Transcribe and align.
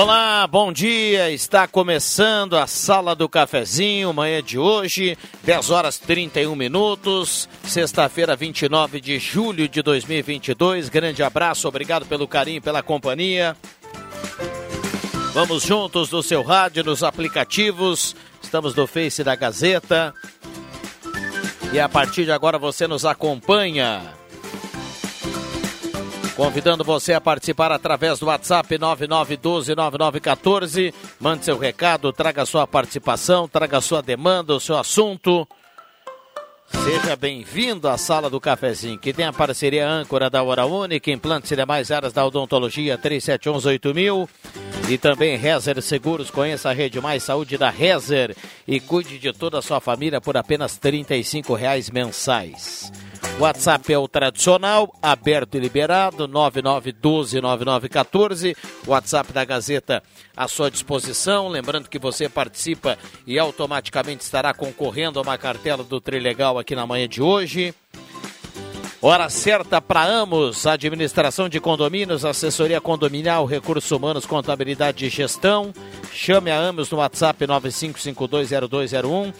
Olá, 0.00 0.46
bom 0.46 0.72
dia. 0.72 1.28
Está 1.32 1.66
começando 1.66 2.56
a 2.56 2.68
Sala 2.68 3.16
do 3.16 3.28
Cafezinho, 3.28 4.12
manhã 4.12 4.40
de 4.40 4.56
hoje, 4.56 5.18
10 5.42 5.70
horas 5.70 5.98
31 5.98 6.54
minutos, 6.54 7.48
sexta-feira, 7.64 8.36
29 8.36 9.00
de 9.00 9.18
julho 9.18 9.68
de 9.68 9.82
2022. 9.82 10.88
Grande 10.88 11.20
abraço, 11.24 11.66
obrigado 11.66 12.06
pelo 12.06 12.28
carinho, 12.28 12.62
pela 12.62 12.80
companhia. 12.80 13.56
Vamos 15.34 15.64
juntos 15.64 16.12
no 16.12 16.22
seu 16.22 16.44
rádio, 16.44 16.84
nos 16.84 17.02
aplicativos. 17.02 18.14
Estamos 18.40 18.76
no 18.76 18.86
Face 18.86 19.24
da 19.24 19.34
Gazeta. 19.34 20.14
E 21.72 21.80
a 21.80 21.88
partir 21.88 22.24
de 22.24 22.30
agora 22.30 22.56
você 22.56 22.86
nos 22.86 23.04
acompanha 23.04 24.16
Convidando 26.38 26.82
você 26.84 27.12
a 27.14 27.20
participar 27.20 27.72
através 27.72 28.20
do 28.20 28.26
WhatsApp 28.26 28.78
99129914. 28.78 30.94
Mande 31.18 31.44
seu 31.44 31.58
recado, 31.58 32.12
traga 32.12 32.46
sua 32.46 32.64
participação, 32.64 33.48
traga 33.48 33.80
sua 33.80 34.00
demanda, 34.00 34.54
o 34.54 34.60
seu 34.60 34.78
assunto. 34.78 35.48
Seja 36.68 37.16
bem-vindo 37.16 37.88
à 37.88 37.98
Sala 37.98 38.30
do 38.30 38.40
Cafezinho, 38.40 39.00
que 39.00 39.12
tem 39.12 39.24
a 39.24 39.32
parceria 39.32 39.88
âncora 39.88 40.30
da 40.30 40.40
Hora 40.40 40.64
Única, 40.64 41.10
implantes 41.10 41.50
e 41.50 41.56
demais 41.56 41.90
áreas 41.90 42.12
da 42.12 42.24
odontologia 42.24 42.96
37118000 42.96 44.28
e 44.88 44.96
também 44.96 45.36
Rezer 45.36 45.82
Seguros. 45.82 46.30
Conheça 46.30 46.70
a 46.70 46.72
Rede 46.72 47.00
Mais 47.00 47.24
Saúde 47.24 47.58
da 47.58 47.68
Rezer 47.68 48.36
e 48.64 48.78
cuide 48.78 49.18
de 49.18 49.32
toda 49.32 49.58
a 49.58 49.62
sua 49.62 49.80
família 49.80 50.20
por 50.20 50.36
apenas 50.36 50.78
R$ 50.80 51.04
reais 51.56 51.90
mensais. 51.90 52.92
WhatsApp 53.38 53.92
é 53.92 53.98
o 53.98 54.08
tradicional, 54.08 54.92
aberto 55.00 55.56
e 55.56 55.60
liberado, 55.60 56.26
99129914. 56.28 58.56
WhatsApp 58.86 59.32
da 59.32 59.44
Gazeta 59.44 60.02
à 60.36 60.48
sua 60.48 60.70
disposição. 60.70 61.48
Lembrando 61.48 61.88
que 61.88 61.98
você 61.98 62.28
participa 62.28 62.98
e 63.26 63.38
automaticamente 63.38 64.24
estará 64.24 64.52
concorrendo 64.52 65.18
a 65.18 65.22
uma 65.22 65.38
cartela 65.38 65.82
do 65.84 65.98
Trilegal 66.00 66.58
aqui 66.58 66.74
na 66.74 66.86
manhã 66.86 67.08
de 67.08 67.22
hoje. 67.22 67.74
Hora 69.00 69.30
certa 69.30 69.80
para 69.80 70.02
Amos, 70.04 70.66
administração 70.66 71.48
de 71.48 71.60
condomínios, 71.60 72.24
assessoria 72.24 72.80
condominial, 72.80 73.46
recursos 73.46 73.88
humanos, 73.92 74.26
contabilidade 74.26 75.06
e 75.06 75.08
gestão. 75.08 75.72
Chame 76.12 76.50
a 76.50 76.58
Amos 76.58 76.90
no 76.90 76.98
WhatsApp 76.98 77.46
95520201 77.46 79.32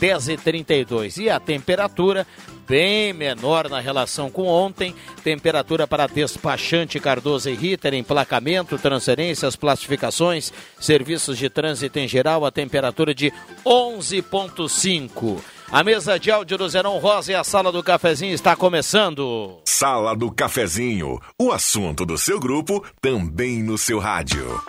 10h32. 0.00 1.18
E 1.22 1.28
a 1.28 1.38
temperatura 1.38 2.26
bem 2.66 3.12
menor 3.12 3.68
na 3.68 3.80
relação 3.80 4.30
com 4.30 4.46
ontem. 4.46 4.94
Temperatura 5.22 5.86
para 5.86 6.06
despachante 6.06 6.98
Cardoso 6.98 7.50
e 7.50 7.54
Ritter, 7.54 7.92
emplacamento, 7.92 8.78
transferências, 8.78 9.54
classificações, 9.54 10.50
serviços 10.80 11.36
de 11.36 11.50
trânsito 11.50 11.98
em 11.98 12.08
geral, 12.08 12.46
a 12.46 12.50
temperatura 12.50 13.14
de 13.14 13.30
11,5. 13.64 15.38
A 15.72 15.82
mesa 15.82 16.18
de 16.18 16.30
áudio 16.30 16.58
do 16.58 16.68
Zenon 16.68 16.98
Rosa 16.98 17.32
e 17.32 17.34
a 17.34 17.42
sala 17.42 17.72
do 17.72 17.82
cafezinho 17.82 18.34
está 18.34 18.54
começando. 18.54 19.58
Sala 19.64 20.14
do 20.14 20.30
cafezinho, 20.30 21.18
o 21.40 21.50
assunto 21.50 22.04
do 22.04 22.18
seu 22.18 22.38
grupo 22.38 22.84
também 23.00 23.62
no 23.62 23.78
seu 23.78 23.98
rádio. 23.98 24.60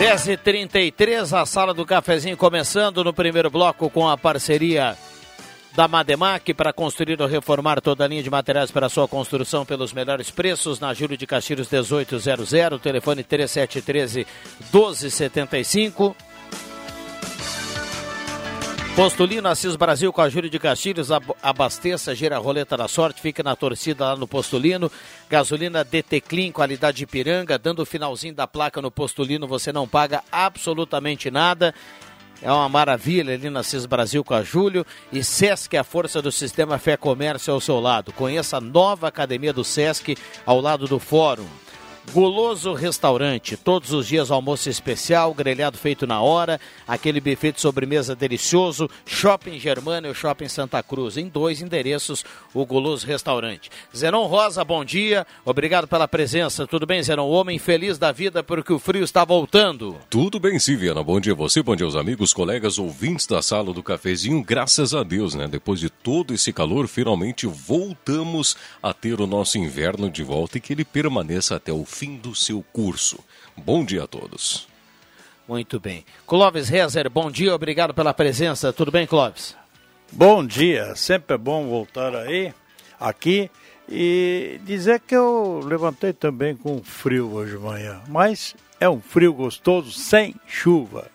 Dez 0.00 0.26
e 0.28 0.34
trinta 0.34 0.78
a 1.34 1.44
sala 1.44 1.74
do 1.74 1.84
cafezinho 1.84 2.34
começando 2.34 3.04
no 3.04 3.12
primeiro 3.12 3.50
bloco 3.50 3.90
com 3.90 4.08
a 4.08 4.16
parceria 4.16 4.96
da 5.76 5.86
Mademac 5.86 6.54
para 6.54 6.72
construir 6.72 7.20
ou 7.20 7.28
reformar 7.28 7.82
toda 7.82 8.02
a 8.02 8.08
linha 8.08 8.22
de 8.22 8.30
materiais 8.30 8.70
para 8.70 8.88
sua 8.88 9.06
construção 9.06 9.66
pelos 9.66 9.92
melhores 9.92 10.30
preços 10.30 10.80
na 10.80 10.94
Júlio 10.94 11.18
de 11.18 11.26
Castilhos 11.26 11.70
1800, 11.70 12.80
telefone 12.80 13.22
3713 13.22 14.26
1275. 14.72 16.16
Postulino 18.96 19.48
Assis 19.48 19.76
Brasil 19.76 20.12
com 20.12 20.20
a 20.20 20.28
Júlio 20.28 20.50
de 20.50 20.58
Castilhos, 20.58 21.10
abasteça, 21.42 22.14
gira 22.14 22.36
a 22.36 22.38
roleta 22.38 22.76
da 22.76 22.88
sorte, 22.88 23.20
fica 23.20 23.42
na 23.42 23.54
torcida 23.54 24.04
lá 24.04 24.16
no 24.16 24.26
Postulino. 24.26 24.90
Gasolina 25.28 25.84
DT 25.84 26.20
Clean, 26.20 26.50
qualidade 26.50 26.98
de 26.98 27.06
piranga, 27.06 27.58
dando 27.58 27.80
o 27.80 27.86
finalzinho 27.86 28.34
da 28.34 28.46
placa 28.46 28.82
no 28.82 28.90
Postulino, 28.90 29.46
você 29.46 29.72
não 29.72 29.88
paga 29.88 30.22
absolutamente 30.30 31.30
nada. 31.30 31.72
É 32.42 32.50
uma 32.50 32.68
maravilha 32.68 33.34
ali 33.34 33.48
na 33.48 33.62
CIS 33.62 33.86
Brasil 33.86 34.24
com 34.24 34.34
a 34.34 34.42
Júlio. 34.42 34.84
E 35.12 35.22
Sesc, 35.22 35.76
a 35.76 35.84
força 35.84 36.20
do 36.20 36.32
sistema 36.32 36.78
Fé 36.78 36.96
Comércio 36.96 37.52
ao 37.52 37.60
seu 37.60 37.78
lado. 37.78 38.12
Conheça 38.12 38.56
a 38.56 38.60
nova 38.60 39.08
academia 39.08 39.52
do 39.52 39.62
Sesc 39.62 40.16
ao 40.44 40.60
lado 40.60 40.86
do 40.86 40.98
Fórum. 40.98 41.46
Goloso 42.12 42.72
Restaurante, 42.72 43.56
todos 43.56 43.92
os 43.92 44.04
dias 44.08 44.32
almoço 44.32 44.68
especial, 44.68 45.32
grelhado 45.32 45.78
feito 45.78 46.08
na 46.08 46.20
hora, 46.20 46.60
aquele 46.88 47.20
buffet 47.20 47.52
de 47.52 47.60
sobremesa 47.60 48.16
delicioso, 48.16 48.90
Shopping 49.06 49.60
Germânia 49.60 50.10
e 50.10 50.14
Shopping 50.14 50.48
Santa 50.48 50.82
Cruz, 50.82 51.16
em 51.16 51.28
dois 51.28 51.62
endereços, 51.62 52.24
o 52.52 52.66
Goloso 52.66 53.06
Restaurante. 53.06 53.70
Zenon 53.96 54.26
Rosa, 54.26 54.64
bom 54.64 54.84
dia, 54.84 55.24
obrigado 55.44 55.86
pela 55.86 56.08
presença, 56.08 56.66
tudo 56.66 56.84
bem 56.84 57.00
Zenon? 57.00 57.28
Homem 57.28 57.60
feliz 57.60 57.96
da 57.96 58.10
vida 58.10 58.42
porque 58.42 58.72
o 58.72 58.78
frio 58.80 59.04
está 59.04 59.24
voltando. 59.24 59.96
Tudo 60.08 60.40
bem 60.40 60.58
sim, 60.58 60.76
Viana, 60.76 61.04
bom 61.04 61.20
dia 61.20 61.32
a 61.32 61.36
você, 61.36 61.62
bom 61.62 61.76
dia 61.76 61.86
aos 61.86 61.94
amigos, 61.94 62.32
colegas, 62.32 62.76
ouvintes 62.76 63.26
da 63.26 63.40
sala 63.40 63.72
do 63.72 63.84
cafezinho, 63.84 64.42
graças 64.42 64.94
a 64.94 65.04
Deus, 65.04 65.34
né? 65.34 65.46
Depois 65.46 65.78
de 65.78 65.88
todo 65.88 66.34
esse 66.34 66.52
calor, 66.52 66.88
finalmente 66.88 67.46
voltamos 67.46 68.56
a 68.82 68.92
ter 68.92 69.20
o 69.20 69.28
nosso 69.28 69.58
inverno 69.58 70.10
de 70.10 70.24
volta 70.24 70.58
e 70.58 70.60
que 70.60 70.72
ele 70.72 70.84
permaneça 70.84 71.54
até 71.54 71.72
o 71.72 71.84
fim 71.90 72.16
do 72.16 72.34
seu 72.34 72.64
curso. 72.72 73.18
Bom 73.56 73.84
dia 73.84 74.04
a 74.04 74.06
todos. 74.06 74.68
Muito 75.46 75.80
bem. 75.80 76.04
Clóvis 76.26 76.68
Rezer, 76.68 77.10
bom 77.10 77.30
dia, 77.30 77.54
obrigado 77.54 77.92
pela 77.92 78.14
presença. 78.14 78.72
Tudo 78.72 78.92
bem, 78.92 79.06
Clóvis? 79.06 79.56
Bom 80.12 80.46
dia, 80.46 80.94
sempre 80.94 81.34
é 81.34 81.38
bom 81.38 81.68
voltar 81.68 82.14
aí, 82.14 82.52
aqui, 82.98 83.50
e 83.88 84.60
dizer 84.64 85.00
que 85.00 85.14
eu 85.14 85.60
levantei 85.64 86.12
também 86.12 86.56
com 86.56 86.82
frio 86.82 87.32
hoje 87.32 87.52
de 87.52 87.58
manhã, 87.58 88.00
mas 88.08 88.56
é 88.80 88.88
um 88.88 89.00
frio 89.00 89.32
gostoso, 89.32 89.92
sem 89.92 90.34
chuva. 90.46 91.10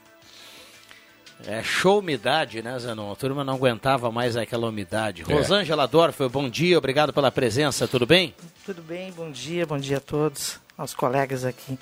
É 1.45 1.61
show 1.61 1.99
umidade, 1.99 2.61
né, 2.61 2.77
Zenon? 2.79 3.11
A 3.11 3.15
turma 3.15 3.43
não 3.43 3.55
aguentava 3.55 4.09
mais 4.11 4.37
aquela 4.37 4.67
umidade. 4.67 5.23
É. 5.27 5.33
Rosângela 5.33 5.87
Dorfer, 5.87 6.29
bom 6.29 6.49
dia, 6.49 6.77
obrigado 6.77 7.11
pela 7.11 7.31
presença, 7.31 7.87
tudo 7.87 8.05
bem? 8.05 8.33
Tudo 8.65 8.81
bem, 8.81 9.11
bom 9.11 9.29
dia, 9.29 9.65
bom 9.65 9.77
dia 9.77 9.97
a 9.97 10.01
todos 10.01 10.64
aos 10.77 10.93
colegas 10.93 11.45
aqui 11.45 11.77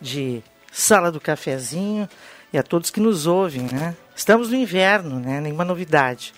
de 0.00 0.42
Sala 0.72 1.10
do 1.10 1.20
Cafezinho 1.20 2.08
e 2.52 2.58
a 2.58 2.62
todos 2.62 2.90
que 2.90 3.00
nos 3.00 3.26
ouvem, 3.26 3.62
né? 3.62 3.96
Estamos 4.14 4.50
no 4.50 4.56
inverno, 4.56 5.18
né? 5.18 5.40
Nenhuma 5.40 5.64
novidade. 5.64 6.32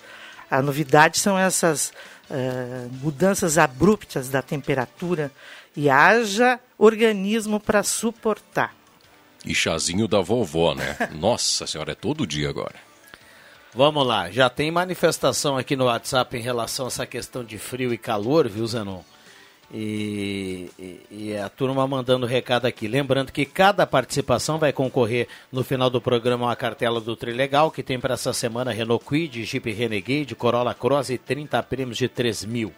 A 0.49 0.61
novidade 0.61 1.19
são 1.19 1.37
essas 1.37 1.93
uh, 2.29 2.89
mudanças 3.01 3.57
abruptas 3.57 4.29
da 4.29 4.41
temperatura 4.41 5.31
e 5.75 5.89
haja 5.89 6.59
organismo 6.77 7.59
para 7.59 7.83
suportar. 7.83 8.75
E 9.45 9.55
chazinho 9.55 10.07
da 10.07 10.21
vovó, 10.21 10.75
né? 10.75 10.97
Nossa 11.15 11.65
senhora, 11.65 11.93
é 11.93 11.95
todo 11.95 12.27
dia 12.27 12.49
agora. 12.49 12.75
Vamos 13.73 14.05
lá, 14.05 14.29
já 14.29 14.49
tem 14.49 14.69
manifestação 14.69 15.57
aqui 15.57 15.77
no 15.77 15.85
WhatsApp 15.85 16.35
em 16.35 16.41
relação 16.41 16.85
a 16.85 16.87
essa 16.89 17.05
questão 17.05 17.41
de 17.41 17.57
frio 17.57 17.93
e 17.93 17.97
calor, 17.97 18.49
viu, 18.49 18.67
Zenon? 18.67 19.01
E, 19.73 20.69
e, 20.77 21.01
e, 21.09 21.37
a 21.37 21.47
turma 21.47 21.87
mandando 21.87 22.25
recado 22.25 22.65
aqui. 22.65 22.89
Lembrando 22.89 23.31
que 23.31 23.45
cada 23.45 23.87
participação 23.87 24.59
vai 24.59 24.73
concorrer 24.73 25.29
no 25.49 25.63
final 25.63 25.89
do 25.89 26.01
programa 26.01 26.47
uma 26.47 26.55
cartela 26.57 26.99
do 26.99 27.15
Trilegal, 27.15 27.71
que 27.71 27.81
tem 27.81 27.97
para 27.97 28.15
essa 28.15 28.33
semana 28.33 28.73
Renault 28.73 29.05
Quid, 29.05 29.45
Jeep 29.45 29.71
Renegade, 29.71 30.35
Corolla 30.35 30.73
Cross 30.73 31.11
e 31.11 31.17
30 31.17 31.63
prêmios 31.63 31.97
de 31.97 32.09
3 32.09 32.43
mil. 32.43 32.73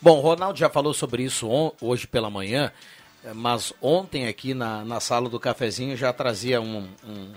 Bom, 0.00 0.20
Ronaldo 0.20 0.58
já 0.58 0.68
falou 0.68 0.94
sobre 0.94 1.24
isso 1.24 1.48
hoje 1.80 2.06
pela 2.06 2.30
manhã, 2.30 2.70
mas 3.34 3.72
ontem 3.82 4.28
aqui 4.28 4.54
na, 4.54 4.84
na 4.84 5.00
sala 5.00 5.28
do 5.28 5.40
cafezinho 5.40 5.96
já 5.96 6.12
trazia 6.12 6.60
um, 6.60 6.88
um, 7.04 7.32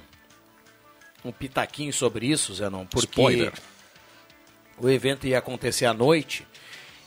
um 1.26 1.32
pitaquinho 1.32 1.94
sobre 1.94 2.28
isso, 2.28 2.54
Zenon, 2.54 2.86
porque 2.86 3.08
Spoiler. 3.08 3.54
o 4.78 4.88
evento 4.90 5.26
ia 5.26 5.40
acontecer 5.40 5.88
à 5.88 5.94
noite 5.94 6.46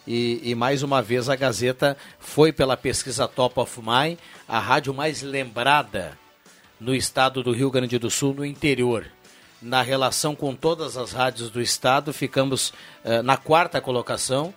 e, 0.08 0.40
e, 0.42 0.54
mais 0.54 0.82
uma 0.82 1.02
vez 1.02 1.28
a 1.28 1.36
Gazeta 1.36 1.94
foi 2.18 2.50
pela 2.50 2.78
pesquisa 2.78 3.28
Top 3.28 3.60
of 3.60 3.78
Mind, 3.78 4.18
a 4.48 4.58
rádio 4.58 4.94
mais 4.94 5.20
lembrada 5.20 6.18
no 6.80 6.94
estado 6.94 7.42
do 7.42 7.52
Rio 7.52 7.70
Grande 7.70 7.98
do 7.98 8.08
Sul, 8.10 8.32
no 8.32 8.42
interior. 8.42 9.04
Na 9.60 9.82
relação 9.82 10.34
com 10.34 10.54
todas 10.54 10.96
as 10.96 11.12
rádios 11.12 11.50
do 11.50 11.60
estado, 11.60 12.10
ficamos 12.10 12.70
uh, 13.04 13.22
na 13.22 13.36
quarta 13.36 13.82
colocação, 13.82 14.54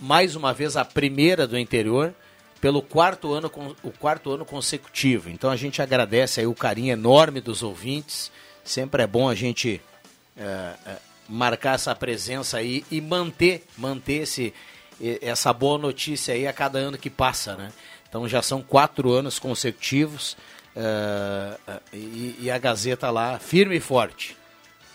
mais 0.00 0.34
uma 0.34 0.52
vez 0.52 0.76
a 0.76 0.84
primeira 0.84 1.46
do 1.46 1.56
interior, 1.56 2.12
pelo 2.60 2.82
quarto 2.82 3.32
ano, 3.32 3.48
o 3.84 3.92
quarto 3.92 4.32
ano 4.32 4.44
consecutivo. 4.44 5.30
Então 5.30 5.50
a 5.50 5.56
gente 5.56 5.80
agradece 5.80 6.40
aí 6.40 6.48
o 6.48 6.54
carinho 6.54 6.92
enorme 6.92 7.40
dos 7.40 7.62
ouvintes. 7.62 8.32
Sempre 8.64 9.04
é 9.04 9.06
bom 9.06 9.28
a 9.28 9.36
gente 9.36 9.80
uh, 10.36 10.90
uh, 10.90 10.96
marcar 11.28 11.76
essa 11.76 11.94
presença 11.94 12.58
aí 12.58 12.84
e 12.90 13.00
manter, 13.00 13.64
manter 13.78 14.22
esse, 14.22 14.52
essa 15.22 15.52
boa 15.52 15.78
notícia 15.78 16.34
aí 16.34 16.46
a 16.46 16.52
cada 16.52 16.78
ano 16.78 16.98
que 16.98 17.10
passa, 17.10 17.56
né? 17.56 17.72
Então 18.08 18.28
já 18.28 18.42
são 18.42 18.60
quatro 18.60 19.12
anos 19.12 19.38
consecutivos 19.38 20.36
uh, 20.76 21.80
e, 21.92 22.36
e, 22.40 22.50
a 22.50 22.58
Gazeta 22.58 23.10
lá 23.10 23.38
firme 23.38 23.76
e 23.76 23.80
forte. 23.80 24.36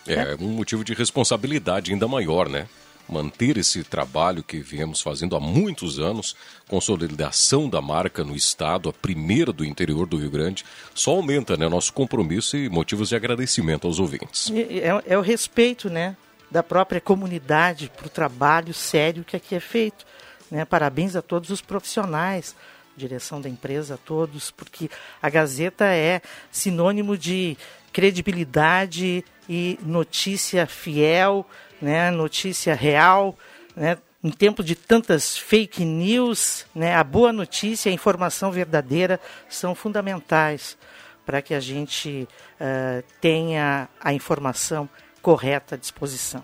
É 0.06 0.36
um 0.38 0.50
motivo 0.50 0.84
de 0.84 0.94
responsabilidade 0.94 1.92
ainda 1.92 2.06
maior, 2.06 2.48
né? 2.48 2.68
Manter 3.08 3.56
esse 3.56 3.84
trabalho 3.84 4.42
que 4.42 4.58
viemos 4.58 5.00
fazendo 5.00 5.36
há 5.36 5.40
muitos 5.40 5.98
anos, 5.98 6.36
consolidação 6.68 7.68
da 7.68 7.80
marca 7.80 8.24
no 8.24 8.34
estado, 8.34 8.88
a 8.88 8.92
primeira 8.92 9.52
do 9.52 9.64
interior 9.64 10.06
do 10.06 10.16
Rio 10.16 10.30
Grande, 10.30 10.64
só 10.92 11.12
aumenta 11.12 11.56
né, 11.56 11.68
nosso 11.68 11.92
compromisso 11.92 12.56
e 12.56 12.68
motivos 12.68 13.08
de 13.08 13.16
agradecimento 13.16 13.86
aos 13.86 14.00
ouvintes. 14.00 14.50
É, 14.50 15.14
é 15.14 15.18
o 15.18 15.20
respeito, 15.20 15.88
né? 15.88 16.16
Da 16.50 16.62
própria 16.62 17.00
comunidade 17.00 17.90
para 17.94 18.06
o 18.06 18.10
trabalho 18.10 18.72
sério 18.72 19.24
que 19.24 19.36
aqui 19.36 19.54
é 19.54 19.60
feito. 19.60 20.06
Né? 20.50 20.64
Parabéns 20.64 21.16
a 21.16 21.22
todos 21.22 21.50
os 21.50 21.60
profissionais, 21.60 22.54
direção 22.96 23.40
da 23.40 23.48
empresa, 23.48 23.94
a 23.94 23.98
todos, 23.98 24.50
porque 24.50 24.90
a 25.20 25.28
Gazeta 25.28 25.84
é 25.86 26.20
sinônimo 26.50 27.16
de 27.16 27.56
credibilidade 27.92 29.24
e 29.48 29.78
notícia 29.82 30.66
fiel, 30.66 31.46
né? 31.80 32.10
notícia 32.10 32.74
real. 32.74 33.36
Né? 33.74 33.98
Em 34.22 34.30
tempo 34.30 34.62
de 34.62 34.74
tantas 34.74 35.36
fake 35.36 35.84
news, 35.84 36.66
né? 36.74 36.94
a 36.94 37.04
boa 37.04 37.32
notícia 37.32 37.90
a 37.90 37.94
informação 37.94 38.50
verdadeira 38.50 39.20
são 39.48 39.74
fundamentais 39.74 40.76
para 41.24 41.42
que 41.42 41.54
a 41.54 41.60
gente 41.60 42.28
uh, 42.60 43.04
tenha 43.20 43.88
a 44.00 44.12
informação 44.12 44.88
correta 45.26 45.76
disposição. 45.76 46.40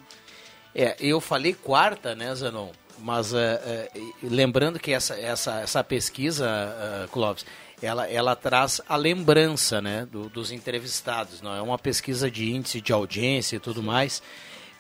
É, 0.74 0.96
eu 0.98 1.20
falei 1.20 1.54
quarta, 1.54 2.16
né, 2.16 2.34
Zanon? 2.34 2.72
Mas 2.98 3.32
é, 3.32 3.38
é, 3.64 3.88
lembrando 4.24 4.80
que 4.80 4.92
essa, 4.92 5.14
essa, 5.14 5.60
essa 5.60 5.84
pesquisa, 5.84 6.48
uh, 6.48 7.08
Clóvis, 7.10 7.46
ela, 7.80 8.10
ela 8.10 8.34
traz 8.34 8.80
a 8.88 8.96
lembrança 8.96 9.80
né, 9.80 10.04
do, 10.04 10.28
dos 10.28 10.50
entrevistados. 10.50 11.40
Não 11.40 11.54
é 11.54 11.62
uma 11.62 11.78
pesquisa 11.78 12.28
de 12.28 12.50
índice 12.50 12.80
de 12.80 12.92
audiência 12.92 13.54
e 13.54 13.60
tudo 13.60 13.84
mais. 13.84 14.20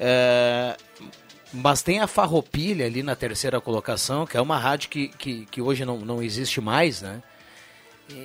É, 0.00 0.76
mas 1.52 1.80
tem 1.82 2.00
a 2.00 2.08
Farroupilha 2.08 2.86
ali 2.86 3.04
na 3.04 3.14
terceira 3.14 3.60
colocação, 3.60 4.26
que 4.26 4.36
é 4.36 4.40
uma 4.40 4.58
rádio 4.58 4.90
que, 4.90 5.08
que, 5.10 5.46
que 5.46 5.62
hoje 5.62 5.84
não, 5.84 5.98
não 5.98 6.20
existe 6.20 6.60
mais, 6.60 7.02
né? 7.02 7.22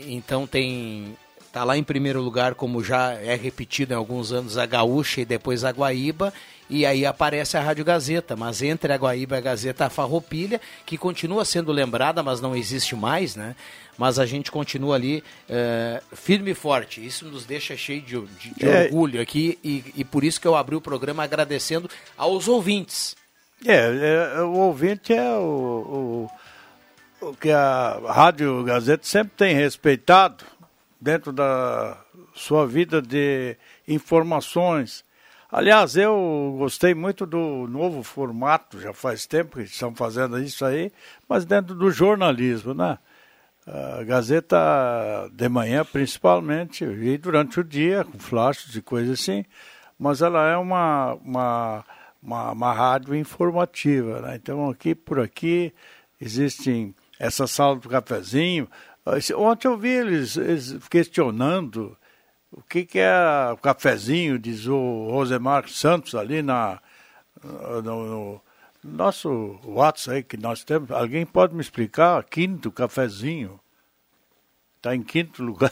Então 0.08 0.48
tem 0.48 1.16
Está 1.48 1.64
lá 1.64 1.78
em 1.78 1.84
primeiro 1.84 2.22
lugar, 2.22 2.56
como 2.56 2.84
já 2.84 3.14
é 3.14 3.34
repetido 3.34 3.94
em 3.94 3.98
alguns 3.98 4.32
anos, 4.32 4.58
a 4.58 4.66
Gaúcha 4.66 5.22
e 5.22 5.26
depois 5.26 5.64
a 5.64 5.72
Guaíba. 5.72 6.34
E 6.70 6.86
aí 6.86 7.06
aparece 7.06 7.56
a 7.56 7.62
Rádio 7.62 7.86
Gazeta, 7.86 8.36
mas 8.36 8.62
entre 8.62 8.92
a 8.92 8.98
Guaíba 8.98 9.36
e 9.36 9.40
a 9.40 9.42
Gazeta 9.42 9.86
a 9.86 9.90
Farroupilha, 9.90 10.60
que 10.86 10.98
continua 10.98 11.46
sendo 11.46 11.72
lembrada, 11.72 12.22
mas 12.22 12.42
não 12.42 12.56
existe 12.56 12.96
mais, 12.96 13.36
né? 13.36 13.56
Mas 13.98 14.20
a 14.20 14.26
gente 14.26 14.52
continua 14.52 14.96
ali 14.96 15.24
é, 15.50 16.02
firme 16.14 16.52
e 16.52 16.54
forte. 16.54 17.04
Isso 17.04 17.26
nos 17.26 17.46
deixa 17.46 17.76
cheio 17.78 18.02
de, 18.02 18.20
de, 18.20 18.54
de 18.54 18.70
é. 18.70 18.84
orgulho 18.84 19.22
aqui 19.22 19.58
e, 19.64 19.84
e 19.96 20.04
por 20.04 20.24
isso 20.24 20.40
que 20.42 20.48
eu 20.48 20.56
abri 20.56 20.76
o 20.76 20.82
programa 20.82 21.24
agradecendo 21.24 21.90
aos 22.18 22.48
ouvintes. 22.48 23.16
É, 23.66 24.36
é 24.38 24.42
o 24.42 24.52
ouvinte 24.52 25.14
é 25.14 25.32
o, 25.32 26.30
o, 27.22 27.28
o 27.30 27.34
que 27.34 27.50
a 27.50 28.00
Rádio 28.06 28.64
Gazeta 28.64 29.04
sempre 29.04 29.32
tem 29.36 29.56
respeitado 29.56 30.46
dentro 31.00 31.32
da 31.32 31.98
sua 32.34 32.66
vida 32.66 33.02
de 33.02 33.56
informações. 33.88 35.04
Aliás, 35.50 35.96
eu 35.96 36.56
gostei 36.58 36.94
muito 36.94 37.26
do 37.26 37.68
novo 37.68 38.04
formato, 38.04 38.80
já 38.82 38.94
faz 38.94 39.26
tempo 39.26 39.58
que 39.58 39.64
estão 39.64 39.96
fazendo 39.96 40.38
isso 40.40 40.66
aí, 40.66 40.92
mas 41.28 41.46
dentro 41.46 41.74
do 41.74 41.90
jornalismo, 41.90 42.74
né? 42.74 42.98
A 43.66 44.04
Gazeta 44.04 44.58
de 45.32 45.50
manhã, 45.50 45.86
principalmente, 45.86 46.84
e 46.84 47.18
durante 47.18 47.60
o 47.60 47.64
dia, 47.64 48.04
com 48.04 48.18
flashes 48.18 48.76
e 48.76 48.82
coisas 48.82 49.20
assim, 49.20 49.46
mas 50.00 50.22
ela 50.22 50.48
é 50.48 50.58
uma, 50.58 51.16
uma, 51.16 51.86
uma, 52.22 52.52
uma 52.52 52.74
rádio 52.74 53.16
informativa, 53.16 54.22
né? 54.22 54.36
Então, 54.36 54.70
aqui 54.70 54.94
por 54.94 55.20
aqui, 55.20 55.74
existem 56.20 56.94
essa 57.20 57.48
sala 57.48 57.76
do 57.76 57.90
cafezinho, 57.90 58.68
Ontem 59.36 59.68
eu 59.68 59.78
vi 59.78 59.90
eles, 59.90 60.36
eles 60.36 60.76
questionando 60.90 61.98
o 62.52 62.62
que, 62.62 62.86
que 62.86 63.00
é 63.00 63.52
o 63.52 63.58
cafezinho, 63.58 64.40
diz 64.40 64.68
o 64.68 65.10
Rosemar 65.10 65.70
Santos 65.70 66.16
ali 66.16 66.42
na, 66.42 66.80
no, 67.44 67.82
no 67.82 68.42
nosso 68.84 69.60
WhatsApp 69.64 70.18
aí 70.18 70.24
que 70.24 70.38
nós 70.38 70.64
temos. 70.64 70.92
Alguém 70.92 71.26
pode 71.26 71.54
me 71.54 71.62
explicar? 71.62 72.24
Quinto 72.24 72.72
cafezinho. 72.72 73.60
Está 74.78 74.96
em 74.96 75.04
quinto 75.04 75.44
lugar. 75.44 75.72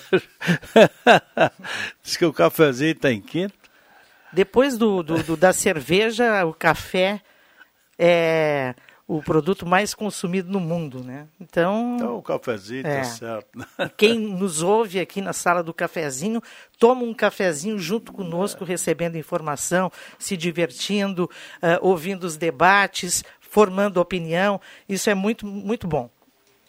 diz 2.04 2.18
que 2.18 2.26
o 2.26 2.34
cafezinho 2.34 2.92
está 2.92 3.12
em 3.12 3.22
quinto. 3.22 3.54
Depois 4.34 4.78
do, 4.78 5.02
do, 5.02 5.24
do, 5.24 5.38
da 5.38 5.54
cerveja, 5.54 6.46
o 6.46 6.54
café 6.54 7.22
é 7.98 8.76
o 9.08 9.22
produto 9.22 9.66
mais 9.66 9.94
consumido 9.94 10.52
no 10.52 10.60
mundo, 10.60 11.04
né? 11.04 11.28
Então, 11.40 11.96
então 11.96 12.18
o 12.18 12.22
cafezinho 12.24 12.84
tá 12.84 12.90
é, 12.90 12.98
tá 12.98 13.04
certo. 13.04 13.68
quem 13.96 14.18
nos 14.18 14.64
ouve 14.64 15.00
aqui 15.00 15.22
na 15.22 15.32
sala 15.32 15.62
do 15.62 15.74
cafezinho, 15.74 16.42
toma 16.80 17.04
um 17.04 17.14
cafezinho 17.14 17.78
junto 17.78 18.12
conosco, 18.12 18.64
é. 18.64 18.68
recebendo 18.68 19.16
informação, 19.16 19.92
se 20.18 20.36
divertindo, 20.36 21.30
uh, 21.62 21.78
ouvindo 21.82 22.24
os 22.24 22.36
debates, 22.36 23.24
formando 23.40 23.98
opinião. 23.98 24.60
Isso 24.90 25.10
é 25.10 25.14
muito, 25.14 25.46
muito 25.46 25.88
bom. 25.88 26.10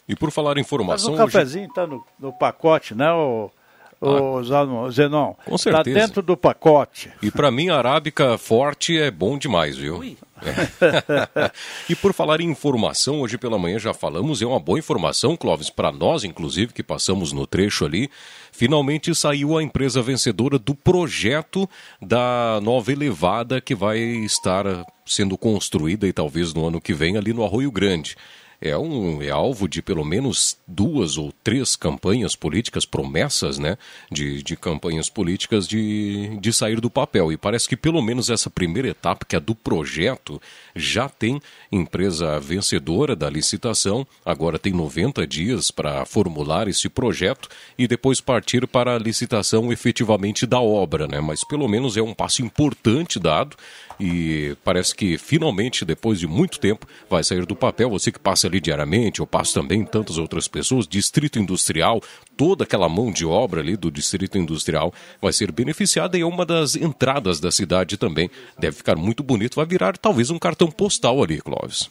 E 0.07 0.14
por 0.14 0.31
falar 0.31 0.59
em 0.59 0.61
informação... 0.61 1.12
Mas 1.12 1.21
o 1.21 1.25
cafezinho 1.25 1.66
está 1.66 1.85
hoje... 1.85 1.93
no, 1.93 2.05
no, 2.28 2.33
pacote, 2.35 2.95
né, 2.95 3.11
o, 3.12 3.50
o 3.99 4.38
ah, 4.38 4.90
Zenon? 4.90 5.35
Com 5.45 5.52
tá 5.52 5.59
certeza. 5.59 5.90
Está 5.90 6.07
dentro 6.07 6.23
do 6.23 6.37
pacote. 6.37 7.11
E 7.23 7.31
para 7.31 7.50
mim 7.50 7.71
a 7.71 7.78
arábica 7.78 8.37
forte 8.37 8.97
é 8.97 9.11
bom 9.11 9.38
demais, 9.38 9.78
viu? 9.78 9.99
Ui. 9.99 10.19
É. 10.43 11.50
e 11.88 11.95
por 11.95 12.12
falar 12.12 12.40
em 12.40 12.50
informação, 12.50 13.21
hoje 13.21 13.38
pela 13.38 13.59
manhã 13.59 13.78
já 13.78 13.95
falamos, 13.95 14.43
é 14.43 14.47
uma 14.47 14.61
boa 14.61 14.78
informação, 14.78 15.37
Clóvis, 15.37 15.71
para 15.71 15.90
nós, 15.93 16.25
inclusive, 16.25 16.73
que 16.73 16.83
passamos 16.83 17.33
no 17.33 17.47
trecho 17.47 17.85
ali. 17.85 18.11
Finalmente 18.52 19.14
saiu 19.14 19.57
a 19.57 19.62
empresa 19.62 20.02
vencedora 20.02 20.59
do 20.59 20.75
projeto 20.75 21.69
da 22.00 22.61
nova 22.62 22.93
elevada 22.93 23.61
que 23.61 23.75
vai 23.75 23.99
estar 23.99 24.64
sendo 25.05 25.37
construída 25.38 26.07
e 26.07 26.12
talvez 26.12 26.52
no 26.52 26.66
ano 26.66 26.81
que 26.81 26.93
vem 26.93 27.16
ali 27.16 27.33
no 27.33 27.45
Arroio 27.45 27.71
Grande 27.71 28.16
é, 28.61 28.77
um, 28.77 29.23
é 29.23 29.31
alvo 29.31 29.69
de 29.69 29.83
pelo 29.83 30.05
menos 30.05 30.57
duas 30.67 31.17
ou 31.17 31.33
três 31.45 31.77
campanhas 31.77 32.35
políticas, 32.35 32.85
promessas 32.85 33.59
né, 33.59 33.77
de, 34.11 34.43
de 34.43 34.57
campanhas 34.57 35.09
políticas 35.09 35.67
de, 35.67 36.39
de 36.41 36.53
sair 36.53 36.81
do 36.81 36.91
papel. 36.91 37.33
E 37.33 37.37
parece 37.37 37.69
que 37.69 37.77
pelo 37.77 38.03
menos 38.03 38.31
essa 38.31 38.51
primeira 38.51 38.89
etapa, 38.89 39.27
que 39.27 39.37
é 39.37 39.41
do 39.41 39.55
projeto, 39.55 40.41
já 40.75 41.09
tem 41.09 41.41
empresa 41.71 42.39
vencedora 42.41 43.15
da 43.15 43.29
licitação. 43.29 44.07
Agora 44.25 44.59
tem 44.59 44.73
90 44.73 45.27
dias 45.27 45.71
para 45.71 46.05
formular 46.05 46.69
esse 46.69 46.89
projeto 46.89 47.49
e 47.79 47.87
depois 47.87 48.21
partir 48.21 48.67
para 48.67 48.95
a 48.95 48.99
licitação 48.99 49.73
efetivamente 49.73 50.47
da 50.47 50.61
obra. 50.61 51.07
Né? 51.07 51.21
Mas 51.21 51.45
pelo 51.45 51.69
menos 51.69 51.97
é 51.97 52.03
um 52.03 52.15
passo 52.15 52.43
importante 52.43 53.19
dado 53.19 53.57
e 53.99 54.57
parece 54.63 54.95
que 54.95 55.17
finalmente, 55.17 55.85
depois 55.85 56.19
de 56.19 56.27
muito 56.27 56.61
tempo, 56.61 56.87
vai 57.09 57.25
sair 57.25 57.47
do 57.47 57.57
papel. 57.57 57.91
Você 57.91 58.13
que 58.13 58.19
passa 58.19 58.46
passa 58.47 58.49
ali 58.49 58.61
diariamente, 58.61 59.21
eu 59.21 59.26
passo 59.26 59.55
também 59.55 59.85
tantas 59.85 60.19
outras 60.19 60.49
pessoas, 60.49 60.87
distrito 60.87 61.38
industrial, 61.38 62.00
toda 62.37 62.65
aquela 62.65 62.88
mão 62.88 63.11
de 63.11 63.26
obra 63.26 63.61
ali 63.61 63.76
do 63.76 63.91
distrito 63.91 64.38
industrial 64.38 64.93
vai 65.21 65.33
ser 65.33 65.53
beneficiada 65.53 66.17
e 66.17 66.21
é 66.21 66.26
uma 66.26 66.47
das 66.47 66.76
entradas 66.76 67.41
da 67.41 67.50
cidade 67.50 67.97
também. 67.97 68.31
Deve 68.59 68.76
ficar 68.76 68.97
muito 68.97 69.23
bonito, 69.23 69.57
vai 69.57 69.67
virar 69.67 69.97
talvez 69.99 70.31
um 70.31 70.38
cartão 70.38 70.71
postal 70.71 71.23
ali, 71.23 71.41
Clóvis. 71.41 71.91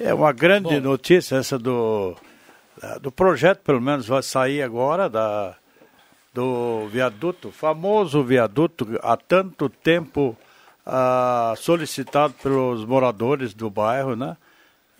É 0.00 0.14
uma 0.14 0.32
grande 0.32 0.80
Bom. 0.80 0.88
notícia 0.88 1.36
essa 1.36 1.58
do, 1.58 2.16
do 3.00 3.12
projeto, 3.12 3.60
pelo 3.60 3.80
menos 3.80 4.06
vai 4.06 4.22
sair 4.22 4.62
agora, 4.62 5.08
da, 5.08 5.56
do 6.32 6.88
viaduto, 6.88 7.50
famoso 7.50 8.22
viaduto, 8.22 8.98
há 9.02 9.16
tanto 9.16 9.68
tempo 9.68 10.36
ah, 10.84 11.54
solicitado 11.56 12.34
pelos 12.42 12.84
moradores 12.84 13.54
do 13.54 13.70
bairro, 13.70 14.16
né? 14.16 14.36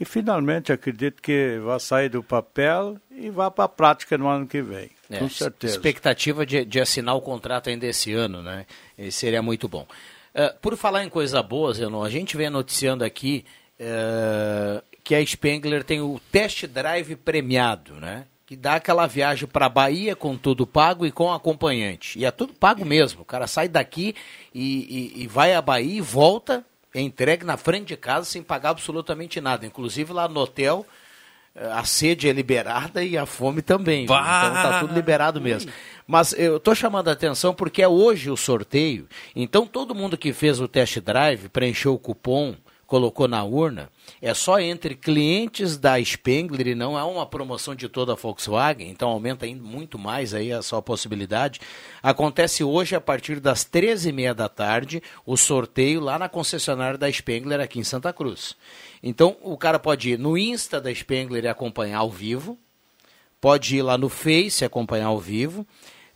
E 0.03 0.05
finalmente 0.05 0.73
acredito 0.73 1.23
que 1.23 1.61
vai 1.65 1.79
sair 1.79 2.09
do 2.09 2.25
papel 2.25 2.99
e 3.09 3.31
vá 3.31 3.53
para 3.53 3.67
a 3.67 3.69
prática 3.69 4.19
no 4.19 4.27
ano 4.27 4.49
que 4.49 4.61
vem, 4.61 4.91
é, 5.09 5.19
com 5.21 5.29
certeza. 5.29 5.77
Expectativa 5.77 6.45
de, 6.45 6.65
de, 6.65 6.81
assinar 6.81 7.15
o 7.15 7.21
contrato 7.21 7.71
ainda 7.71 7.87
esse 7.87 8.13
ano, 8.13 8.43
né? 8.43 8.67
E 8.99 9.13
seria 9.13 9.41
muito 9.41 9.69
bom. 9.69 9.87
Uh, 10.35 10.59
por 10.61 10.77
falar 10.77 11.05
em 11.05 11.09
coisa 11.09 11.41
boa, 11.41 11.73
Zenon, 11.73 12.03
a 12.03 12.11
gente 12.11 12.37
vem 12.37 12.51
noticiando 12.51 13.05
aqui 13.05 13.45
uh, 13.79 14.83
que 15.05 15.15
a 15.15 15.25
Spengler 15.25 15.85
tem 15.85 16.01
o 16.01 16.21
test 16.33 16.67
drive 16.67 17.15
premiado, 17.15 17.95
né? 17.95 18.25
que 18.45 18.57
dá 18.57 18.75
aquela 18.75 19.07
viagem 19.07 19.47
para 19.47 19.69
Bahia 19.69 20.17
com 20.17 20.37
tudo 20.37 20.67
pago 20.67 21.07
e 21.07 21.13
com 21.13 21.33
acompanhante. 21.33 22.19
E 22.19 22.25
é 22.25 22.31
tudo 22.33 22.53
pago 22.53 22.85
mesmo. 22.85 23.23
O 23.23 23.25
cara 23.25 23.47
sai 23.47 23.69
daqui 23.69 24.17
e, 24.53 25.13
e, 25.17 25.23
e 25.23 25.27
vai 25.29 25.55
à 25.55 25.63
Bahia 25.63 25.99
e 25.99 26.01
volta, 26.01 26.65
entregue 26.95 27.45
na 27.45 27.57
frente 27.57 27.89
de 27.89 27.97
casa 27.97 28.27
sem 28.27 28.43
pagar 28.43 28.71
absolutamente 28.71 29.41
nada. 29.41 29.67
Inclusive 29.67 30.13
lá 30.13 30.29
no 30.29 30.41
hotel, 30.41 30.87
eh, 31.55 31.71
a 31.73 31.85
sede 31.85 32.29
é 32.29 32.33
liberada 32.33 33.03
e 33.05 33.17
a 33.17 33.27
fome 33.27 33.63
também. 33.63 34.05
Então 34.05 34.17
tá 34.17 34.81
tudo 34.81 34.95
liberado 34.95 35.41
mesmo. 35.41 35.73
Mas 36.07 36.33
eu 36.35 36.57
estou 36.57 36.75
chamando 36.75 37.09
a 37.09 37.13
atenção 37.13 37.55
porque 37.55 37.83
é 37.83 37.89
hoje 37.89 38.31
o 38.31 38.37
sorteio. 38.37 39.09
Então 39.35 39.67
todo 39.67 39.95
mundo 39.95 40.19
que 40.19 40.33
fez 40.33 40.61
o 40.61 40.69
test 40.69 40.99
drive, 41.01 41.49
preencheu 41.49 41.95
o 41.95 41.99
cupom, 41.99 42.55
colocou 42.93 43.27
na 43.27 43.43
urna, 43.43 43.89
é 44.21 44.35
só 44.35 44.61
entre 44.61 44.95
clientes 44.95 45.79
da 45.79 45.99
Spengler 46.05 46.67
e 46.67 46.75
não 46.75 46.99
é 46.99 47.03
uma 47.03 47.25
promoção 47.25 47.75
de 47.75 47.89
toda 47.89 48.13
a 48.13 48.15
Volkswagen, 48.15 48.91
então 48.91 49.09
aumenta 49.09 49.47
ainda 49.47 49.63
muito 49.63 49.99
mais 49.99 50.35
aí 50.35 50.53
a 50.53 50.61
sua 50.61 50.83
possibilidade. 50.83 51.59
Acontece 52.03 52.63
hoje 52.63 52.95
a 52.95 53.01
partir 53.01 53.41
das 53.41 53.65
13h30 53.65 54.35
da 54.35 54.47
tarde 54.47 55.03
o 55.25 55.39
sorteio 55.39 56.03
lá 56.03 56.19
na 56.19 56.29
concessionária 56.29 56.99
da 56.99 57.11
Spengler 57.11 57.61
aqui 57.61 57.79
em 57.79 57.83
Santa 57.83 58.13
Cruz. 58.13 58.55
Então 59.03 59.39
o 59.41 59.57
cara 59.57 59.79
pode 59.79 60.11
ir 60.11 60.19
no 60.19 60.37
Insta 60.37 60.79
da 60.79 60.95
Spengler 60.95 61.45
e 61.45 61.49
acompanhar 61.49 62.01
ao 62.01 62.11
vivo, 62.11 62.59
pode 63.41 63.75
ir 63.75 63.81
lá 63.81 63.97
no 63.97 64.11
Face 64.11 64.67
acompanhar 64.67 65.07
ao 65.07 65.19
vivo. 65.19 65.67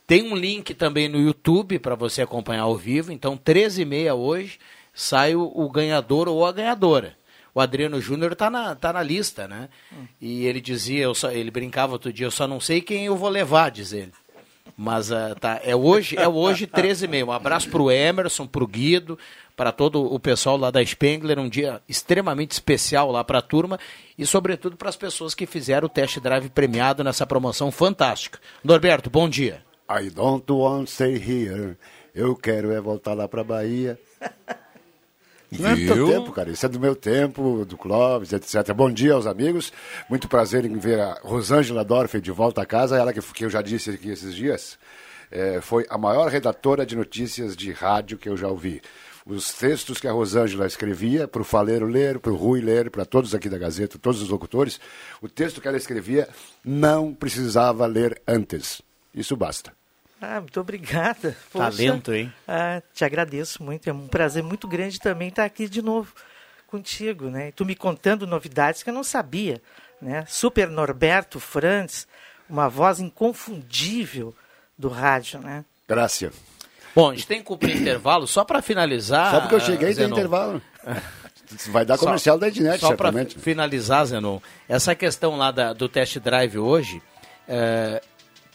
Tem 0.07 0.31
um 0.31 0.37
link 0.37 0.75
também 0.75 1.09
no 1.09 1.19
YouTube 1.19 1.79
para 1.79 1.95
você 1.95 2.21
acompanhar 2.21 2.63
ao 2.65 2.77
vivo. 2.77 3.11
Então, 3.11 3.35
13h30 3.35 4.15
hoje, 4.15 4.59
sai 4.97 5.37
o, 5.37 5.53
o 5.55 5.71
ganhador 5.71 6.27
ou 6.27 6.47
a 6.47 6.51
ganhadora. 6.51 7.15
O 7.55 7.61
Adriano 7.61 8.01
Júnior 8.01 8.33
está 8.33 8.51
na, 8.51 8.75
tá 8.75 8.93
na 8.93 9.03
lista, 9.03 9.47
né? 9.47 9.69
Hum. 9.93 10.07
E 10.21 10.47
ele 10.47 10.61
dizia, 10.61 11.13
só, 11.15 11.31
ele 11.31 11.51
brincava 11.51 11.93
outro 11.93 12.13
dia, 12.13 12.27
eu 12.27 12.31
só 12.31 12.49
não 12.49 12.59
sei 12.59 12.81
quem 12.81 13.07
eu 13.07 13.17
vou 13.17 13.29
levar, 13.29 13.71
diz 13.71 13.93
ele. 13.93 14.13
Mas 14.77 15.11
uh, 15.11 15.35
tá, 15.41 15.61
é 15.63 15.77
hoje, 15.77 16.17
é 16.19 16.29
hoje 16.29 16.67
13 16.67 17.05
e 17.05 17.09
meio. 17.09 17.27
Um 17.27 17.33
abraço 17.33 17.71
para 17.71 17.81
o 17.81 17.91
Emerson, 17.91 18.47
para 18.47 18.65
o 18.65 18.67
Guido, 18.67 19.19
para 19.55 19.73
todo 19.73 20.03
o 20.05 20.21
pessoal 20.21 20.57
lá 20.57 20.71
da 20.71 20.85
Spengler, 20.85 21.39
um 21.39 21.49
dia 21.49 21.81
extremamente 21.89 22.53
especial 22.53 23.11
lá 23.11 23.25
para 23.25 23.39
a 23.39 23.43
turma 23.43 23.79
e 24.19 24.27
sobretudo 24.27 24.77
para 24.77 24.91
as 24.91 24.97
pessoas 24.97 25.35
que 25.35 25.47
fizeram 25.47 25.87
o 25.87 25.91
test 25.91 26.19
drive 26.21 26.51
premiado 26.51 27.03
nessa 27.03 27.27
promoção 27.27 27.71
fantástica. 27.71 28.39
Norberto, 28.63 29.09
bom 29.09 29.29
dia. 29.29 29.65
I 29.89 30.11
don't 30.11 30.51
want 30.53 30.87
to 30.87 30.93
stay 30.93 31.15
here. 31.15 31.77
Eu 32.15 32.37
quero 32.37 32.73
é 32.73 32.81
voltar 32.81 33.15
lá 33.15 33.27
para 33.29 33.45
Bahia. 33.45 33.99
Não 35.59 35.71
é 35.71 35.77
do 35.77 35.95
teu 35.95 36.07
tempo, 36.07 36.33
cara. 36.33 36.51
Isso 36.51 36.67
é 36.67 36.69
do 36.69 36.81
meu 36.81 36.95
tempo, 36.95 37.65
do 37.65 37.77
Clóvis, 37.77 38.33
etc. 38.33 38.73
Bom 38.75 38.91
dia 38.91 39.15
aos 39.15 39.27
amigos. 39.27 39.73
Muito 40.09 40.29
prazer 40.29 40.65
em 40.65 40.79
ver 40.79 41.01
a 41.01 41.19
Rosângela 41.23 41.85
Dorf 41.85 42.21
de 42.21 42.31
volta 42.31 42.63
a 42.63 42.67
casa. 42.67 42.97
Ela 42.97 43.13
que, 43.13 43.21
que 43.21 43.45
eu 43.45 43.51
já 43.51 43.63
disse 43.63 43.91
aqui 43.91 44.11
esses 44.11 44.35
dias. 44.35 44.79
É, 45.31 45.61
foi 45.61 45.85
a 45.91 45.99
maior 45.99 46.29
redatora 46.29 46.87
de 46.87 46.95
notícias 46.95 47.57
de 47.57 47.73
rádio 47.73 48.19
que 48.19 48.29
eu 48.29 48.37
já 48.37 48.49
ouvi. 48.49 48.81
Os 49.27 49.53
textos 49.53 49.99
que 49.99 50.07
a 50.07 50.13
Rosângela 50.13 50.69
escrevia, 50.69 51.27
para 51.27 51.43
o 51.43 51.45
Faleiro 51.45 51.87
ler, 51.87 52.21
para 52.21 52.31
o 52.31 52.37
Rui 52.37 52.61
ler, 52.61 52.91
para 52.91 53.05
todos 53.05 53.35
aqui 53.35 53.49
da 53.49 53.59
Gazeta, 53.59 53.99
todos 53.99 54.23
os 54.23 54.29
locutores, 54.29 54.79
o 55.21 55.29
texto 55.29 55.61
que 55.61 55.67
ela 55.67 55.77
escrevia 55.77 56.29
não 56.65 57.13
precisava 57.13 57.85
ler 57.87 58.23
antes. 58.27 58.81
Isso 59.13 59.37
basta. 59.37 59.73
Ah, 60.29 60.41
muito 60.41 60.61
obrigada. 60.61 61.37
Poxa, 61.53 61.71
Talento, 61.71 62.13
hein? 62.13 62.33
Ah, 62.49 62.83
te 62.93 63.05
agradeço 63.05 63.63
muito. 63.63 63.89
É 63.89 63.93
um 63.93 64.09
prazer 64.09 64.43
muito 64.43 64.67
grande 64.67 64.99
também 64.99 65.29
estar 65.29 65.45
aqui 65.45 65.69
de 65.69 65.81
novo 65.81 66.13
contigo, 66.67 67.31
né? 67.31 67.53
Tu 67.53 67.65
me 67.65 67.77
contando 67.77 68.27
novidades 68.27 68.83
que 68.83 68.91
eu 68.91 68.95
não 68.95 69.05
sabia, 69.05 69.63
né? 70.03 70.25
Super 70.27 70.69
Norberto 70.69 71.39
Franz, 71.39 72.09
uma 72.51 72.69
voz 72.69 72.99
inconfundível 72.99 74.35
do 74.77 74.89
rádio, 74.89 75.39
né? 75.39 75.65
Graças. 75.89 76.33
Bom, 76.95 77.11
a 77.11 77.15
gente 77.15 77.27
tem 77.27 77.39
que 77.39 77.45
cumprir 77.45 77.77
intervalo 77.77 78.27
só 78.27 78.45
para 78.45 78.61
finalizar. 78.61 79.31
Só 79.31 79.41
porque 79.43 79.55
eu 79.55 79.61
cheguei 79.61 79.95
tem 79.95 80.07
intervalo. 80.07 80.61
Vai 81.69 81.85
dar 81.85 81.97
comercial 81.97 82.37
só, 82.37 82.41
da 82.41 82.49
Ednet, 82.49 82.81
Só 82.81 82.97
para 82.97 83.13
finalizar, 83.39 84.05
Zenon, 84.07 84.41
essa 84.69 84.97
questão 84.97 85.37
lá 85.37 85.53
da, 85.53 85.73
do 85.73 85.89
test 85.89 86.19
drive 86.19 86.59
hoje, 86.59 87.01
é, 87.47 88.03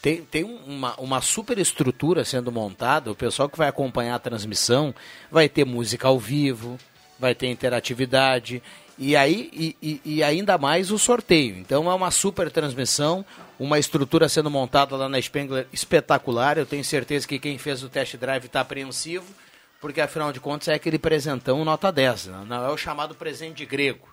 tem, 0.02 0.22
tem 0.24 0.42
uma, 0.42 0.96
uma 0.96 1.20
super 1.20 1.56
estrutura 1.58 2.24
sendo 2.24 2.50
montada. 2.50 3.10
O 3.12 3.14
pessoal 3.14 3.48
que 3.48 3.56
vai 3.56 3.68
acompanhar 3.68 4.16
a 4.16 4.18
transmissão 4.18 4.92
vai 5.30 5.48
ter 5.48 5.64
música 5.64 6.08
ao 6.08 6.18
vivo, 6.18 6.76
vai 7.20 7.36
ter 7.36 7.46
interatividade 7.46 8.60
e 8.98 9.16
aí 9.16 9.48
e, 9.52 9.76
e, 9.80 10.00
e, 10.04 10.22
ainda 10.24 10.58
mais 10.58 10.90
o 10.90 10.98
sorteio. 10.98 11.56
Então 11.56 11.88
é 11.88 11.94
uma 11.94 12.10
super 12.10 12.50
transmissão, 12.50 13.24
uma 13.60 13.78
estrutura 13.78 14.28
sendo 14.28 14.50
montada 14.50 14.96
lá 14.96 15.08
na 15.08 15.22
Spengler 15.22 15.68
espetacular. 15.72 16.58
Eu 16.58 16.66
tenho 16.66 16.84
certeza 16.84 17.26
que 17.26 17.38
quem 17.38 17.56
fez 17.56 17.84
o 17.84 17.88
test 17.88 18.16
drive 18.16 18.46
está 18.46 18.60
apreensivo, 18.60 19.32
porque 19.80 20.00
afinal 20.00 20.32
de 20.32 20.40
contas 20.40 20.66
é 20.66 20.74
aquele 20.74 20.98
presentão 20.98 21.64
nota 21.64 21.92
10, 21.92 22.26
né? 22.26 22.44
não 22.48 22.66
é 22.66 22.70
o 22.70 22.76
chamado 22.76 23.14
presente 23.14 23.58
de 23.58 23.66
grego. 23.66 24.11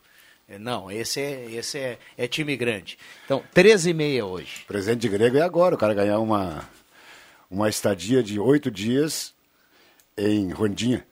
É, 0.50 0.58
não, 0.58 0.92
esse 0.92 1.22
é, 1.22 1.46
esse 1.52 1.78
é, 1.78 2.00
é 2.18 2.28
time 2.28 2.58
grande. 2.58 2.98
Então, 3.24 3.44
13 3.54 3.92
e 3.92 3.94
meia 3.94 4.26
hoje. 4.26 4.64
Presente 4.68 5.02
de 5.02 5.10
grego 5.10 5.38
é 5.38 5.42
agora, 5.42 5.76
o 5.76 5.78
cara 5.78 5.94
ganhar 5.94 6.18
uma, 6.20 6.68
uma 7.52 7.70
estadia 7.70 8.24
de 8.24 8.40
oito 8.40 8.72
dias 8.72 9.34
em 10.18 10.52
Rondinha. 10.52 11.06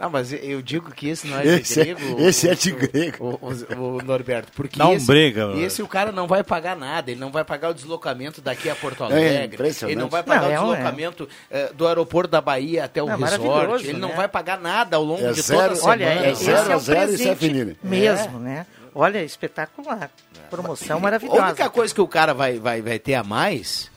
Não, 0.00 0.08
mas 0.08 0.32
eu 0.32 0.62
digo 0.62 0.90
que 0.92 1.10
esse 1.10 1.26
não 1.26 1.38
é 1.38 1.42
de 1.42 1.48
esse 1.60 1.78
é- 1.78 1.84
grego. 1.84 2.18
É, 2.18 2.22
esse 2.22 2.48
o, 2.48 2.50
é 2.50 2.54
de 2.54 2.72
grego. 2.72 3.38
O, 3.42 3.48
o, 3.48 3.98
o, 3.98 4.02
Norberto. 4.02 4.50
Porque 4.52 4.78
não 4.78 4.94
esse, 4.94 5.06
briga. 5.06 5.52
Esse 5.58 5.82
o 5.82 5.86
cara 5.86 6.10
não 6.10 6.26
vai 6.26 6.42
pagar 6.42 6.74
nada. 6.74 7.10
Ele 7.10 7.20
não 7.20 7.30
vai 7.30 7.44
pagar 7.44 7.68
o 7.68 7.74
deslocamento 7.74 8.40
daqui 8.40 8.70
a 8.70 8.74
Porto 8.74 9.04
é, 9.04 9.06
Alegre. 9.06 9.62
É 9.62 9.84
ele 9.84 9.96
não 9.96 10.08
vai 10.08 10.22
pagar 10.22 10.40
não, 10.40 10.68
o 10.68 10.72
é 10.72 10.76
deslocamento 10.76 11.28
é. 11.50 11.70
do 11.74 11.86
aeroporto 11.86 12.30
da 12.30 12.40
Bahia 12.40 12.84
até 12.84 13.02
o 13.02 13.06
não, 13.06 13.18
resort. 13.18 13.84
Ele 13.84 13.92
né? 13.92 13.98
não 13.98 14.16
vai 14.16 14.26
pagar 14.26 14.58
nada 14.58 14.96
ao 14.96 15.04
longo 15.04 15.34
de 15.34 15.42
zero, 15.42 15.60
toda 15.60 15.72
a 15.74 15.76
semana. 15.76 15.92
Olha, 15.92 16.04
é, 16.04 16.34
zero 16.34 16.72
a 16.72 16.78
zero 16.78 17.14
e 17.14 17.28
é 17.28 17.76
Mesmo, 17.82 18.38
né? 18.38 18.66
Olha, 18.94 19.22
espetacular. 19.22 20.10
Promoção 20.48 20.98
maravilhosa. 20.98 21.42
A 21.42 21.46
única 21.48 21.68
coisa 21.68 21.94
que 21.94 22.00
o 22.00 22.08
cara 22.08 22.32
vai, 22.32 22.58
vai, 22.58 22.80
vai 22.80 22.98
ter 22.98 23.16
a 23.16 23.22
mais, 23.22 23.90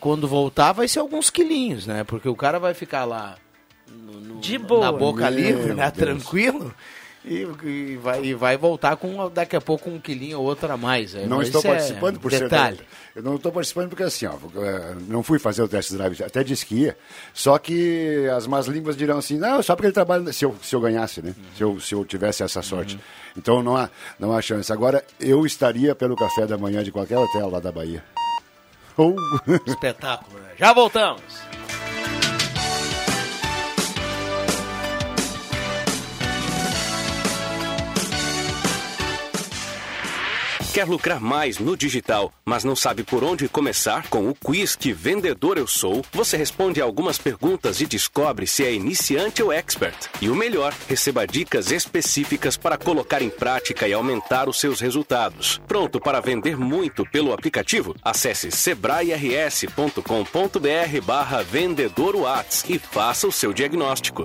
quando 0.00 0.26
voltar, 0.26 0.72
vai 0.72 0.88
ser 0.88 1.00
alguns 1.00 1.28
quilinhos, 1.28 1.86
né? 1.86 2.02
Porque 2.02 2.30
o 2.30 2.34
cara 2.34 2.58
vai 2.58 2.72
ficar 2.72 3.04
lá 3.04 3.36
no, 3.88 4.20
no, 4.20 4.40
de 4.40 4.58
boa. 4.58 4.86
na 4.86 4.92
boca 4.92 5.30
Meu 5.30 5.40
livre, 5.40 5.74
né? 5.74 5.90
Tranquilo. 5.90 6.74
E, 7.24 7.48
e, 7.64 7.96
vai, 7.96 8.22
e 8.22 8.34
vai 8.34 8.54
voltar 8.54 8.96
com 8.96 9.30
daqui 9.30 9.56
a 9.56 9.60
pouco 9.60 9.88
um 9.88 9.98
quilinho 9.98 10.38
ou 10.38 10.44
outro 10.44 10.70
a 10.70 10.76
mais. 10.76 11.14
Não 11.26 11.40
estou 11.40 11.62
é 11.62 11.68
participando 11.68 12.16
é 12.16 12.18
por 12.18 12.30
detalhe. 12.30 12.76
ser. 12.76 12.86
Eu 13.16 13.22
não 13.22 13.36
estou 13.36 13.50
participando 13.50 13.88
porque 13.88 14.02
assim, 14.02 14.26
ó, 14.26 14.34
é, 14.60 14.94
não 15.08 15.22
fui 15.22 15.38
fazer 15.38 15.62
o 15.62 15.68
teste 15.68 15.94
drive, 15.94 16.22
até 16.22 16.44
disse 16.44 16.66
que 16.66 16.74
ia. 16.74 16.98
Só 17.32 17.56
que 17.58 18.28
as 18.36 18.46
más 18.46 18.66
línguas 18.66 18.94
dirão 18.94 19.16
assim, 19.16 19.38
não, 19.38 19.62
só 19.62 19.74
porque 19.74 19.86
ele 19.86 19.94
trabalha. 19.94 20.30
Se 20.34 20.44
eu, 20.44 20.54
se 20.62 20.76
eu 20.76 20.80
ganhasse, 20.82 21.22
né? 21.22 21.34
Uhum. 21.34 21.44
Se, 21.56 21.62
eu, 21.62 21.80
se 21.80 21.94
eu 21.94 22.04
tivesse 22.04 22.42
essa 22.42 22.60
sorte. 22.60 22.96
Uhum. 22.96 23.00
Então 23.38 23.62
não 23.62 23.74
há, 23.74 23.88
não 24.18 24.36
há 24.36 24.42
chance. 24.42 24.70
Agora, 24.70 25.02
eu 25.18 25.46
estaria 25.46 25.94
pelo 25.94 26.16
café 26.16 26.46
da 26.46 26.58
manhã 26.58 26.84
de 26.84 26.92
qualquer 26.92 27.16
hotel 27.16 27.48
lá 27.48 27.58
da 27.58 27.72
Bahia. 27.72 28.04
Espetáculo, 29.66 30.38
né? 30.40 30.50
Já 30.58 30.74
voltamos. 30.74 31.22
Quer 40.74 40.88
lucrar 40.88 41.20
mais 41.20 41.60
no 41.60 41.76
digital, 41.76 42.32
mas 42.44 42.64
não 42.64 42.74
sabe 42.74 43.04
por 43.04 43.22
onde 43.22 43.48
começar? 43.48 44.08
Com 44.08 44.28
o 44.28 44.34
quiz 44.34 44.74
Que 44.74 44.92
Vendedor 44.92 45.56
Eu 45.56 45.68
Sou, 45.68 46.04
você 46.12 46.36
responde 46.36 46.80
algumas 46.80 47.16
perguntas 47.16 47.80
e 47.80 47.86
descobre 47.86 48.44
se 48.44 48.64
é 48.64 48.72
iniciante 48.72 49.40
ou 49.40 49.52
expert. 49.52 49.94
E 50.20 50.28
o 50.28 50.34
melhor, 50.34 50.74
receba 50.88 51.28
dicas 51.28 51.70
específicas 51.70 52.56
para 52.56 52.76
colocar 52.76 53.22
em 53.22 53.30
prática 53.30 53.86
e 53.86 53.92
aumentar 53.92 54.48
os 54.48 54.58
seus 54.58 54.80
resultados. 54.80 55.62
Pronto 55.68 56.00
para 56.00 56.18
vender 56.18 56.56
muito 56.56 57.08
pelo 57.08 57.32
aplicativo? 57.32 57.94
Acesse 58.02 58.50
sebrae-rs.com.br 58.50 61.00
barra 61.04 61.42
vendedor 61.44 62.16
e 62.68 62.80
faça 62.80 63.28
o 63.28 63.32
seu 63.32 63.52
diagnóstico. 63.52 64.24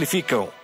simplificam. 0.05 0.60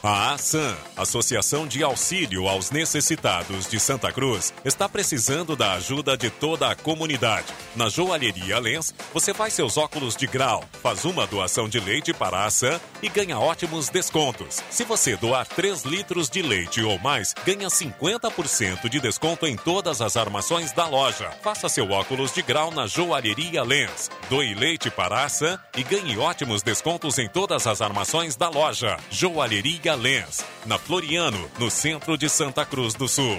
A 0.00 0.30
ASAM, 0.32 0.76
Associação 0.96 1.66
de 1.66 1.82
Auxílio 1.82 2.46
aos 2.46 2.70
Necessitados 2.70 3.68
de 3.68 3.80
Santa 3.80 4.12
Cruz, 4.12 4.54
está 4.64 4.88
precisando 4.88 5.56
da 5.56 5.72
ajuda 5.72 6.16
de 6.16 6.30
toda 6.30 6.70
a 6.70 6.76
comunidade. 6.76 7.46
Na 7.74 7.88
Joalheria 7.88 8.60
Lens, 8.60 8.94
você 9.12 9.34
faz 9.34 9.54
seus 9.54 9.76
óculos 9.76 10.14
de 10.14 10.28
grau, 10.28 10.62
faz 10.80 11.04
uma 11.04 11.26
doação 11.26 11.68
de 11.68 11.80
leite 11.80 12.14
para 12.14 12.38
a 12.38 12.44
ASAM 12.44 12.80
e 13.02 13.08
ganha 13.08 13.40
ótimos 13.40 13.88
descontos. 13.88 14.62
Se 14.70 14.84
você 14.84 15.16
doar 15.16 15.44
3 15.44 15.82
litros 15.82 16.30
de 16.30 16.42
leite 16.42 16.80
ou 16.80 16.96
mais, 17.00 17.34
ganha 17.44 17.66
50% 17.66 18.88
de 18.88 19.00
desconto 19.00 19.48
em 19.48 19.56
todas 19.56 20.00
as 20.00 20.16
armações 20.16 20.70
da 20.70 20.86
loja. 20.86 21.28
Faça 21.42 21.68
seu 21.68 21.90
óculos 21.90 22.32
de 22.32 22.42
grau 22.42 22.70
na 22.70 22.86
Joalheria 22.86 23.64
Lens. 23.64 24.08
Doe 24.30 24.54
leite 24.54 24.92
para 24.92 25.16
a 25.16 25.24
ASAM 25.24 25.58
e 25.76 25.82
ganhe 25.82 26.16
ótimos 26.18 26.62
descontos 26.62 27.18
em 27.18 27.28
todas 27.28 27.66
as 27.66 27.80
armações 27.80 28.36
da 28.36 28.48
loja. 28.48 28.96
Joalheria 29.10 29.87
Lens, 29.94 30.44
na 30.66 30.78
Floriano, 30.78 31.48
no 31.58 31.70
centro 31.70 32.16
de 32.16 32.28
Santa 32.28 32.64
Cruz 32.64 32.94
do 32.94 33.08
Sul. 33.08 33.38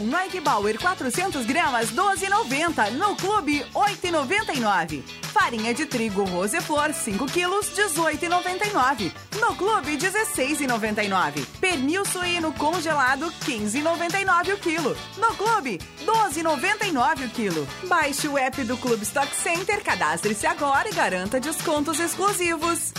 Bombom 0.00 0.06
Nike 0.06 0.40
Bauer 0.40 0.78
400 0.78 1.44
gramas 1.44 1.90
12,90 1.92 2.90
no 2.92 3.14
Clube 3.14 3.64
8,99. 3.74 5.02
Farinha 5.32 5.74
de 5.74 5.86
trigo 5.86 6.24
Roseflor 6.24 6.92
5 6.92 7.26
quilos 7.26 7.66
18,99 7.70 9.12
no 9.38 9.54
Clube 9.54 9.96
16,99. 9.96 11.44
Pernil 11.60 12.04
suíno 12.04 12.52
congelado 12.52 13.30
15,99 13.44 14.54
o 14.54 14.56
quilo 14.56 14.96
no 15.18 15.34
Clube 15.34 15.78
12,99 16.04 17.26
o 17.26 17.30
quilo. 17.30 17.68
Baixe 17.86 18.28
o 18.28 18.38
app 18.38 18.62
do 18.64 18.76
Clube 18.76 19.02
Stock 19.02 19.34
Center, 19.34 19.82
cadastre-se 19.82 20.46
agora 20.46 20.88
e 20.88 20.92
garanta 20.92 21.38
descontos 21.38 22.00
exclusivos. 22.00 22.92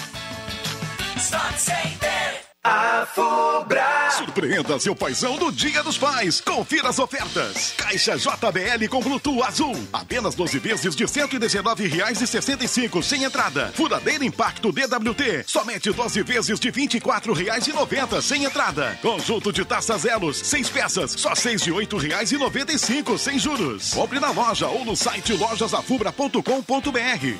Stock 1.17 1.59
Center. 1.59 2.50
A 2.63 3.07
Fubra. 3.07 4.11
Surpreenda 4.11 4.79
seu 4.79 4.95
paizão 4.95 5.35
do 5.35 5.51
Dia 5.51 5.81
dos 5.81 5.97
Pais. 5.97 6.39
Confira 6.39 6.89
as 6.89 6.99
ofertas. 6.99 7.73
Caixa 7.75 8.15
JBL 8.15 8.87
com 8.87 9.01
Bluetooth 9.01 9.41
azul. 9.41 9.75
Apenas 9.91 10.35
12 10.35 10.59
vezes 10.59 10.95
de 10.95 11.03
R$ 11.03 11.09
119,65 11.09 13.01
sem 13.01 13.23
entrada. 13.23 13.71
Furadeira 13.73 14.23
Impacto 14.23 14.71
DWT. 14.71 15.43
Somente 15.47 15.91
12 15.91 16.21
vezes 16.21 16.59
de 16.59 16.69
R$ 16.69 16.87
24,90 16.87 18.21
sem 18.21 18.43
entrada. 18.43 18.95
Conjunto 19.01 19.51
de 19.51 19.65
taças 19.65 20.05
Elos, 20.05 20.37
6 20.37 20.69
peças, 20.69 21.13
só 21.13 21.33
6 21.33 21.63
de 21.63 21.71
R$ 21.71 21.87
8,95 21.87 23.17
sem 23.17 23.39
juros. 23.39 23.91
Compre 23.91 24.19
na 24.19 24.29
loja 24.29 24.67
ou 24.67 24.85
no 24.85 24.95
site 24.95 25.33
lojasafubra.com.br. 25.33 26.41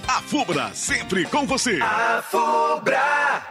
A 0.08 0.22
Fubra, 0.24 0.72
sempre 0.74 1.26
com 1.26 1.46
você. 1.46 1.80
A 1.80 2.24
Fubra. 2.28 3.51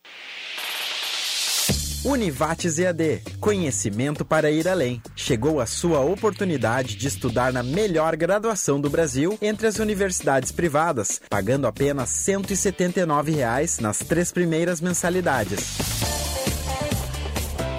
Univates 2.03 2.79
EAD, 2.79 3.21
conhecimento 3.39 4.25
para 4.25 4.49
ir 4.49 4.67
além. 4.67 4.99
Chegou 5.15 5.61
a 5.61 5.67
sua 5.67 5.99
oportunidade 5.99 6.95
de 6.95 7.07
estudar 7.07 7.53
na 7.53 7.61
melhor 7.61 8.15
graduação 8.15 8.81
do 8.81 8.89
Brasil 8.89 9.37
entre 9.39 9.67
as 9.67 9.77
universidades 9.77 10.51
privadas, 10.51 11.21
pagando 11.29 11.67
apenas 11.67 12.09
179 12.09 13.33
reais 13.33 13.77
nas 13.77 13.99
três 13.99 14.31
primeiras 14.31 14.81
mensalidades. 14.81 15.77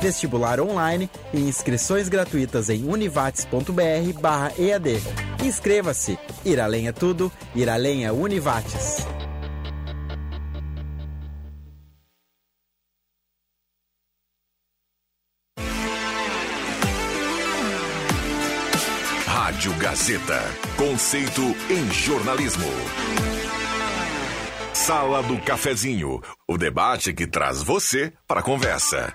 Vestibular 0.01 0.61
online 0.61 1.11
e 1.35 1.41
inscrições 1.41 2.09
gratuitas 2.09 2.71
em 2.71 2.85
univates.br/ead. 2.85 5.03
Inscreva-se. 5.45 6.17
Ir 6.45 6.61
além 6.61 6.87
é 6.87 6.93
tudo. 6.93 7.33
Ir 7.57 7.69
além 7.69 8.05
é 8.05 8.13
Univates. 8.13 9.05
Rádio 19.63 19.79
Gazeta. 19.79 20.41
Conceito 20.77 21.41
em 21.71 21.89
jornalismo. 21.93 22.67
Sala 24.75 25.23
do 25.23 25.39
Cafezinho. 25.41 26.21
O 26.49 26.59
debate 26.59 27.13
que 27.13 27.29
traz 27.29 27.63
você 27.63 28.13
para 28.27 28.41
a 28.41 28.43
conversa. 28.43 29.15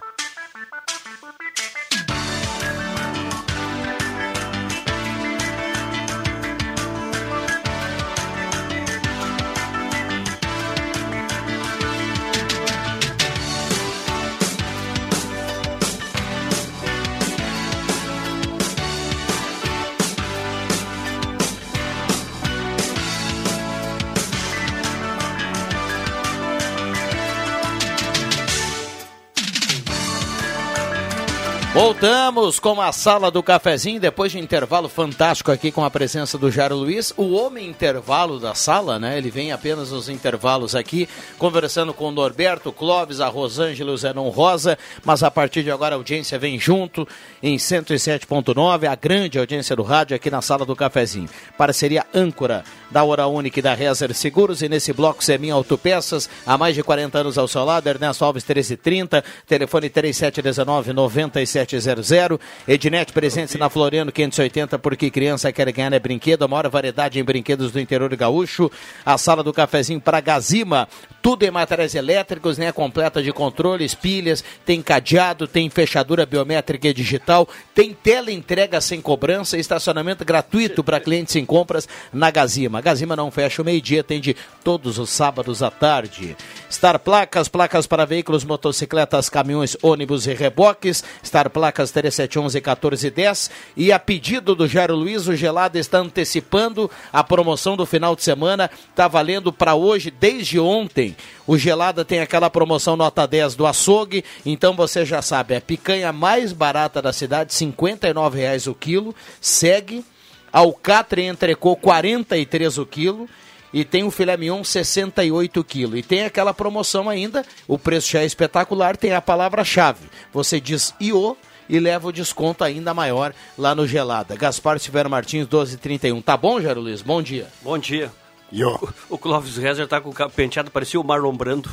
Voltamos 32.00 32.60
com 32.60 32.80
a 32.80 32.92
sala 32.92 33.32
do 33.32 33.42
cafezinho, 33.42 34.00
depois 34.00 34.32
de 34.32 34.38
intervalo 34.38 34.88
fantástico 34.88 35.52
aqui 35.52 35.72
com 35.72 35.84
a 35.84 35.90
presença 35.90 36.38
do 36.38 36.52
Jairo 36.52 36.76
Luiz, 36.76 37.12
o 37.18 37.34
homem 37.34 37.68
intervalo 37.68 38.40
da 38.40 38.54
sala, 38.54 39.00
né? 39.00 39.18
Ele 39.18 39.32
vem 39.32 39.52
apenas 39.52 39.90
nos 39.90 40.08
intervalos 40.08 40.76
aqui, 40.76 41.10
conversando 41.40 41.96
com 41.96 42.10
o 42.10 42.12
Norberto, 42.12 42.72
Clóvis, 42.72 43.20
a 43.20 43.28
Rosângela 43.28 43.92
o 43.92 43.98
Zenon 43.98 44.30
Rosa, 44.30 44.78
mas 45.04 45.24
a 45.24 45.32
partir 45.32 45.64
de 45.64 45.72
agora 45.72 45.96
a 45.96 45.98
audiência 45.98 46.38
vem 46.38 46.60
junto 46.60 47.08
em 47.42 47.58
107.9, 47.58 48.88
a 48.88 48.94
grande 48.94 49.40
audiência 49.40 49.76
do 49.76 49.82
rádio 49.82 50.16
aqui 50.16 50.30
na 50.30 50.44
sala 50.44 50.66
do 50.66 50.76
cafezinho. 50.76 51.28
Parceria 51.58 52.06
âncora 52.14 52.64
da 52.92 53.04
Hora 53.04 53.26
Única 53.26 53.58
e 53.58 53.64
da 53.64 53.74
Rezer 53.74 54.14
Seguros, 54.14 54.62
e 54.62 54.70
nesse 54.70 54.94
bloco 54.94 55.24
Semin 55.24 55.50
Autopeças, 55.50 56.30
há 56.46 56.60
mais 56.60 56.76
de 56.76 56.84
40 56.84 57.18
anos 57.18 57.40
ao 57.40 57.48
seu 57.48 57.66
lado, 57.66 57.88
Ernesto 57.88 58.24
Alves 58.24 58.44
1330, 58.44 59.24
telefone 59.48 59.90
3719 59.90 60.94
97 60.94 61.87
3700. 61.96 62.40
Ednet 62.68 63.14
presente 63.14 63.58
na 63.58 63.70
Floriano 63.70 64.12
580, 64.12 64.78
porque 64.80 65.10
criança 65.10 65.52
quer 65.52 65.72
ganhar 65.72 65.94
é 65.94 66.00
brinquedo. 66.00 66.44
A 66.44 66.48
maior 66.48 66.70
variedade 66.70 67.20
em 67.20 67.24
brinquedos 67.24 67.72
do 67.72 67.80
interior 67.80 68.14
gaúcho. 68.16 68.70
A 69.06 69.18
sala 69.18 69.44
do 69.44 69.54
cafezinho 69.54 70.02
para 70.02 70.20
Gazima. 70.20 70.88
Tudo 71.22 71.44
em 71.44 71.52
materiais 71.52 71.96
elétricos, 71.96 72.58
né? 72.58 72.72
Completa 72.72 73.22
de 73.22 73.32
controles, 73.34 73.94
pilhas, 73.94 74.44
tem 74.66 74.82
cadeado, 74.82 75.48
tem 75.48 75.70
fechadura 75.70 76.26
biométrica 76.26 76.88
e 76.88 76.94
digital, 76.94 77.48
tem 77.76 77.94
tela 77.94 78.32
entrega 78.32 78.80
sem 78.80 79.02
cobrança, 79.02 79.58
estacionamento 79.58 80.24
gratuito 80.24 80.84
para 80.84 81.00
clientes 81.00 81.36
em 81.36 81.46
compras 81.46 81.88
na 82.14 82.32
Gazima. 82.32 82.80
Gazima 82.80 83.16
não 83.16 83.30
fecha 83.30 83.62
o 83.62 83.66
meio-dia, 83.66 84.02
atende 84.02 84.38
todos 84.64 84.98
os 84.98 85.10
sábados 85.10 85.62
à 85.62 85.70
tarde. 85.70 86.36
Star 86.72 86.98
Placas, 87.00 87.48
placas 87.48 87.88
para 87.88 88.06
veículos, 88.06 88.46
motocicletas, 88.46 89.30
caminhões, 89.30 89.76
ônibus 89.82 90.28
e 90.28 90.34
reboques. 90.34 91.04
Star 91.24 91.50
placas 91.50 91.77
3711 91.86 92.58
1410 92.58 93.52
e 93.76 93.92
a 93.92 94.00
pedido 94.00 94.56
do 94.56 94.68
Jairo 94.68 94.96
Luiz, 94.96 95.28
o 95.28 95.36
Gelado 95.36 95.78
está 95.78 96.00
antecipando 96.00 96.90
a 97.14 97.24
promoção 97.24 97.78
do 97.78 97.86
final 97.86 98.16
de 98.16 98.24
semana, 98.24 98.70
está 98.90 99.08
valendo 99.08 99.54
para 99.54 99.76
hoje, 99.76 100.12
desde 100.12 100.60
ontem. 100.60 101.16
O 101.46 101.58
Gelada 101.58 102.04
tem 102.04 102.20
aquela 102.20 102.50
promoção 102.50 102.96
nota 102.96 103.28
10 103.28 103.56
do 103.56 103.66
açougue, 103.66 104.24
então 104.46 104.76
você 104.76 105.06
já 105.06 105.22
sabe, 105.22 105.56
a 105.56 105.62
picanha 105.62 106.12
mais 106.12 106.52
barata 106.52 107.02
da 107.02 107.14
cidade, 107.14 107.54
R$ 107.54 108.30
reais 108.34 108.68
o 108.68 108.74
quilo, 108.74 109.16
segue, 109.40 110.04
alcatre 110.52 111.24
entrecô 111.24 111.76
43 111.76 112.78
o 112.78 112.86
quilo, 112.86 113.30
e 113.74 113.84
tem 113.84 114.04
o 114.04 114.12
filé 114.12 114.38
mignon 114.38 114.64
68 114.64 115.64
quilos. 115.64 116.00
E 116.00 116.04
tem 116.04 116.24
aquela 116.24 116.54
promoção 116.54 117.10
ainda, 117.10 117.46
o 117.68 117.78
preço 117.78 118.12
já 118.12 118.22
é 118.22 118.26
espetacular, 118.26 118.98
tem 118.98 119.14
a 119.14 119.22
palavra-chave. 119.22 120.08
Você 120.34 120.60
diz 120.60 120.94
IO 121.00 121.38
e 121.70 121.80
leva 121.80 122.08
o 122.08 122.12
desconto 122.12 122.64
ainda 122.64 122.94
maior 122.94 123.34
lá 123.58 123.76
no 123.76 123.88
Gelada. 123.88 124.36
Gaspar 124.36 124.80
Silveira 124.80 125.10
Martins, 125.10 125.42
1231. 125.42 126.22
Tá 126.22 126.38
bom, 126.38 126.62
Jairo 126.62 126.82
Luiz? 126.82 127.02
Bom 127.02 127.22
dia. 127.22 127.48
Bom 127.62 127.78
dia. 127.78 128.12
Yo. 128.52 128.70
O, 129.10 129.16
o 129.16 129.18
Clóvis 129.18 129.58
Rezer 129.58 129.88
tá 129.88 130.00
com 130.00 130.10
o 130.10 130.30
penteado, 130.30 130.72
parecia 130.72 131.00
o 131.00 131.04
Marlon 131.04 131.36
Brando. 131.36 131.70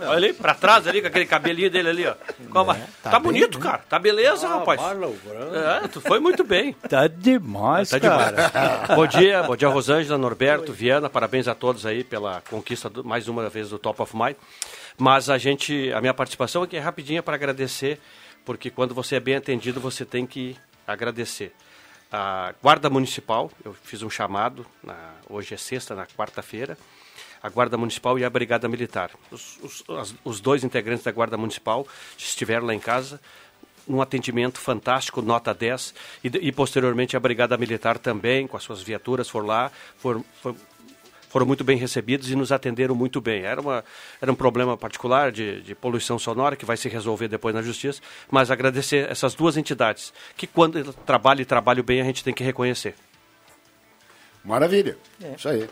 Olha 0.00 0.12
ali, 0.12 0.32
pra 0.32 0.54
trás 0.54 0.86
ali, 0.86 1.02
com 1.02 1.08
aquele 1.08 1.26
cabelinho 1.26 1.70
dele 1.70 1.88
ali, 1.90 2.06
ó. 2.06 2.12
É, 2.12 2.80
tá, 3.02 3.10
tá 3.10 3.18
bonito, 3.18 3.58
bem, 3.58 3.68
cara. 3.68 3.84
Tá 3.88 3.98
beleza, 3.98 4.46
ah, 4.46 4.58
rapaz. 4.58 4.80
Marlon 4.80 5.12
Brando. 5.24 5.56
É, 5.56 5.88
tu 5.88 6.00
foi 6.00 6.18
muito 6.18 6.42
bem. 6.42 6.72
Tá 6.88 7.06
demais, 7.06 7.90
tá 7.90 8.00
cara. 8.00 8.48
Demais. 8.48 8.88
bom 8.96 9.06
dia, 9.06 9.42
bom 9.42 9.54
dia, 9.54 9.68
Rosângela, 9.68 10.16
Norberto, 10.16 10.72
Oi. 10.72 10.76
Viana. 10.76 11.10
Parabéns 11.10 11.46
a 11.46 11.54
todos 11.54 11.84
aí 11.84 12.02
pela 12.02 12.42
conquista, 12.48 12.88
do, 12.88 13.04
mais 13.04 13.28
uma 13.28 13.48
vez, 13.50 13.68
do 13.68 13.78
Top 13.78 14.00
of 14.00 14.16
Mind. 14.16 14.36
Mas 14.96 15.28
a 15.28 15.36
gente, 15.36 15.92
a 15.92 16.00
minha 16.00 16.14
participação 16.14 16.62
aqui 16.62 16.76
é 16.76 16.80
rapidinha 16.80 17.22
para 17.22 17.34
agradecer 17.34 18.00
porque 18.44 18.70
quando 18.70 18.94
você 18.94 19.16
é 19.16 19.20
bem 19.20 19.36
atendido, 19.36 19.80
você 19.80 20.04
tem 20.04 20.26
que 20.26 20.56
agradecer. 20.86 21.54
A 22.10 22.54
Guarda 22.62 22.90
Municipal, 22.90 23.50
eu 23.64 23.72
fiz 23.72 24.02
um 24.02 24.10
chamado, 24.10 24.66
na, 24.82 25.14
hoje 25.28 25.54
é 25.54 25.56
sexta, 25.56 25.94
na 25.94 26.06
quarta-feira, 26.06 26.76
a 27.42 27.48
Guarda 27.48 27.78
Municipal 27.78 28.18
e 28.18 28.24
a 28.24 28.30
Brigada 28.30 28.68
Militar. 28.68 29.10
Os, 29.30 29.58
os, 29.88 30.14
os, 30.22 30.40
dois 30.40 30.62
integrantes 30.62 31.04
da 31.04 31.10
Guarda 31.10 31.36
Municipal 31.36 31.86
estiveram 32.16 32.66
lá 32.66 32.74
em 32.74 32.78
casa, 32.78 33.20
um 33.88 34.00
atendimento 34.00 34.60
fantástico, 34.60 35.22
nota 35.22 35.52
10, 35.52 35.94
e, 36.22 36.28
e 36.28 36.52
posteriormente 36.52 37.16
a 37.16 37.20
Brigada 37.20 37.56
Militar 37.56 37.98
também, 37.98 38.46
com 38.46 38.56
as 38.56 38.62
suas 38.62 38.82
viaturas, 38.82 39.28
foram 39.28 39.46
lá, 39.46 39.72
foram, 39.96 40.24
foram 40.40 40.56
foram 41.32 41.46
muito 41.46 41.64
bem 41.64 41.78
recebidos 41.78 42.30
e 42.30 42.36
nos 42.36 42.52
atenderam 42.52 42.94
muito 42.94 43.18
bem. 43.18 43.42
Era, 43.42 43.58
uma, 43.58 43.82
era 44.20 44.30
um 44.30 44.34
problema 44.34 44.76
particular 44.76 45.32
de, 45.32 45.62
de 45.62 45.74
poluição 45.74 46.18
sonora 46.18 46.56
que 46.56 46.66
vai 46.66 46.76
se 46.76 46.90
resolver 46.90 47.26
depois 47.26 47.54
na 47.54 47.62
justiça, 47.62 48.02
mas 48.30 48.50
agradecer 48.50 49.10
essas 49.10 49.34
duas 49.34 49.56
entidades, 49.56 50.12
que 50.36 50.46
quando 50.46 50.92
trabalham 51.06 51.40
e 51.40 51.46
trabalham 51.46 51.82
bem, 51.82 52.02
a 52.02 52.04
gente 52.04 52.22
tem 52.22 52.34
que 52.34 52.44
reconhecer. 52.44 52.94
Maravilha, 54.44 54.98
é. 55.22 55.34
isso 55.34 55.48
aí. 55.48 55.66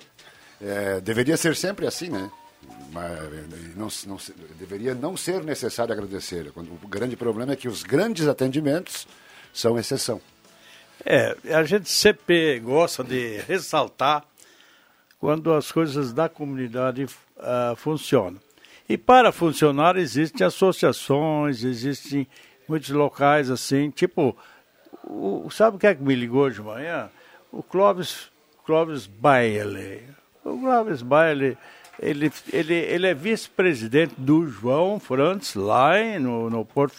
É, 0.62 0.98
deveria 1.00 1.36
ser 1.36 1.54
sempre 1.54 1.86
assim, 1.86 2.08
né? 2.08 2.30
Mas 2.90 3.76
não, 3.76 3.88
não, 4.06 4.18
deveria 4.58 4.94
não 4.94 5.14
ser 5.14 5.44
necessário 5.44 5.92
agradecer. 5.92 6.50
O 6.56 6.88
grande 6.88 7.16
problema 7.16 7.52
é 7.52 7.56
que 7.56 7.68
os 7.68 7.82
grandes 7.82 8.26
atendimentos 8.26 9.06
são 9.52 9.78
exceção. 9.78 10.22
É, 11.04 11.36
a 11.54 11.64
gente 11.64 11.90
sempre 11.90 12.58
gosta 12.60 13.04
de 13.04 13.38
ressaltar 13.46 14.24
quando 15.20 15.52
as 15.52 15.70
coisas 15.70 16.12
da 16.14 16.28
comunidade 16.28 17.04
uh, 17.04 17.76
funcionam. 17.76 18.40
E 18.88 18.96
para 18.96 19.30
funcionar 19.30 19.96
existem 19.96 20.44
associações, 20.46 21.62
existem 21.62 22.26
muitos 22.66 22.88
locais 22.90 23.50
assim, 23.50 23.90
tipo, 23.90 24.36
o, 25.04 25.48
sabe 25.50 25.76
o 25.76 25.78
que 25.78 25.86
é 25.86 25.94
que 25.94 26.02
me 26.02 26.14
ligou 26.14 26.50
de 26.50 26.62
manhã? 26.62 27.10
O 27.52 27.62
Clóvis, 27.62 28.30
Clóvis 28.64 29.06
Bailey. 29.06 30.04
O 30.42 30.58
Clóvis 30.58 31.02
Bailey, 31.02 31.56
ele, 32.00 32.32
ele, 32.52 32.74
ele 32.74 33.06
é 33.06 33.14
vice-presidente 33.14 34.14
do 34.16 34.48
João 34.48 34.98
Frantz 34.98 35.54
lá 35.54 35.92
no, 36.18 36.48
no 36.48 36.64
Porto. 36.64 36.96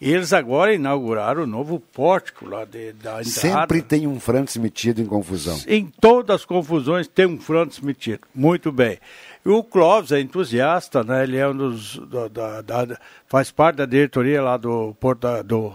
Eles 0.00 0.34
agora 0.34 0.74
inauguraram 0.74 1.44
o 1.44 1.46
novo 1.46 1.80
pórtico 1.80 2.46
lá 2.46 2.66
de, 2.66 2.92
da 2.92 3.22
entrada. 3.22 3.24
Sempre 3.24 3.80
tem 3.80 4.06
um 4.06 4.20
Frantz 4.20 4.56
metido 4.58 5.00
em 5.00 5.06
confusão. 5.06 5.58
Em 5.66 5.86
todas 5.86 6.36
as 6.36 6.44
confusões 6.44 7.08
tem 7.08 7.24
um 7.24 7.38
Frantz 7.38 7.80
metido. 7.80 8.20
Muito 8.34 8.70
bem. 8.70 8.98
E 9.44 9.48
o 9.48 9.64
Clóvis 9.64 10.12
é 10.12 10.20
entusiasta, 10.20 11.02
né? 11.02 11.22
Ele 11.22 11.38
é 11.38 11.48
um 11.48 11.56
dos. 11.56 11.98
Da, 12.08 12.28
da, 12.28 12.60
da, 12.60 12.98
faz 13.26 13.50
parte 13.50 13.76
da 13.76 13.86
diretoria 13.86 14.42
lá 14.42 14.58
do 14.58 14.94
Porto 15.00 15.26
do, 15.42 15.74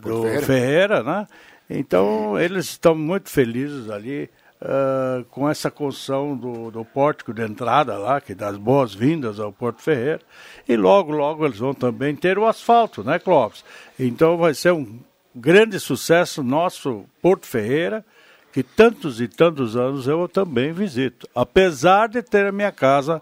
do 0.00 0.22
Ferreira. 0.22 0.46
Ferreira, 0.46 1.02
né? 1.02 1.28
Então 1.68 2.40
eles 2.40 2.66
estão 2.66 2.94
muito 2.94 3.28
felizes 3.28 3.90
ali 3.90 4.30
uh, 4.60 5.24
com 5.26 5.48
essa 5.48 5.70
construção 5.70 6.36
do, 6.36 6.70
do 6.70 6.84
pórtico 6.84 7.32
de 7.32 7.42
entrada 7.42 7.96
lá, 7.98 8.20
que 8.20 8.34
dá 8.34 8.48
as 8.48 8.56
boas-vindas 8.56 9.40
ao 9.40 9.52
Porto 9.52 9.82
Ferreira. 9.82 10.20
E 10.68 10.76
logo, 10.76 11.12
logo 11.12 11.44
eles 11.44 11.58
vão 11.58 11.74
também 11.74 12.14
ter 12.14 12.38
o 12.38 12.46
asfalto, 12.46 13.02
né, 13.04 13.18
Clóvis? 13.18 13.64
Então 13.98 14.36
vai 14.36 14.54
ser 14.54 14.72
um 14.72 15.00
grande 15.34 15.78
sucesso 15.78 16.42
nosso 16.42 17.04
Porto 17.20 17.46
Ferreira, 17.46 18.04
que 18.52 18.62
tantos 18.62 19.20
e 19.20 19.28
tantos 19.28 19.76
anos 19.76 20.06
eu 20.06 20.26
também 20.28 20.72
visito. 20.72 21.28
Apesar 21.34 22.08
de 22.08 22.22
ter 22.22 22.46
a 22.46 22.52
minha 22.52 22.72
casa 22.72 23.20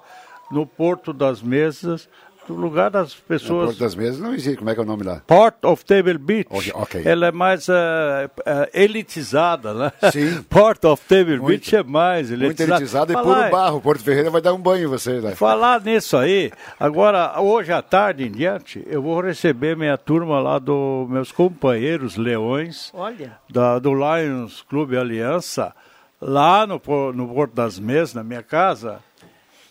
no 0.51 0.65
Porto 0.65 1.13
das 1.13 1.43
Mesas, 1.43 2.09
do 2.47 2.55
lugar 2.55 2.91
das 2.91 3.15
pessoas. 3.15 3.67
Porto 3.67 3.79
das 3.79 3.95
Mesas 3.95 4.21
não 4.21 4.35
existe. 4.35 4.59
Como 4.59 4.71
é 4.71 4.75
que 4.75 4.81
é 4.81 4.83
o 4.83 4.87
nome 4.87 5.03
lá? 5.03 5.23
Port 5.27 5.65
of 5.65 5.85
Table 5.85 6.19
Beach. 6.19 6.49
Okay, 6.51 6.73
okay. 6.75 7.03
Ela 7.05 7.27
é 7.27 7.33
mais 7.33 7.69
uh, 7.69 7.73
uh, 7.73 8.69
elitizada, 8.73 9.75
né? 9.75 9.93
Sim. 10.13 10.43
Port 10.49 10.85
of 10.85 11.03
Table 11.07 11.39
muito, 11.39 11.47
Beach 11.47 11.77
é 11.77 11.83
mais 11.83 12.31
elitizada. 12.31 12.47
Muito 12.47 12.63
elitizada 12.63 13.13
e 13.13 13.17
puro 13.17 13.51
barro. 13.51 13.81
Porto 13.81 14.03
Ferreira 14.03 14.31
vai 14.31 14.41
dar 14.41 14.55
um 14.55 14.59
banho 14.59 14.85
em 14.85 14.89
você, 14.89 15.21
né? 15.21 15.35
Falar 15.35 15.81
nisso 15.81 16.17
aí, 16.17 16.53
agora, 16.79 17.41
hoje 17.41 17.73
à 17.73 17.83
tarde 17.83 18.25
em 18.25 18.31
diante, 18.31 18.85
eu 18.87 19.03
vou 19.03 19.21
receber 19.21 19.77
minha 19.77 19.97
turma 19.97 20.41
lá 20.41 20.59
dos 20.59 21.09
meus 21.09 21.33
companheiros 21.33 22.17
leões. 22.17 22.91
Olha. 22.95 23.39
Da, 23.51 23.79
do 23.79 23.93
Lions 23.93 24.63
Clube 24.63 24.97
Aliança, 24.97 25.75
lá 26.21 26.67
no, 26.67 26.81
no 27.13 27.29
Porto 27.29 27.55
das 27.55 27.79
Mesas, 27.79 28.15
na 28.15 28.25
minha 28.25 28.43
casa 28.43 29.01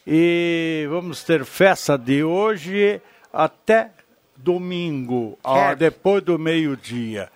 e 0.05 0.85
vamos 0.89 1.23
ter 1.23 1.45
festa 1.45 1.97
de 1.97 2.23
hoje 2.23 3.01
até 3.31 3.91
domingo, 4.35 5.37
ah, 5.43 5.73
depois 5.73 6.21
do 6.23 6.37
meio-dia. 6.37 7.29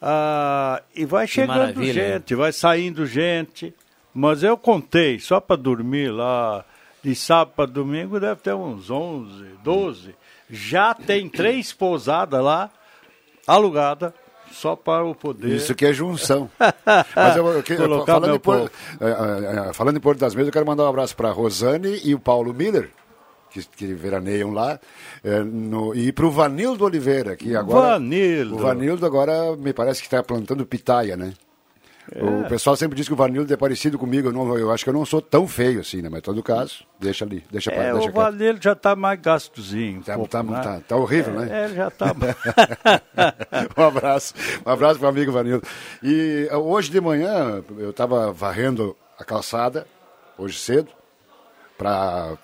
Ah, 0.00 0.82
e 0.94 1.04
vai 1.04 1.26
chegando 1.26 1.82
gente, 1.84 2.34
vai 2.34 2.52
saindo 2.52 3.06
gente. 3.06 3.74
Mas 4.14 4.42
eu 4.42 4.56
contei, 4.56 5.18
só 5.18 5.40
para 5.40 5.56
dormir 5.56 6.10
lá, 6.10 6.64
de 7.02 7.14
sábado 7.14 7.54
para 7.56 7.66
domingo, 7.66 8.20
deve 8.20 8.40
ter 8.40 8.54
uns 8.54 8.90
11, 8.90 9.44
12. 9.64 10.14
Já 10.50 10.94
tem 10.94 11.28
três 11.28 11.72
pousadas 11.72 12.42
lá, 12.42 12.70
alugada, 13.46 14.14
só 14.52 14.76
para 14.76 15.04
o 15.04 15.14
poder. 15.14 15.48
Isso 15.48 15.74
que 15.74 15.86
é 15.86 15.92
junção. 15.92 16.48
Mas 17.16 17.36
eu, 17.36 17.46
eu, 17.46 17.62
eu 17.62 18.06
falando, 18.06 18.34
em 18.34 18.38
Porto, 18.38 18.70
é, 19.00 19.06
é, 19.06 19.68
é, 19.68 19.72
falando 19.72 19.96
em 19.96 20.00
Porto 20.00 20.18
das 20.18 20.34
Mesas, 20.34 20.48
eu 20.48 20.52
quero 20.52 20.66
mandar 20.66 20.84
um 20.84 20.88
abraço 20.88 21.16
para 21.16 21.28
a 21.28 21.32
Rosane 21.32 22.00
e 22.04 22.14
o 22.14 22.20
Paulo 22.20 22.52
Miller, 22.54 22.90
que, 23.50 23.64
que 23.66 23.94
veraneiam 23.94 24.52
lá, 24.52 24.78
é, 25.24 25.40
no, 25.40 25.94
e 25.94 26.12
para 26.12 26.26
o 26.26 26.30
Vanildo 26.30 26.84
Oliveira, 26.84 27.36
que 27.36 27.56
agora. 27.56 27.92
Vanildo. 27.92 28.54
O 28.54 28.58
Vanildo 28.58 29.06
agora 29.06 29.56
me 29.56 29.72
parece 29.72 30.00
que 30.00 30.06
está 30.06 30.22
plantando 30.22 30.66
pitaia, 30.66 31.16
né? 31.16 31.32
É. 32.14 32.22
O 32.22 32.48
pessoal 32.48 32.76
sempre 32.76 32.96
diz 32.96 33.06
que 33.06 33.12
o 33.14 33.16
Vanildo 33.16 33.52
é 33.52 33.56
parecido 33.56 33.98
comigo. 33.98 34.28
Eu, 34.28 34.32
não, 34.32 34.58
eu 34.58 34.70
acho 34.70 34.84
que 34.84 34.90
eu 34.90 34.94
não 34.94 35.04
sou 35.06 35.20
tão 35.22 35.46
feio 35.48 35.80
assim, 35.80 36.02
né? 36.02 36.08
Mas 36.08 36.18
em 36.18 36.22
todo 36.22 36.42
caso, 36.42 36.84
deixa 37.00 37.24
ali. 37.24 37.42
Deixa 37.50 37.70
pra, 37.70 37.82
É, 37.82 37.92
deixa 37.92 38.08
o 38.08 38.12
Vanildo 38.12 38.60
já 38.62 38.72
está 38.72 38.94
mais 38.94 39.20
gastozinho. 39.20 40.00
um 40.00 40.02
Tá- 40.02 40.14
pouco, 40.14 40.28
tá- 40.30 40.42
né? 40.42 40.60
tá- 40.62 40.80
tá 40.88 40.96
horrível, 40.96 41.40
É, 41.40 41.44
né? 41.46 41.64
É, 41.64 41.68
já 41.68 41.88
está. 41.88 42.14
um 43.76 43.82
abraço. 43.84 44.34
Um 44.64 44.70
abraço 44.70 44.98
para 44.98 45.06
o 45.06 45.08
amigo 45.08 45.32
Vanildo. 45.32 45.66
E 46.02 46.48
eh, 46.50 46.56
hoje 46.56 46.90
de 46.90 47.00
manhã 47.00 47.62
eu 47.78 47.90
estava 47.90 48.32
varrendo 48.32 48.96
a 49.18 49.24
calçada, 49.24 49.86
hoje 50.36 50.58
cedo, 50.58 50.88
para. 51.78 52.36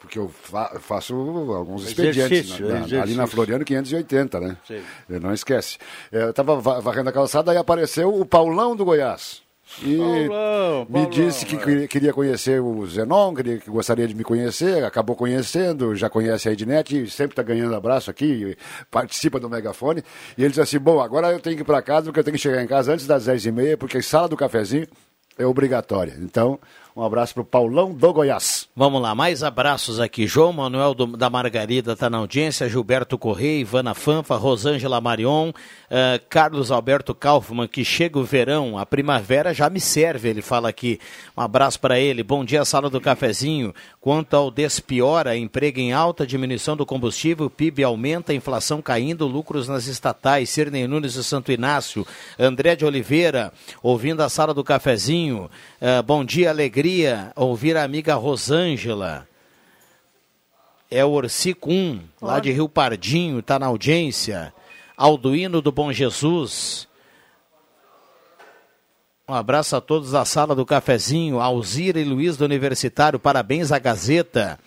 Porque 0.00 0.18
eu 0.18 0.28
fa- 0.28 0.78
faço 0.80 1.14
alguns 1.54 1.86
expedientes 1.86 2.58
na- 2.58 2.66
na- 2.68 2.74
ali 2.78 2.84
exercício. 2.86 3.16
na 3.16 3.26
Floriano 3.26 3.64
580, 3.64 4.40
né? 4.40 4.56
Sim. 4.66 4.80
Eh, 5.10 5.20
Não 5.20 5.32
esquece. 5.32 5.76
Eh, 6.10 6.22
Eu 6.22 6.30
estava 6.30 6.56
varrendo 6.80 7.10
a 7.10 7.12
calçada 7.12 7.52
e 7.52 7.56
apareceu 7.58 8.12
o 8.12 8.24
Paulão 8.24 8.74
do 8.74 8.84
Goiás. 8.84 9.42
E 9.84 9.96
Paulão, 9.98 10.80
me 10.80 10.86
Paulão, 10.86 11.10
disse 11.10 11.46
que 11.46 11.54
é. 11.54 11.86
queria- 11.86 12.12
conhecer 12.12 12.60
o 12.60 12.84
Zenon, 12.88 13.32
que 13.34 13.70
gostaria 13.70 14.08
de 14.08 14.16
me 14.16 14.24
conhecer, 14.24 14.82
acabou 14.84 15.14
conhecendo, 15.14 15.94
já 15.94 16.10
conhece 16.10 16.48
a 16.48 16.52
Ednet, 16.52 17.08
sempre 17.08 17.32
está 17.34 17.42
ganhando 17.44 17.76
abraço 17.76 18.10
aqui, 18.10 18.56
participa 18.90 19.38
do 19.38 19.48
megafone. 19.48 20.02
E 20.36 20.40
ele 20.42 20.48
disse 20.48 20.60
assim: 20.60 20.78
Bom, 20.80 21.00
agora 21.00 21.30
eu 21.30 21.38
tenho 21.38 21.54
que 21.54 21.62
ir 21.62 21.64
para 21.64 21.80
casa, 21.82 22.06
porque 22.06 22.18
eu 22.18 22.24
tenho 22.24 22.36
que 22.36 22.42
chegar 22.42 22.60
em 22.62 22.66
casa 22.66 22.92
antes 22.94 23.06
das 23.06 23.26
10h30, 23.28 23.76
porque 23.76 23.98
a 23.98 24.02
sala 24.02 24.28
do 24.28 24.36
cafezinho 24.36 24.88
é 25.38 25.46
obrigatória. 25.46 26.16
Então, 26.18 26.58
um 26.96 27.02
abraço 27.02 27.34
para 27.34 27.42
o 27.42 27.44
Paulão 27.46 27.92
do 27.92 28.12
Goiás. 28.12 28.68
Vamos 28.74 29.00
lá, 29.00 29.14
mais 29.14 29.42
abraços 29.42 30.00
aqui. 30.00 30.26
João 30.26 30.52
Manuel 30.52 30.92
do- 30.94 31.16
da 31.16 31.30
Margarida 31.30 31.92
está 31.92 32.10
na 32.10 32.18
audiência, 32.18 32.68
Gilberto 32.68 33.16
Correia, 33.16 33.60
Ivana 33.60 33.94
Fanfa, 33.94 34.36
Rosângela 34.36 35.00
Marion, 35.00 35.52
eh, 35.88 36.20
Carlos 36.28 36.70
Alberto 36.70 37.14
Kaufmann, 37.14 37.68
que 37.68 37.84
chega 37.84 38.18
o 38.18 38.24
verão, 38.24 38.76
a 38.76 38.84
primavera 38.84 39.54
já 39.54 39.70
me 39.70 39.80
serve, 39.80 40.28
ele 40.28 40.42
fala 40.42 40.68
aqui. 40.68 40.98
Um 41.36 41.40
abraço 41.42 41.78
para 41.78 41.98
ele. 41.98 42.22
Bom 42.22 42.44
dia, 42.44 42.64
sala 42.64 42.90
do 42.90 43.00
cafezinho. 43.00 43.72
Quanto 44.00 44.34
ao 44.34 44.50
despiora, 44.50 45.36
emprego 45.36 45.78
em 45.78 45.92
alta, 45.92 46.26
diminuição 46.26 46.76
do 46.76 46.84
combustível, 46.84 47.48
PIB 47.48 47.84
aumenta, 47.84 48.34
inflação 48.34 48.82
caindo, 48.82 49.26
lucros 49.26 49.68
nas 49.68 49.86
estatais. 49.86 50.50
Sirnei 50.50 50.86
Nunes 50.88 51.14
e 51.14 51.22
Santo 51.24 51.52
Inácio, 51.52 52.06
André 52.38 52.74
de 52.74 52.84
Oliveira, 52.84 53.52
ouvindo 53.82 54.22
a 54.22 54.28
sala 54.28 54.52
do 54.52 54.64
cafezinho. 54.64 55.50
Eh, 55.80 56.02
bom 56.02 56.24
dia, 56.24 56.50
alegria. 56.50 56.79
Ouvir 57.36 57.76
a 57.76 57.84
amiga 57.84 58.14
Rosângela. 58.14 59.28
É 60.90 61.04
o 61.04 61.10
Orcico 61.10 61.70
1, 61.70 62.00
lá 62.20 62.40
de 62.40 62.50
Rio 62.50 62.68
Pardinho, 62.68 63.38
está 63.38 63.58
na 63.58 63.66
audiência. 63.66 64.52
Alduíno 64.96 65.62
do 65.62 65.70
Bom 65.70 65.92
Jesus. 65.92 66.88
Um 69.28 69.34
abraço 69.34 69.76
a 69.76 69.80
todos 69.80 70.10
da 70.10 70.24
sala 70.24 70.56
do 70.56 70.66
cafezinho. 70.66 71.38
Alzira 71.38 72.00
e 72.00 72.04
Luiz 72.04 72.36
do 72.36 72.44
Universitário, 72.44 73.18
parabéns 73.18 73.70
à 73.70 73.78
Gazeta. 73.78 74.58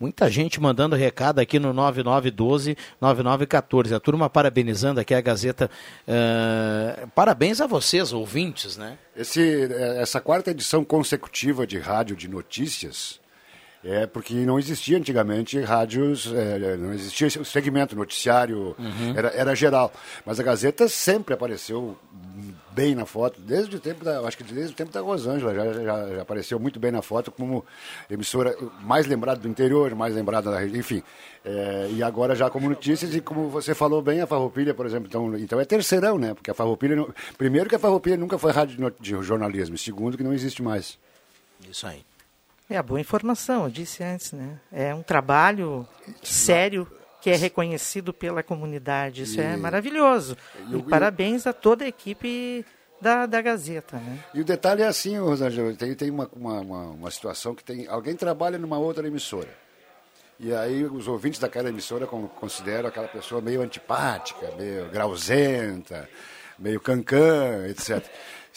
Muita 0.00 0.30
gente 0.30 0.60
mandando 0.60 0.94
recado 0.94 1.40
aqui 1.40 1.58
no 1.58 1.74
9912-9914. 1.74 3.96
A 3.96 3.98
turma 3.98 4.30
parabenizando 4.30 5.00
aqui 5.00 5.12
a 5.12 5.20
Gazeta. 5.20 5.68
eh, 6.06 7.08
parabéns 7.16 7.60
a 7.60 7.66
vocês, 7.66 8.12
ouvintes, 8.12 8.76
né? 8.76 8.96
Esse, 9.16 9.40
eh, 9.40 10.00
essa 10.00 10.20
quarta 10.20 10.52
edição 10.52 10.84
consecutiva 10.84 11.66
de 11.66 11.80
rádio 11.80 12.14
de 12.14 12.28
notícias 12.28 13.18
é 13.90 14.06
porque 14.06 14.34
não 14.34 14.58
existia 14.58 14.98
antigamente 14.98 15.58
rádios, 15.60 16.30
eh, 16.34 16.76
não 16.76 16.92
existia 16.92 17.26
esse 17.26 17.42
segmento 17.44 17.96
noticiário, 17.96 18.76
Uhum. 18.78 19.14
era, 19.16 19.28
era 19.28 19.54
geral. 19.54 19.90
Mas 20.26 20.38
a 20.38 20.42
Gazeta 20.42 20.88
sempre 20.88 21.32
apareceu 21.34 21.96
bem 22.70 22.94
na 22.94 23.04
foto, 23.06 23.40
desde 23.40 23.74
o 23.74 23.80
tempo 23.80 24.04
da, 24.04 24.20
acho 24.20 24.36
que 24.36 24.44
desde 24.44 24.72
o 24.72 24.76
tempo 24.76 24.92
da 24.92 25.00
Rosângela, 25.00 25.52
já, 25.54 25.72
já, 25.72 26.08
já 26.16 26.22
apareceu 26.22 26.60
muito 26.60 26.78
bem 26.78 26.92
na 26.92 27.02
foto 27.02 27.32
como 27.32 27.64
emissora 28.08 28.54
mais 28.82 29.06
lembrada 29.06 29.40
do 29.40 29.48
interior, 29.48 29.92
mais 29.96 30.14
lembrada 30.14 30.50
da 30.50 30.58
região, 30.60 30.78
enfim. 30.78 31.02
Eh, 31.44 31.88
e 31.94 32.02
agora 32.02 32.36
já 32.36 32.48
como 32.50 32.68
notícias 32.68 33.14
e 33.14 33.20
como 33.20 33.48
você 33.48 33.74
falou 33.74 34.00
bem, 34.02 34.20
a 34.20 34.26
Farroupilha, 34.26 34.74
por 34.74 34.86
exemplo, 34.86 35.08
então, 35.08 35.36
então 35.36 35.58
é 35.58 35.64
terceirão, 35.64 36.18
né? 36.18 36.34
Porque 36.34 36.50
a 36.50 36.54
Farroupilha, 36.54 36.94
não- 36.94 37.12
primeiro 37.36 37.68
que 37.68 37.74
a 37.74 37.78
Farroupilha 37.78 38.16
nunca 38.16 38.38
foi 38.38 38.52
rádio 38.52 38.92
de 39.00 39.10
jornalismo, 39.22 39.76
segundo 39.78 40.16
que 40.16 40.22
não 40.22 40.32
existe 40.32 40.62
mais. 40.62 40.98
Isso 41.68 41.86
aí. 41.86 42.02
É 42.70 42.76
a 42.76 42.82
boa 42.82 43.00
informação, 43.00 43.64
eu 43.64 43.70
disse 43.70 44.02
antes, 44.04 44.32
né? 44.32 44.58
É 44.70 44.94
um 44.94 45.02
trabalho 45.02 45.88
sério 46.22 46.86
que 47.20 47.30
é 47.30 47.36
reconhecido 47.36 48.12
pela 48.12 48.42
comunidade. 48.42 49.22
Isso 49.22 49.40
é 49.40 49.54
E- 49.54 49.56
maravilhoso. 49.56 50.36
e 50.70 50.76
E, 50.76 50.82
parabéns 50.82 51.46
a 51.46 51.52
toda 51.52 51.84
a 51.84 51.88
equipe 51.88 52.64
da, 53.00 53.26
da 53.26 53.40
Gazeta, 53.40 53.96
né? 53.96 54.18
E 54.34 54.40
o 54.40 54.44
detalhe 54.44 54.82
é 54.82 54.86
assim, 54.86 55.18
Rosângela, 55.18 55.72
tem, 55.74 55.94
tem 55.94 56.10
uma, 56.10 56.28
uma, 56.34 56.60
uma, 56.60 57.10
situação 57.10 57.54
que 57.54 57.64
tem. 57.64 57.86
Alguém 57.88 58.14
trabalha 58.14 58.58
numa 58.58 58.78
outra 58.78 59.06
emissora. 59.06 59.48
E 60.38 60.54
aí 60.54 60.84
os 60.84 61.08
ouvintes 61.08 61.40
daquela 61.40 61.68
emissora 61.70 62.06
con- 62.06 62.28
consideram 62.28 62.88
aquela 62.88 63.08
pessoa 63.08 63.40
meio 63.40 63.60
antipática, 63.62 64.52
meio 64.56 64.88
grauzenta, 64.90 66.08
meio 66.58 66.80
cancã, 66.80 67.66
etc. 67.68 68.04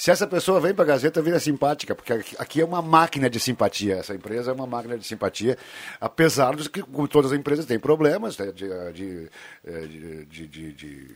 Se 0.01 0.09
essa 0.09 0.25
pessoa 0.25 0.59
vem 0.59 0.73
para 0.73 0.83
a 0.83 0.87
Gazeta, 0.87 1.21
vira 1.21 1.39
simpática, 1.39 1.93
porque 1.93 2.11
aqui- 2.39 2.59
é 2.59 2.65
uma 2.65 2.81
máquina 2.81 3.29
de 3.29 3.39
simpatia. 3.39 3.97
Essa 3.97 4.15
empresa 4.15 4.49
é 4.49 4.53
uma 4.55 4.65
máquina 4.65 4.97
de 4.97 5.05
simpatia, 5.05 5.55
apesar 5.99 6.55
de 6.55 6.67
que, 6.67 6.81
como 6.81 7.07
todas 7.07 7.31
as 7.31 7.37
empresas, 7.37 7.67
tem 7.67 7.77
problemas 7.77 8.35
né, 8.35 8.51
de, 8.51 8.67
de, 8.93 9.29
eh, 9.63 9.79
de, 9.81 10.25
de, 10.25 10.47
de- 10.47 10.73
de- 10.73 11.15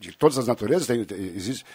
de 0.00 0.12
todas 0.12 0.38
as 0.38 0.46
naturezas. 0.46 0.86
Tem, 0.86 1.06
existe, 1.36 1.66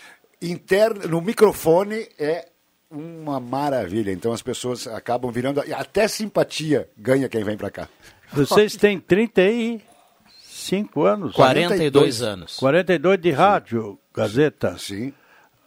interno, 0.41 1.07
no 1.07 1.21
microfone 1.21 2.07
é 2.17 2.47
uma 2.89 3.39
maravilha. 3.39 4.11
Então 4.11 4.33
as 4.33 4.41
pessoas 4.41 4.87
acabam 4.87 5.31
virando. 5.31 5.63
e 5.67 5.71
Até 5.71 6.07
simpatia 6.07 6.89
ganha 6.97 7.29
quem 7.29 7.43
vem 7.43 7.57
para 7.57 7.69
cá. 7.69 7.87
Vocês 8.33 8.75
têm 8.75 8.99
35 8.99 11.03
anos? 11.05 11.35
42 11.35 12.23
anos. 12.23 12.57
42 12.57 13.21
de 13.21 13.29
rádio, 13.29 13.99
Gazeta? 14.11 14.75
Sim. 14.79 15.13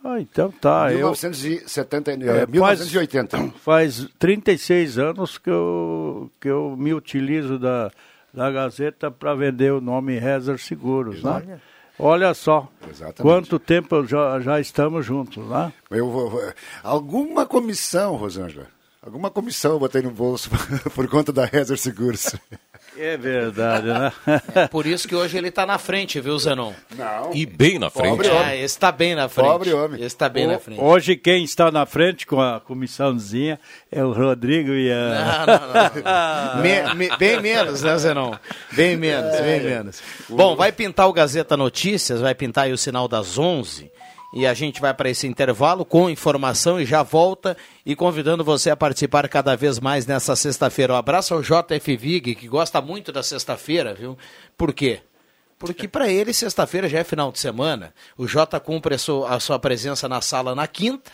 Ah, 0.04 0.20
então 0.20 0.50
tá. 0.50 0.90
eu- 0.92 0.98
1970, 0.98 2.10
É, 2.10 2.14
eh, 2.42 2.46
1980. 2.46 3.36
Faz, 3.38 3.52
faz 3.62 4.08
36 4.18 4.98
anos 4.98 5.38
que 5.38 5.48
eu, 5.50 6.30
que 6.40 6.48
eu 6.48 6.74
me 6.76 6.92
utilizo 6.92 7.58
da, 7.58 7.90
da 8.34 8.50
Gazeta 8.50 9.10
para 9.10 9.34
vender 9.34 9.72
o 9.72 9.80
nome 9.80 10.18
Rezer 10.18 10.58
Seguros. 10.58 11.22
Né? 11.22 11.30
Olha. 11.30 11.60
Olha 11.98 12.34
só 12.34 12.68
Exatamente. 12.90 13.22
quanto 13.22 13.58
tempo 13.60 14.04
já, 14.06 14.40
já 14.40 14.58
estamos 14.58 15.06
juntos. 15.06 15.46
Né? 15.46 15.72
Eu 15.90 16.10
vou- 16.10 16.30
vou- 16.30 16.52
alguma 16.82 17.46
comissão, 17.46 18.16
Rosângela, 18.16 18.66
alguma 19.00 19.30
comissão 19.30 19.72
eu 19.72 19.78
botei 19.78 20.02
no 20.02 20.10
bolso 20.10 20.50
por 20.96 21.06
conta 21.08 21.32
da 21.32 21.44
Rezer 21.44 21.78
Seguros. 21.78 22.34
É 22.98 23.16
verdade, 23.16 23.86
né? 23.86 24.12
É 24.54 24.68
por 24.68 24.86
isso 24.86 25.08
que 25.08 25.14
hoje 25.14 25.38
ele 25.38 25.48
está 25.48 25.64
na 25.64 25.78
frente, 25.78 26.20
viu, 26.20 26.38
Zenon? 26.38 26.72
Não. 26.96 27.30
E 27.32 27.46
bem 27.46 27.78
na 27.78 27.88
frente. 27.88 28.08
Pobre 28.10 28.28
homem. 28.28 28.54
esse 28.56 28.64
está 28.74 28.92
bem 28.92 29.14
na 29.14 29.28
frente. 29.28 29.46
Pobre 29.46 29.72
homem. 29.72 29.96
Esse 29.96 30.06
está 30.08 30.28
bem 30.28 30.46
O- 30.46 30.52
na 30.52 30.58
frente. 30.58 30.80
Hoje 30.80 31.16
quem 31.16 31.44
está 31.44 31.70
na 31.70 31.86
frente 31.86 32.26
com 32.26 32.40
a 32.40 32.60
comissãozinha 32.60 33.58
é 33.90 34.04
o 34.04 34.12
Rodrigo 34.12 34.72
e 34.72 34.90
a... 34.92 35.46
Não, 35.46 35.46
não, 35.46 36.54
não. 36.56 36.62
Me- 36.62 36.94
me- 37.08 37.16
bem 37.16 37.40
menos, 37.40 37.82
né, 37.82 37.96
Zenon? 37.98 38.34
Bem 38.72 38.96
menos, 38.96 39.40
bem 39.40 39.60
menos. 39.60 40.02
Bom, 40.28 40.56
vai 40.56 40.72
pintar 40.72 41.08
o 41.08 41.12
Gazeta 41.12 41.56
Notícias, 41.56 42.20
vai 42.20 42.34
pintar 42.34 42.64
aí 42.64 42.72
o 42.72 42.78
sinal 42.78 43.06
das 43.06 43.38
11 43.38 43.91
e 44.32 44.46
a 44.46 44.54
gente 44.54 44.80
vai 44.80 44.94
para 44.94 45.10
esse 45.10 45.26
intervalo 45.26 45.84
com 45.84 46.08
informação 46.08 46.80
e 46.80 46.86
já 46.86 47.02
volta 47.02 47.56
e 47.84 47.94
convidando 47.94 48.42
você 48.42 48.70
a 48.70 48.76
participar 48.76 49.28
cada 49.28 49.54
vez 49.54 49.78
mais 49.78 50.06
nessa 50.06 50.34
sexta-feira. 50.34 50.94
Um 50.94 50.96
abraço 50.96 51.34
ao 51.34 51.42
JF 51.42 51.96
Vig, 51.96 52.34
que 52.34 52.48
gosta 52.48 52.80
muito 52.80 53.12
da 53.12 53.22
sexta-feira, 53.22 53.94
viu? 53.94 54.16
Por 54.56 54.72
quê? 54.72 55.00
Porque 55.58 55.86
para 55.86 56.08
ele 56.08 56.32
sexta-feira 56.32 56.88
já 56.88 56.98
é 56.98 57.04
final 57.04 57.30
de 57.30 57.38
semana. 57.38 57.94
O 58.16 58.26
Jota 58.26 58.58
cumpre 58.58 58.96
a 58.96 58.98
sua, 58.98 59.34
a 59.34 59.38
sua 59.38 59.58
presença 59.58 60.08
na 60.08 60.20
sala 60.20 60.54
na 60.54 60.66
quinta. 60.66 61.12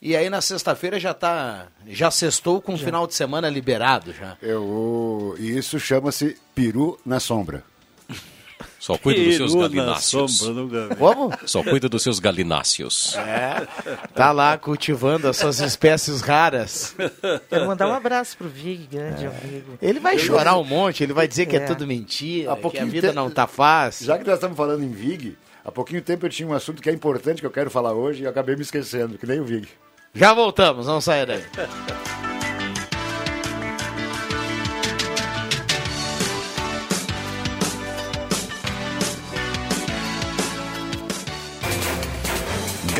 E 0.00 0.16
aí 0.16 0.30
na 0.30 0.40
sexta-feira 0.40 0.98
já 0.98 1.12
tá, 1.12 1.66
já 1.86 2.10
sextou 2.10 2.62
com 2.62 2.72
o 2.72 2.78
final 2.78 3.06
de 3.06 3.14
semana 3.14 3.50
liberado 3.50 4.14
já. 4.14 4.38
Eu, 4.40 5.34
e 5.38 5.58
isso 5.58 5.78
chama-se 5.78 6.38
peru 6.54 6.98
na 7.04 7.20
sombra. 7.20 7.62
Só 8.80 8.96
cuida 8.96 9.22
dos 9.22 9.36
seus 9.36 9.54
galináceos. 9.54 10.38
sombra. 10.38 10.96
Como? 10.96 11.30
Só 11.44 11.62
cuida 11.62 11.86
dos 11.86 12.02
seus 12.02 12.18
galináceos. 12.18 13.14
É, 13.16 13.66
tá 14.14 14.32
lá 14.32 14.56
cultivando 14.56 15.28
as 15.28 15.36
suas 15.36 15.60
espécies 15.60 16.22
raras. 16.22 16.96
Quero 17.50 17.66
mandar 17.66 17.86
um 17.88 17.92
abraço 17.92 18.38
pro 18.38 18.48
Vig, 18.48 18.86
grande 18.90 19.26
amigo. 19.26 19.78
Ele 19.82 20.00
vai 20.00 20.18
chorar 20.18 20.56
um 20.56 20.64
monte, 20.64 21.02
ele 21.02 21.12
vai 21.12 21.28
dizer 21.28 21.44
que 21.44 21.56
é, 21.56 21.60
É. 21.60 21.66
tudo 21.66 21.86
mentira, 21.86 22.52
Há 22.52 22.56
que 22.56 22.78
a 22.78 22.84
vida 22.86 23.10
te- 23.10 23.14
não 23.14 23.30
tá 23.30 23.46
fácil. 23.46 24.06
Já 24.06 24.16
que 24.16 24.24
nós 24.24 24.36
estamos 24.36 24.56
falando 24.56 24.82
em 24.82 24.90
Vig, 24.90 25.36
há 25.62 25.70
pouquinho 25.70 26.00
tempo 26.00 26.24
eu 26.24 26.30
tinha 26.30 26.48
um 26.48 26.54
assunto 26.54 26.80
que 26.80 26.88
é 26.88 26.92
importante 26.92 27.40
que 27.40 27.46
eu 27.46 27.50
quero 27.50 27.70
falar 27.70 27.92
hoje 27.92 28.22
e 28.22 28.24
eu 28.24 28.30
acabei 28.30 28.56
me 28.56 28.62
esquecendo, 28.62 29.18
que 29.18 29.26
nem 29.26 29.40
o 29.40 29.44
Vig. 29.44 29.68
Já 30.14 30.32
voltamos, 30.32 30.86
não 30.86 31.02
saia 31.02 31.26
daí. 31.26 31.42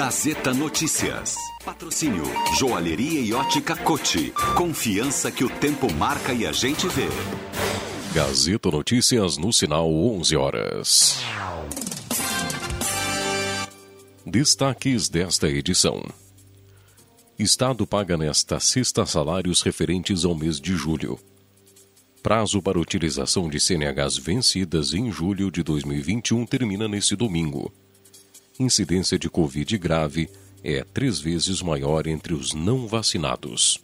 Gazeta 0.03 0.55
Notícias. 0.55 1.35
Patrocínio 1.63 2.25
Joalheria 2.59 3.21
e 3.21 3.35
Ótica 3.35 3.77
Cote. 3.77 4.31
Confiança 4.57 5.31
que 5.31 5.45
o 5.45 5.51
tempo 5.51 5.93
marca 5.93 6.33
e 6.33 6.47
a 6.47 6.53
gente 6.53 6.89
vê. 6.89 7.07
Gazeta 8.15 8.71
Notícias 8.71 9.37
no 9.37 9.53
sinal 9.53 9.93
11 9.93 10.37
horas. 10.39 11.23
Destaques 14.25 15.11
desta 15.11 15.47
edição. 15.49 16.03
Estado 17.39 17.87
paga 17.87 18.17
nesta 18.17 18.59
sexta 18.59 19.05
salários 19.05 19.61
referentes 19.61 20.25
ao 20.25 20.35
mês 20.35 20.59
de 20.59 20.77
julho. 20.77 21.19
Prazo 22.23 22.63
para 22.63 22.81
utilização 22.81 23.51
de 23.51 23.61
CNHs 23.61 24.17
vencidas 24.17 24.95
em 24.95 25.13
julho 25.13 25.51
de 25.51 25.63
2021 25.63 26.47
termina 26.47 26.89
nesse 26.89 27.15
domingo. 27.15 27.71
Incidência 28.61 29.19
de 29.19 29.31
Covid 29.31 29.79
grave 29.79 30.29
é 30.63 30.85
três 30.85 31.19
vezes 31.19 31.63
maior 31.63 32.07
entre 32.07 32.35
os 32.35 32.53
não 32.53 32.87
vacinados. 32.87 33.83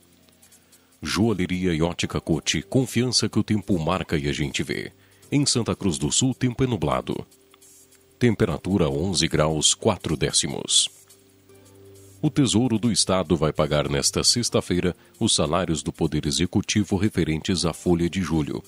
Joalheria 1.00 1.72
e 1.72 1.80
ótica 1.80 2.20
Cote, 2.20 2.60
confiança 2.60 3.26
que 3.26 3.38
o 3.38 3.42
tempo 3.42 3.78
marca 3.78 4.18
e 4.18 4.28
a 4.28 4.32
gente 4.34 4.62
vê. 4.62 4.92
Em 5.32 5.46
Santa 5.46 5.74
Cruz 5.74 5.96
do 5.96 6.12
Sul, 6.12 6.34
tempo 6.34 6.62
é 6.62 6.66
nublado. 6.66 7.26
Temperatura 8.18 8.86
11 8.90 9.26
graus 9.28 9.72
4 9.72 10.14
décimos. 10.14 10.90
O 12.20 12.28
Tesouro 12.28 12.78
do 12.78 12.92
Estado 12.92 13.34
vai 13.34 13.54
pagar 13.54 13.88
nesta 13.88 14.22
sexta-feira 14.22 14.94
os 15.18 15.34
salários 15.34 15.82
do 15.82 15.90
Poder 15.90 16.26
Executivo 16.26 16.96
referentes 16.96 17.64
à 17.64 17.72
folha 17.72 18.10
de 18.10 18.20
julho. 18.20 18.62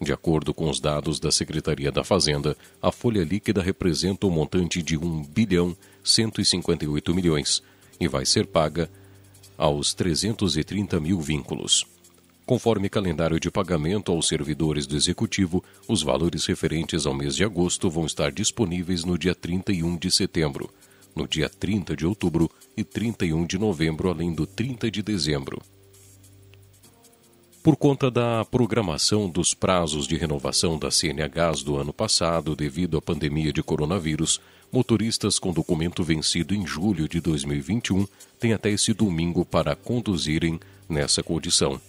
De 0.00 0.12
acordo 0.12 0.52
com 0.52 0.68
os 0.68 0.78
dados 0.78 1.18
da 1.18 1.32
Secretaria 1.32 1.90
da 1.90 2.04
Fazenda, 2.04 2.56
a 2.82 2.92
folha 2.92 3.24
líquida 3.24 3.62
representa 3.62 4.26
um 4.26 4.30
montante 4.30 4.82
de 4.82 4.96
1 4.96 5.24
bilhão 5.24 5.76
158 6.04 7.14
milhões 7.14 7.62
e 7.98 8.06
vai 8.06 8.26
ser 8.26 8.46
paga 8.46 8.90
aos 9.56 9.94
330 9.94 11.00
mil 11.00 11.20
vínculos. 11.20 11.86
Conforme 12.44 12.88
calendário 12.88 13.40
de 13.40 13.50
pagamento 13.50 14.12
aos 14.12 14.28
servidores 14.28 14.86
do 14.86 14.96
Executivo, 14.96 15.64
os 15.88 16.02
valores 16.02 16.44
referentes 16.46 17.06
ao 17.06 17.14
mês 17.14 17.34
de 17.34 17.42
agosto 17.42 17.90
vão 17.90 18.06
estar 18.06 18.30
disponíveis 18.30 19.02
no 19.02 19.18
dia 19.18 19.34
31 19.34 19.96
de 19.96 20.10
setembro 20.10 20.70
no 21.16 21.26
dia 21.26 21.48
30 21.48 21.96
de 21.96 22.06
outubro 22.06 22.50
e 22.76 22.84
31 22.84 23.46
de 23.46 23.58
novembro, 23.58 24.10
além 24.10 24.34
do 24.34 24.46
30 24.46 24.90
de 24.90 25.02
dezembro. 25.02 25.62
Por 27.66 27.74
conta 27.74 28.10
da 28.12 28.44
programação 28.44 29.28
dos 29.28 29.52
prazos 29.52 30.06
de 30.06 30.16
renovação 30.16 30.78
da 30.78 30.88
CNHs 30.88 31.64
do 31.64 31.76
ano 31.76 31.92
passado 31.92 32.54
devido 32.54 32.96
à 32.96 33.02
pandemia 33.02 33.52
de 33.52 33.60
coronavírus, 33.60 34.40
motoristas 34.70 35.40
com 35.40 35.52
documento 35.52 36.04
vencido 36.04 36.54
em 36.54 36.64
julho 36.64 37.08
de 37.08 37.20
2021 37.20 38.06
têm 38.38 38.52
até 38.52 38.70
esse 38.70 38.94
domingo 38.94 39.44
para 39.44 39.74
conduzirem 39.74 40.60
nessa 40.88 41.24
condição. 41.24 41.80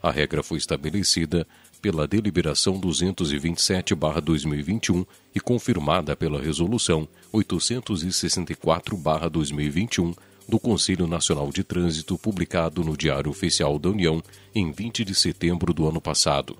A 0.00 0.12
regra 0.12 0.40
foi 0.40 0.58
estabelecida 0.58 1.44
pela 1.82 2.06
Deliberação 2.06 2.80
227-2021 2.80 5.04
e 5.34 5.40
confirmada 5.40 6.14
pela 6.14 6.40
Resolução 6.40 7.08
864-2021 7.34 10.14
do 10.48 10.58
Conselho 10.58 11.06
Nacional 11.06 11.52
de 11.52 11.62
Trânsito, 11.62 12.16
publicado 12.16 12.82
no 12.82 12.96
Diário 12.96 13.30
Oficial 13.30 13.78
da 13.78 13.90
União 13.90 14.22
em 14.54 14.72
20 14.72 15.04
de 15.04 15.14
setembro 15.14 15.74
do 15.74 15.86
ano 15.86 16.00
passado. 16.00 16.56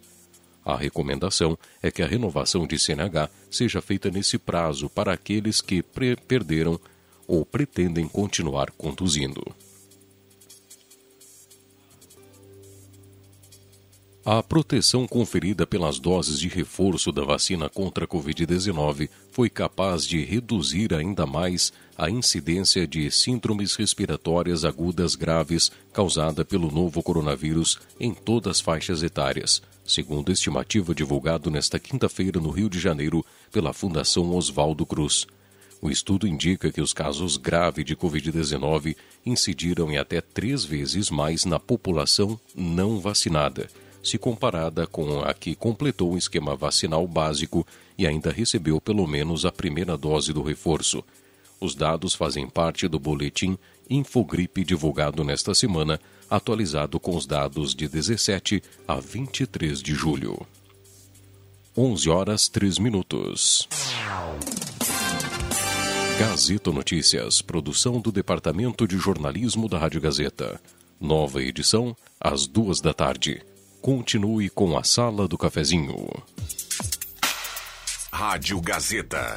A 0.62 0.77
recomendação 0.77 1.57
é 1.83 1.90
que 1.90 2.03
a 2.03 2.07
renovação 2.07 2.66
de 2.66 2.79
CNH 2.79 3.31
seja 3.51 3.81
feita 3.81 4.11
nesse 4.11 4.37
prazo 4.37 4.90
para 4.90 5.14
aqueles 5.14 5.62
que 5.62 5.83
perderam 5.83 6.79
ou 7.27 7.46
pretendem 7.46 8.07
continuar 8.07 8.70
conduzindo. 8.72 9.42
A 14.31 14.42
proteção 14.42 15.07
conferida 15.07 15.66
pelas 15.66 15.98
doses 15.98 16.38
de 16.38 16.48
reforço 16.48 17.11
da 17.11 17.24
vacina 17.24 17.66
contra 17.70 18.05
a 18.05 18.07
Covid-19 18.07 19.09
foi 19.33 19.48
capaz 19.48 20.07
de 20.07 20.22
reduzir 20.22 20.92
ainda 20.92 21.24
mais 21.24 21.72
a 21.99 22.09
incidência 22.09 22.87
de 22.87 23.11
síndromes 23.11 23.75
respiratórias 23.75 24.65
agudas 24.65 25.17
graves 25.17 25.73
causada 25.93 26.45
pelo 26.45 26.71
novo 26.71 27.03
coronavírus 27.03 27.81
em 27.99 28.15
todas 28.15 28.59
as 28.59 28.61
faixas 28.61 29.03
etárias, 29.03 29.61
segundo 29.85 30.31
estimativa 30.31 30.95
divulgada 30.95 31.51
nesta 31.51 31.77
quinta-feira 31.77 32.39
no 32.39 32.51
Rio 32.51 32.71
de 32.71 32.79
Janeiro 32.79 33.27
pela 33.51 33.73
Fundação 33.73 34.33
Oswaldo 34.33 34.87
Cruz. 34.87 35.27
O 35.83 35.91
estudo 35.91 36.27
indica 36.27 36.71
que 36.71 36.81
os 36.81 36.93
casos 36.93 37.37
graves 37.37 37.85
de 37.85 37.97
Covid-19 37.97 38.97
incidiram 39.27 39.91
em 39.91 39.99
até 39.99 40.21
três 40.21 40.65
vezes 40.65 41.11
mais 41.11 41.45
na 41.45 41.59
população 41.59 42.39
não 42.55 43.01
vacinada 43.01 43.69
se 44.03 44.19
comparada 44.19 44.87
com 44.87 45.21
a 45.21 45.35
que 45.35 45.55
completou 45.55 46.13
o 46.13 46.19
esquema 46.19 46.57
vacinal 46.57 47.07
básico 47.07 47.67
e 47.97 48.07
ainda 48.07 48.31
recebeu 48.31 48.81
pelo 48.81 49.07
menos 49.07 49.45
a 49.45 49.53
primeira 49.53 49.97
dose 49.97 50.33
do 50.33 50.43
reforço. 50.43 51.05
Os 51.61 51.75
dados 51.75 52.14
fazem 52.14 52.49
parte 52.49 52.87
do 52.87 52.99
boletim 52.99 53.59
Infogripe 53.90 54.64
divulgado 54.64 55.25
nesta 55.25 55.55
semana, 55.55 55.99
atualizado 56.29 57.01
com 57.01 57.16
os 57.16 57.27
dados 57.27 57.75
de 57.75 57.88
17 57.88 58.62
a 58.87 58.97
23 58.97 59.83
de 59.83 59.94
julho. 59.94 60.47
11 61.77 62.11
horas 62.11 62.49
3 62.49 62.79
minutos. 62.79 63.68
Gazeta 66.18 66.73
Notícias, 66.73 67.40
produção 67.40 68.01
do 68.01 68.11
Departamento 68.11 68.87
de 68.87 68.99
Jornalismo 68.99 69.68
da 69.68 69.79
Rádio 69.79 70.01
Gazeta. 70.01 70.61
Nova 71.01 71.40
edição, 71.40 71.97
às 72.21 72.47
duas 72.47 72.81
da 72.81 72.92
tarde. 72.92 73.40
Continue 73.81 74.51
com 74.51 74.77
a 74.77 74.83
Sala 74.83 75.29
do 75.29 75.38
Cafezinho. 75.38 76.09
Rádio 78.12 78.61
Gazeta. 78.61 79.37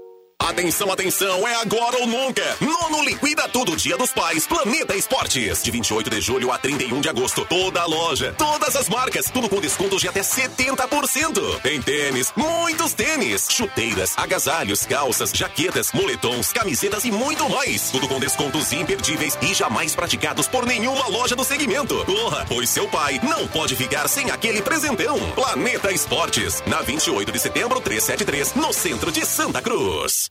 Atenção, 0.49 0.91
atenção, 0.91 1.47
é 1.47 1.53
agora 1.55 1.97
ou 1.99 2.07
nunca. 2.07 2.43
Nono 2.59 3.03
Liquida 3.03 3.47
Tudo 3.47 3.75
Dia 3.75 3.95
dos 3.95 4.11
Pais, 4.11 4.47
Planeta 4.47 4.95
Esportes. 4.95 5.61
De 5.61 5.69
28 5.69 6.09
de 6.09 6.19
julho 6.19 6.51
a 6.51 6.57
31 6.57 6.99
de 6.99 7.07
agosto, 7.07 7.45
toda 7.45 7.79
a 7.79 7.85
loja, 7.85 8.33
todas 8.37 8.75
as 8.75 8.89
marcas, 8.89 9.29
tudo 9.29 9.47
com 9.47 9.61
descontos 9.61 10.01
de 10.01 10.07
até 10.07 10.21
70%. 10.21 11.61
Tem 11.61 11.79
tênis, 11.81 12.33
muitos 12.35 12.93
tênis, 12.93 13.47
chuteiras, 13.51 14.17
agasalhos, 14.17 14.83
calças, 14.85 15.31
jaquetas, 15.31 15.91
moletons, 15.93 16.51
camisetas 16.51 17.05
e 17.05 17.11
muito 17.11 17.47
mais. 17.47 17.91
Tudo 17.91 18.07
com 18.07 18.19
descontos 18.19 18.73
imperdíveis 18.73 19.37
e 19.43 19.53
jamais 19.53 19.95
praticados 19.95 20.47
por 20.47 20.65
nenhuma 20.65 21.07
loja 21.07 21.35
do 21.35 21.43
segmento. 21.43 22.03
Porra, 22.03 22.45
pois 22.49 22.69
seu 22.69 22.87
pai 22.87 23.19
não 23.23 23.47
pode 23.47 23.75
ficar 23.75 24.07
sem 24.09 24.31
aquele 24.31 24.61
presentão. 24.61 25.19
Planeta 25.33 25.91
Esportes, 25.91 26.63
na 26.65 26.81
28 26.81 27.31
de 27.31 27.39
setembro 27.39 27.79
373, 27.79 28.55
no 28.55 28.73
centro 28.73 29.11
de 29.11 29.23
Santa 29.23 29.61
Cruz. 29.61 30.30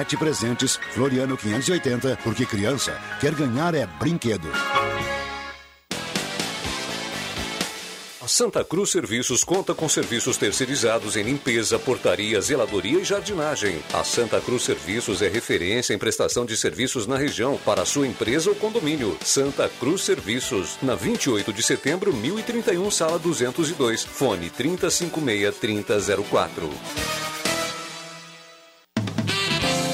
Presentes, 0.17 0.79
Floriano 0.91 1.37
580, 1.37 2.17
porque 2.23 2.45
criança 2.45 2.99
quer 3.19 3.33
ganhar 3.33 3.75
é 3.75 3.85
brinquedo. 3.85 4.49
A 8.21 8.27
Santa 8.27 8.63
Cruz 8.63 8.91
Serviços 8.91 9.43
conta 9.43 9.73
com 9.73 9.89
serviços 9.89 10.37
terceirizados 10.37 11.17
em 11.17 11.23
limpeza, 11.23 11.79
portaria, 11.79 12.39
zeladoria 12.39 12.99
e 12.99 13.03
jardinagem. 13.03 13.81
A 13.91 14.03
Santa 14.03 14.39
Cruz 14.39 14.61
Serviços 14.61 15.23
é 15.23 15.27
referência 15.27 15.93
em 15.93 15.97
prestação 15.97 16.45
de 16.45 16.55
serviços 16.55 17.07
na 17.07 17.17
região 17.17 17.57
para 17.65 17.83
sua 17.83 18.05
empresa 18.05 18.51
ou 18.51 18.55
condomínio. 18.55 19.17
Santa 19.23 19.67
Cruz 19.79 20.03
Serviços, 20.03 20.77
na 20.83 20.93
28 20.93 21.51
de 21.51 21.63
setembro, 21.63 22.13
1031, 22.13 22.91
sala 22.91 23.17
202, 23.17 24.03
fone 24.03 24.51
3056-3004. 24.51 26.69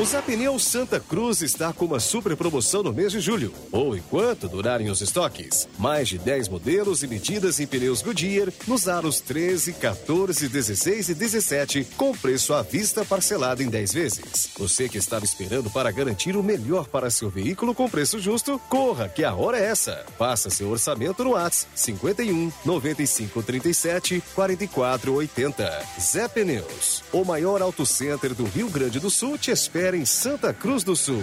O 0.00 0.04
Zapneus 0.06 0.64
Santa 0.64 0.98
Cruz 0.98 1.42
está 1.42 1.74
com 1.74 1.84
uma 1.84 2.00
super 2.00 2.34
promoção 2.34 2.82
no 2.82 2.90
mês 2.90 3.12
de 3.12 3.20
julho, 3.20 3.52
ou 3.70 3.94
enquanto 3.94 4.48
durarem 4.48 4.88
os 4.88 5.02
estoques. 5.02 5.68
Mais 5.78 6.08
de 6.08 6.16
10 6.16 6.48
modelos 6.48 7.02
e 7.02 7.06
medidas 7.06 7.60
em 7.60 7.66
pneus 7.66 8.00
Goodyear 8.00 8.50
nos 8.66 8.88
aros 8.88 9.20
13, 9.20 9.74
14, 9.74 10.48
16 10.48 11.10
e 11.10 11.14
17, 11.14 11.84
com 11.98 12.12
preço 12.12 12.54
à 12.54 12.62
vista 12.62 13.04
parcelado 13.04 13.62
em 13.62 13.68
10 13.68 13.92
vezes. 13.92 14.48
Você 14.56 14.88
que 14.88 14.96
estava 14.96 15.26
esperando 15.26 15.68
para 15.68 15.90
garantir 15.90 16.34
o 16.34 16.42
melhor 16.42 16.88
para 16.88 17.10
seu 17.10 17.28
veículo 17.28 17.74
com 17.74 17.86
preço 17.86 18.18
justo, 18.18 18.58
corra 18.70 19.06
que 19.06 19.22
a 19.22 19.34
hora 19.34 19.58
é 19.58 19.66
essa. 19.66 20.06
Faça 20.16 20.48
seu 20.48 20.70
orçamento 20.70 21.22
no 21.22 21.32
WhatsApp 21.32 21.72
51 21.74 22.50
95 22.64 23.42
37 23.42 24.22
44 24.34 25.12
80. 25.12 25.82
Zé 26.00 26.26
Pneus, 26.26 27.04
o 27.12 27.22
maior 27.22 27.60
auto 27.60 27.84
center 27.84 28.32
do 28.32 28.44
Rio 28.44 28.70
Grande 28.70 28.98
do 28.98 29.10
Sul 29.10 29.36
te 29.36 29.50
espera 29.50 29.89
em 29.94 30.04
Santa 30.04 30.52
Cruz 30.52 30.84
do 30.84 30.94
Sul. 30.94 31.22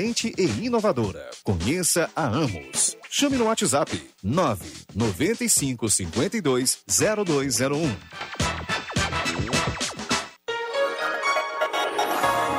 e 0.37 0.65
inovadora. 0.65 1.29
Conheça 1.43 2.09
a 2.15 2.25
Amos. 2.25 2.97
Chame 3.09 3.37
no 3.37 3.45
WhatsApp 3.45 4.01
995 4.23 5.89
52 5.89 6.83
0201. 6.87 7.95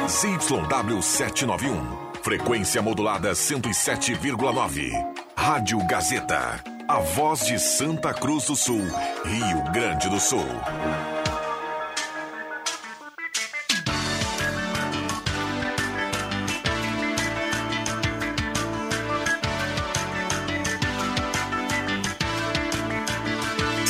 ZYW 0.09 1.03
791. 1.03 2.13
Frequência 2.23 2.81
modulada 2.81 3.33
107,9. 3.33 4.93
Rádio 5.37 5.85
Gazeta. 5.87 6.63
A 6.87 6.99
voz 7.01 7.47
de 7.47 7.59
Santa 7.59 8.13
Cruz 8.13 8.47
do 8.47 8.55
Sul, 8.55 8.83
Rio 9.25 9.73
Grande 9.73 10.09
do 10.09 10.21
Sul. 10.21 10.47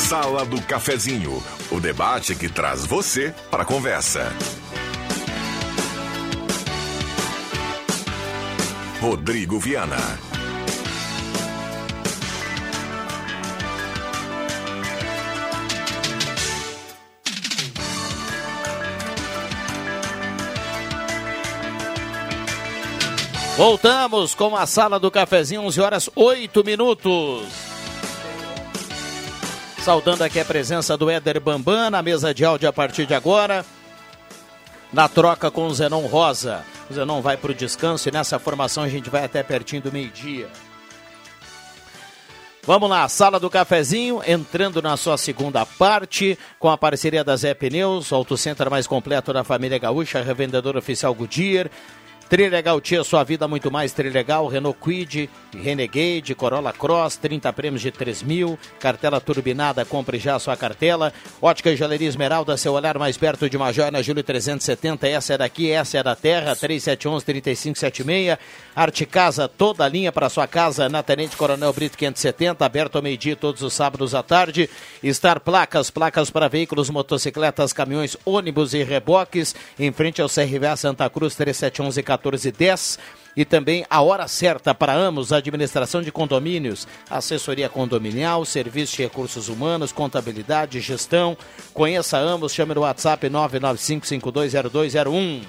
Sala 0.09 0.43
do 0.43 0.61
Cafezinho, 0.63 1.41
o 1.71 1.79
debate 1.79 2.35
que 2.35 2.49
traz 2.49 2.85
você 2.85 3.33
para 3.49 3.63
a 3.63 3.65
conversa. 3.65 4.33
Rodrigo 8.99 9.57
Viana. 9.59 9.95
Voltamos 23.55 24.35
com 24.35 24.53
a 24.53 24.65
sala 24.65 24.99
do 24.99 25.09
cafezinho, 25.09 25.61
11 25.61 25.81
horas 25.81 26.09
8 26.13 26.61
minutos. 26.65 27.72
Saudando 29.83 30.21
aqui 30.21 30.39
a 30.39 30.45
presença 30.45 30.95
do 30.95 31.09
Éder 31.09 31.41
Bambam 31.41 31.89
na 31.89 32.01
mesa 32.01 32.33
de 32.33 32.45
áudio 32.45 32.69
a 32.69 32.71
partir 32.71 33.05
de 33.05 33.13
agora. 33.13 33.65
Na 34.93 35.09
troca 35.09 35.51
com 35.51 35.67
o 35.67 35.73
Zenon 35.73 36.05
Rosa. 36.07 36.63
O 36.89 36.93
Zenon 36.93 37.21
vai 37.21 37.35
para 37.35 37.51
o 37.51 37.53
descanso 37.53 38.07
e 38.07 38.11
nessa 38.11 38.39
formação 38.39 38.83
a 38.83 38.87
gente 38.87 39.09
vai 39.09 39.25
até 39.25 39.43
pertinho 39.43 39.81
do 39.81 39.91
meio-dia. 39.91 40.47
Vamos 42.65 42.89
lá, 42.89 43.09
sala 43.09 43.41
do 43.41 43.49
cafezinho, 43.49 44.21
entrando 44.25 44.81
na 44.81 44.95
sua 44.95 45.17
segunda 45.17 45.65
parte, 45.65 46.39
com 46.57 46.69
a 46.69 46.77
parceria 46.77 47.21
da 47.21 47.35
Zé 47.35 47.53
Pneus, 47.53 48.13
Auto 48.13 48.37
Center 48.37 48.69
mais 48.69 48.87
completo 48.87 49.33
da 49.33 49.43
família 49.43 49.77
gaúcha, 49.77 50.21
revendedor 50.21 50.77
oficial 50.77 51.13
Goodyear. 51.13 51.69
Trilegal 52.33 52.81
Tia, 52.81 53.03
sua 53.03 53.23
vida 53.23 53.47
muito 53.47 53.69
mais 53.69 53.91
Trilegal, 53.91 54.47
Renault 54.47 54.79
Quid, 54.81 55.29
Renegade, 55.55 56.33
Corolla 56.33 56.73
Cross, 56.73 57.17
30 57.17 57.53
prêmios 57.53 57.83
de 57.83 57.91
3 57.91 58.23
mil, 58.23 58.57
cartela 58.79 59.21
turbinada, 59.21 59.85
compre 59.85 60.17
já 60.17 60.39
sua 60.39 60.57
cartela. 60.57 61.13
Ótica 61.39 61.69
e 61.69 61.75
Joalheria 61.75 62.07
Esmeralda, 62.07 62.57
seu 62.57 62.73
olhar 62.73 62.97
mais 62.97 63.17
perto 63.17 63.47
de 63.47 63.55
uma 63.55 63.71
joia 63.71 63.91
na 63.91 64.01
Júlio 64.01 64.23
370, 64.23 65.07
essa 65.07 65.33
é 65.35 65.37
daqui, 65.37 65.69
essa 65.69 65.99
é 65.99 66.01
da 66.01 66.15
terra, 66.15 66.55
3711-3576. 66.55 68.39
Arte 68.75 69.05
Casa, 69.05 69.47
toda 69.47 69.85
a 69.85 69.87
linha 69.87 70.11
para 70.11 70.27
sua 70.27 70.47
casa, 70.47 70.89
na 70.89 71.03
Tenente 71.03 71.37
Coronel 71.37 71.71
Brito 71.71 71.95
570, 71.95 72.65
aberto 72.65 72.95
ao 72.95 73.03
meio-dia 73.03 73.35
todos 73.35 73.61
os 73.61 73.73
sábados 73.73 74.15
à 74.15 74.23
tarde. 74.23 74.67
Star 75.05 75.39
Placas, 75.39 75.91
placas 75.91 76.31
para 76.31 76.47
veículos, 76.47 76.89
motocicletas, 76.89 77.71
caminhões, 77.73 78.17
ônibus 78.25 78.73
e 78.73 78.81
reboques, 78.81 79.55
em 79.77 79.91
frente 79.91 80.19
ao 80.19 80.27
CRVA 80.27 80.75
Santa 80.75 81.07
Cruz 81.11 81.35
3711 81.35 82.01
1410. 82.23 82.97
e 83.35 83.43
também 83.43 83.83
a 83.89 83.99
hora 84.01 84.27
certa 84.27 84.75
para 84.75 84.93
Amos, 84.93 85.33
administração 85.33 86.03
de 86.03 86.11
condomínios, 86.11 86.87
assessoria 87.09 87.67
condominial, 87.67 88.45
serviço 88.45 88.95
de 88.95 89.01
recursos 89.03 89.49
humanos, 89.49 89.91
contabilidade, 89.91 90.79
gestão. 90.79 91.35
Conheça 91.73 92.15
Amos, 92.17 92.53
chame 92.53 92.75
no 92.75 92.81
WhatsApp 92.81 93.27
995520201. 93.27 95.41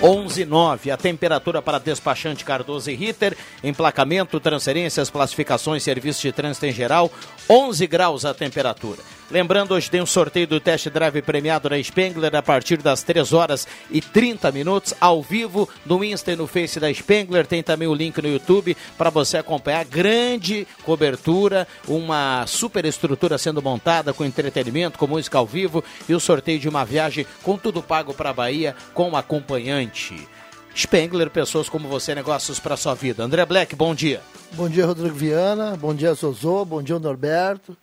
11,9. 0.00 0.92
A 0.92 0.96
temperatura 0.96 1.62
para 1.62 1.78
despachante 1.78 2.44
Cardoso 2.44 2.90
e 2.90 2.94
Ritter, 2.94 3.36
emplacamento, 3.64 4.38
transferências, 4.38 5.10
classificações, 5.10 5.82
serviços 5.82 6.22
de 6.22 6.32
trânsito 6.32 6.66
em 6.66 6.72
geral, 6.72 7.10
11 7.48 7.86
graus 7.86 8.24
a 8.24 8.34
temperatura. 8.34 8.98
Lembrando, 9.28 9.74
hoje 9.74 9.90
tem 9.90 10.00
um 10.00 10.06
sorteio 10.06 10.46
do 10.46 10.60
test 10.60 10.88
drive 10.88 11.20
premiado 11.20 11.68
na 11.68 11.82
Spengler 11.82 12.36
a 12.36 12.42
partir 12.42 12.76
das 12.76 13.02
3 13.02 13.32
horas 13.32 13.66
e 13.90 14.00
30 14.00 14.52
minutos, 14.52 14.94
ao 15.00 15.20
vivo, 15.20 15.68
no 15.84 16.04
Insta 16.04 16.30
e 16.30 16.36
no 16.36 16.46
Face 16.46 16.78
da 16.78 16.92
Spengler. 16.92 17.44
Tem 17.44 17.60
também 17.60 17.88
o 17.88 17.94
link 17.94 18.22
no 18.22 18.28
YouTube 18.28 18.76
para 18.96 19.10
você 19.10 19.36
acompanhar. 19.36 19.84
Grande 19.84 20.64
cobertura, 20.84 21.66
uma 21.88 22.46
super 22.46 22.84
estrutura 22.84 23.36
sendo 23.36 23.60
montada 23.60 24.12
com 24.12 24.24
entretenimento, 24.24 24.96
com 24.96 25.08
música 25.08 25.38
ao 25.38 25.46
vivo 25.46 25.82
e 26.08 26.14
o 26.14 26.20
sorteio 26.20 26.60
de 26.60 26.68
uma 26.68 26.84
viagem 26.84 27.26
com 27.42 27.58
tudo 27.58 27.82
pago 27.82 28.14
para 28.14 28.30
a 28.30 28.34
Bahia 28.34 28.76
com 28.94 29.16
acompanhante. 29.16 30.28
Spengler, 30.72 31.30
pessoas 31.30 31.68
como 31.68 31.88
você, 31.88 32.14
negócios 32.14 32.60
para 32.60 32.76
sua 32.76 32.94
vida. 32.94 33.24
André 33.24 33.44
Black, 33.44 33.74
bom 33.74 33.92
dia. 33.92 34.20
Bom 34.52 34.68
dia, 34.68 34.86
Rodrigo 34.86 35.16
Viana. 35.16 35.76
Bom 35.76 35.94
dia, 35.94 36.14
Zozô. 36.14 36.64
Bom 36.64 36.80
dia, 36.80 36.98
Norberto. 36.98 37.76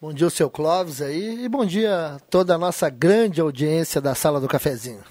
Bom 0.00 0.12
dia, 0.12 0.26
o 0.26 0.30
seu 0.30 0.50
Clóvis 0.50 1.00
aí. 1.00 1.44
E 1.44 1.48
bom 1.48 1.64
dia 1.64 2.16
a 2.16 2.18
toda 2.18 2.54
a 2.54 2.58
nossa 2.58 2.90
grande 2.90 3.40
audiência 3.40 4.00
da 4.00 4.14
Sala 4.14 4.40
do 4.40 4.48
Cafezinho. 4.48 5.02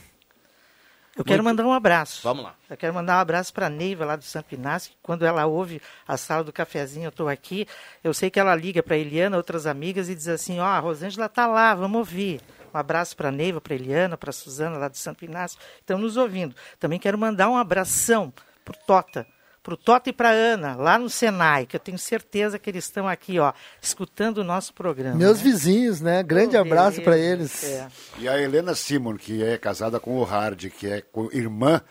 Eu 1.16 1.24
quero 1.24 1.44
mandar 1.44 1.66
um 1.66 1.72
abraço. 1.72 2.22
Vamos 2.24 2.44
lá. 2.44 2.56
Eu 2.70 2.76
quero 2.76 2.94
mandar 2.94 3.18
um 3.18 3.20
abraço 3.20 3.54
para 3.54 3.68
a 3.68 3.70
Neiva, 3.70 4.04
lá 4.04 4.16
do 4.16 4.24
Santo 4.24 4.54
Inácio, 4.54 4.92
que 4.92 4.98
quando 5.02 5.26
ela 5.26 5.46
ouve 5.46 5.82
a 6.08 6.18
Sala 6.18 6.44
do 6.44 6.52
Cafezinho, 6.52 7.06
eu 7.06 7.10
estou 7.10 7.30
aqui, 7.30 7.68
eu 8.04 8.14
sei 8.14 8.30
que 8.30 8.40
ela 8.40 8.56
liga 8.56 8.82
para 8.84 8.96
a 8.96 8.98
Eliana, 8.98 9.38
outras 9.38 9.68
amigas, 9.68 10.10
e 10.10 10.16
diz 10.16 10.28
assim, 10.28 10.60
ó, 10.60 10.64
oh, 10.64 10.66
a 10.66 10.80
Rosângela 10.80 11.28
está 11.28 11.46
lá, 11.46 11.74
vamos 11.76 12.00
ouvir. 12.00 12.42
Um 12.74 12.78
abraço 12.78 13.16
para 13.16 13.30
a 13.30 13.32
Neiva, 13.32 13.62
para 13.62 13.74
a 13.74 13.76
Eliana, 13.76 14.18
para 14.18 14.32
a 14.32 14.34
Suzana, 14.34 14.78
lá 14.78 14.88
do 14.88 14.98
Santo 14.98 15.24
Inácio, 15.24 15.60
estão 15.80 16.00
nos 16.00 16.18
ouvindo. 16.18 16.56
Também 16.80 17.00
quero 17.00 17.18
mandar 17.18 17.48
um 17.48 17.58
abração 17.58 18.34
para 18.66 18.74
o 18.74 18.86
Tota, 18.86 19.28
para 19.64 19.74
o 19.74 19.78
Tota 19.78 20.10
e 20.10 20.14
para 20.14 20.30
a 20.30 20.34
Ana, 20.34 20.76
lá 20.76 21.00
no 21.00 21.10
Senai, 21.10 21.66
que 21.66 21.76
eu 21.76 21.80
tenho 21.80 21.98
certeza 21.98 22.60
que 22.60 22.70
eles 22.70 22.84
estão 22.84 23.08
aqui, 23.08 23.40
ó, 23.40 23.54
escutando 23.82 24.40
o 24.40 24.44
nosso 24.44 24.74
programa. 24.74 25.16
Meus 25.16 25.38
né? 25.38 25.44
vizinhos, 25.46 26.02
né? 26.02 26.22
Grande 26.22 26.58
Oh, 26.58 26.60
abraço 26.62 27.02
para 27.02 27.18
eles. 27.18 27.64
é. 27.64 27.88
E 28.20 28.28
a 28.28 28.38
Helena 28.40 28.76
Simon, 28.76 29.16
que 29.16 29.42
é 29.42 29.58
casada 29.58 30.00
com 30.02 30.18
o 30.18 30.24
Hard, 30.24 30.66
que 30.70 30.88
é 30.88 31.02
irmã 31.32 31.82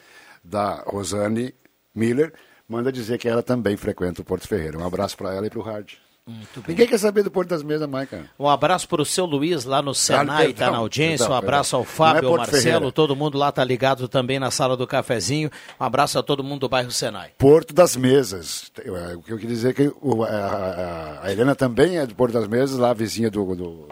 da 0.45 0.83
Rosane 0.87 1.55
Miller, 1.95 2.33
manda 2.68 2.93
dizer 2.93 3.16
que 3.18 3.29
ela 3.29 3.43
também 3.43 3.77
frequenta 3.77 4.20
o 4.20 4.25
Porto 4.25 4.47
Ferreira. 4.47 4.79
Um 4.79 4.87
abraço 4.87 5.16
para 5.16 5.35
ela 5.35 5.47
e 5.47 5.51
para 5.51 5.59
o 5.59 5.62
Hard. 5.62 5.95
Ninguém 6.68 6.87
quer 6.87 6.99
saber 6.99 7.25
do 7.25 7.33
Porto 7.33 7.49
das 7.49 7.64
Mesas 7.64 7.89
mais, 7.89 8.09
cara. 8.09 8.27
Um 8.39 8.49
abraço 8.49 8.87
para 8.89 9.03
o 9.03 9.05
seu 9.05 9.25
Luiz 9.27 9.64
lá 9.64 9.83
no 9.83 9.93
Senai, 9.93 10.51
está 10.51 10.70
na 10.70 10.77
audiência. 10.79 11.29
um 11.29 11.33
abraço 11.35 11.75
ao 11.75 11.83
perdão. 11.83 11.97
Fábio, 11.97 12.29
é 12.29 12.31
ao 12.31 12.37
Marcelo, 12.37 12.62
Ferreira. 12.62 12.93
todo 12.93 13.16
mundo 13.16 13.37
lá 13.37 13.49
está 13.49 13.64
ligado 13.64 14.07
também 14.07 14.39
na 14.39 14.49
sala 14.53 14.77
do 14.77 14.87
cafezinho. 14.87 15.51
Um 15.81 15.85
abraço 15.85 16.16
a 16.20 16.23
todo 16.23 16.45
mundo 16.45 16.61
do 16.61 16.68
bairro 16.68 16.93
Senai. 16.93 17.31
Porto 17.37 17.75
das 17.75 17.97
Mesas. 17.97 18.70
É, 18.85 19.16
O 19.16 19.23
que 19.23 19.33
eu 19.33 19.37
queria 19.37 19.53
dizer 19.55 19.70
é 19.70 19.73
que 19.73 19.93
a, 21.23 21.31
Helena 21.33 21.57
também 21.57 21.99
é 21.99 22.07
do 22.07 22.14
Porto 22.14 22.35
das 22.35 22.47
Mesas, 22.47 22.79
lá 22.79 22.93
vizinha 22.95 23.29
do, 23.29 23.57
do, 23.57 23.89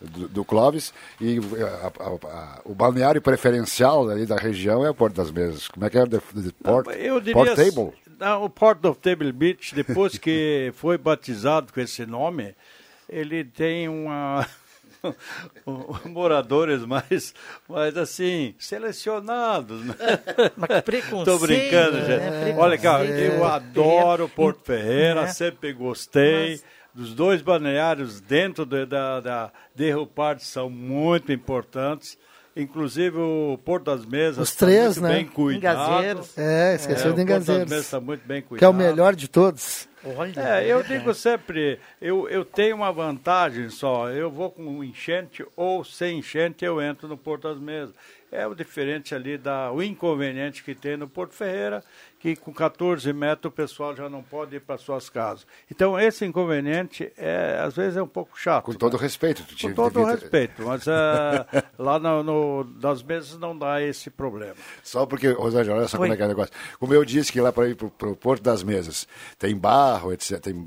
do, 0.00 0.28
do 0.28 0.44
Clóvis. 0.44 0.90
E 1.20 1.38
a- 1.60 2.02
a- 2.02 2.28
a- 2.30 2.60
o 2.64 2.74
balneário 2.74 3.20
preferencial 3.20 4.08
ali 4.08 4.24
da 4.24 4.36
região 4.36 4.86
é 4.86 4.88
o 4.88 4.94
Porto 4.94 5.16
das 5.16 5.30
Mesas. 5.30 5.68
Como 5.68 5.84
é 5.84 5.90
que 5.90 5.98
é? 5.98 6.06
The, 6.06 6.16
the 6.18 6.50
Port, 6.62 6.86
Eu 6.96 7.20
diria. 7.20 7.34
Port 7.34 7.54
Table? 7.54 7.92
O 8.42 8.48
Port 8.50 8.84
of 8.84 8.98
Table 9.00 9.32
Beach, 9.32 9.74
depois 9.74 10.18
que 10.18 10.72
foi 10.76 10.96
batizado 10.98 11.72
com 11.72 11.80
esse 11.80 12.04
nome, 12.06 12.54
ele 13.08 13.44
tem 13.44 13.88
uma. 13.88 14.46
um- 15.66 16.08
moradores 16.08 16.84
mais, 16.86 17.34
mais 17.68 17.96
assim, 17.96 18.54
selecionados. 18.58 19.84
Né? 19.84 19.94
Mas 20.56 20.68
que 20.68 20.82
preconceito, 20.82 21.24
Tô 21.24 21.38
brincando, 21.38 21.98
né? 21.98 22.04
gente. 22.06 22.20
Preconceito. 22.22 22.58
Olha, 22.58 22.78
cara, 22.78 23.04
eu 23.04 23.44
adoro 23.44 24.28
Porto 24.28 24.64
Ferreira, 24.64 25.22
Né? 25.22 25.26
sempre 25.28 25.72
gostei. 25.72 26.60
Dos 26.94 27.12
dois 27.12 27.42
balneários 27.42 28.20
dentro 28.20 28.64
de- 28.64 28.86
da, 28.86 29.18
da 29.20 29.52
Derrupard 29.74 30.42
são 30.44 30.70
muito 30.70 31.32
importantes. 31.32 32.16
Inclusive 32.56 33.16
o 33.18 33.58
Porto 33.64 33.84
das 33.84 34.06
Mesas 34.06 34.38
Os 34.38 34.50
está 34.50 34.66
três, 34.66 34.98
muito 34.98 35.02
né? 35.02 35.14
bem 35.16 35.26
cuidado. 35.26 35.90
Engazeiros. 35.90 36.38
É, 36.38 36.74
esqueceu 36.76 37.10
o 37.10 37.14
de 37.14 37.16
Porto 37.16 37.16
das 37.16 37.24
Engazeiros. 37.24 37.70
Mesas 37.70 37.84
está 37.84 38.00
muito 38.00 38.26
bem 38.26 38.42
cuidado. 38.42 38.58
Que 38.58 38.64
é 38.64 38.68
o 38.68 38.72
melhor 38.72 39.16
de 39.16 39.28
todos. 39.28 39.88
É, 40.36 40.66
eu 40.66 40.82
digo 40.82 41.14
sempre, 41.14 41.80
eu, 42.00 42.28
eu 42.28 42.44
tenho 42.44 42.76
uma 42.76 42.92
vantagem 42.92 43.70
só, 43.70 44.10
eu 44.10 44.30
vou 44.30 44.50
com 44.50 44.84
enchente 44.84 45.42
ou 45.56 45.82
sem 45.82 46.18
enchente 46.18 46.62
eu 46.62 46.80
entro 46.80 47.08
no 47.08 47.16
Porto 47.16 47.48
das 47.48 47.58
Mesas. 47.58 47.94
É 48.30 48.46
o 48.46 48.54
diferente 48.54 49.14
ali, 49.14 49.38
da, 49.38 49.72
o 49.72 49.82
inconveniente 49.82 50.62
que 50.62 50.74
tem 50.74 50.96
no 50.96 51.08
Porto 51.08 51.32
Ferreira, 51.32 51.82
que 52.24 52.34
com 52.34 52.54
14 52.54 53.12
metros 53.12 53.52
o 53.52 53.54
pessoal 53.54 53.94
já 53.94 54.08
não 54.08 54.22
pode 54.22 54.56
ir 54.56 54.60
para 54.60 54.78
suas 54.78 55.10
casas. 55.10 55.46
Então 55.70 56.00
esse 56.00 56.24
inconveniente, 56.24 57.12
é, 57.18 57.60
às 57.62 57.76
vezes 57.76 57.98
é 57.98 58.02
um 58.02 58.08
pouco 58.08 58.40
chato. 58.40 58.64
Com 58.64 58.72
todo 58.72 58.96
respeito. 58.96 59.44
Tu 59.44 59.68
Com 59.68 59.74
todo 59.74 59.92
devia 59.92 60.14
respeito, 60.14 60.62
mas 60.64 60.86
é, 60.88 61.44
lá 61.78 61.98
no, 61.98 62.22
no, 62.22 62.64
das 62.64 63.02
mesas 63.02 63.38
não 63.38 63.54
dá 63.54 63.82
esse 63.82 64.08
problema. 64.08 64.54
Só 64.82 65.04
porque, 65.04 65.32
Rosângela, 65.32 65.76
olha 65.76 65.86
só 65.86 65.98
Oi. 65.98 66.04
como 66.04 66.14
é 66.14 66.16
que 66.16 66.22
é 66.22 66.24
o 66.24 66.28
negócio. 66.28 66.54
Como 66.80 66.94
eu 66.94 67.04
disse 67.04 67.30
que 67.30 67.42
lá 67.42 67.52
para 67.52 67.68
ir 67.68 67.76
para 67.76 68.08
o 68.08 68.16
Porto 68.16 68.42
das 68.42 68.62
Mesas 68.62 69.06
tem 69.38 69.54
barro, 69.54 70.10
etc. 70.10 70.40
tem, 70.40 70.66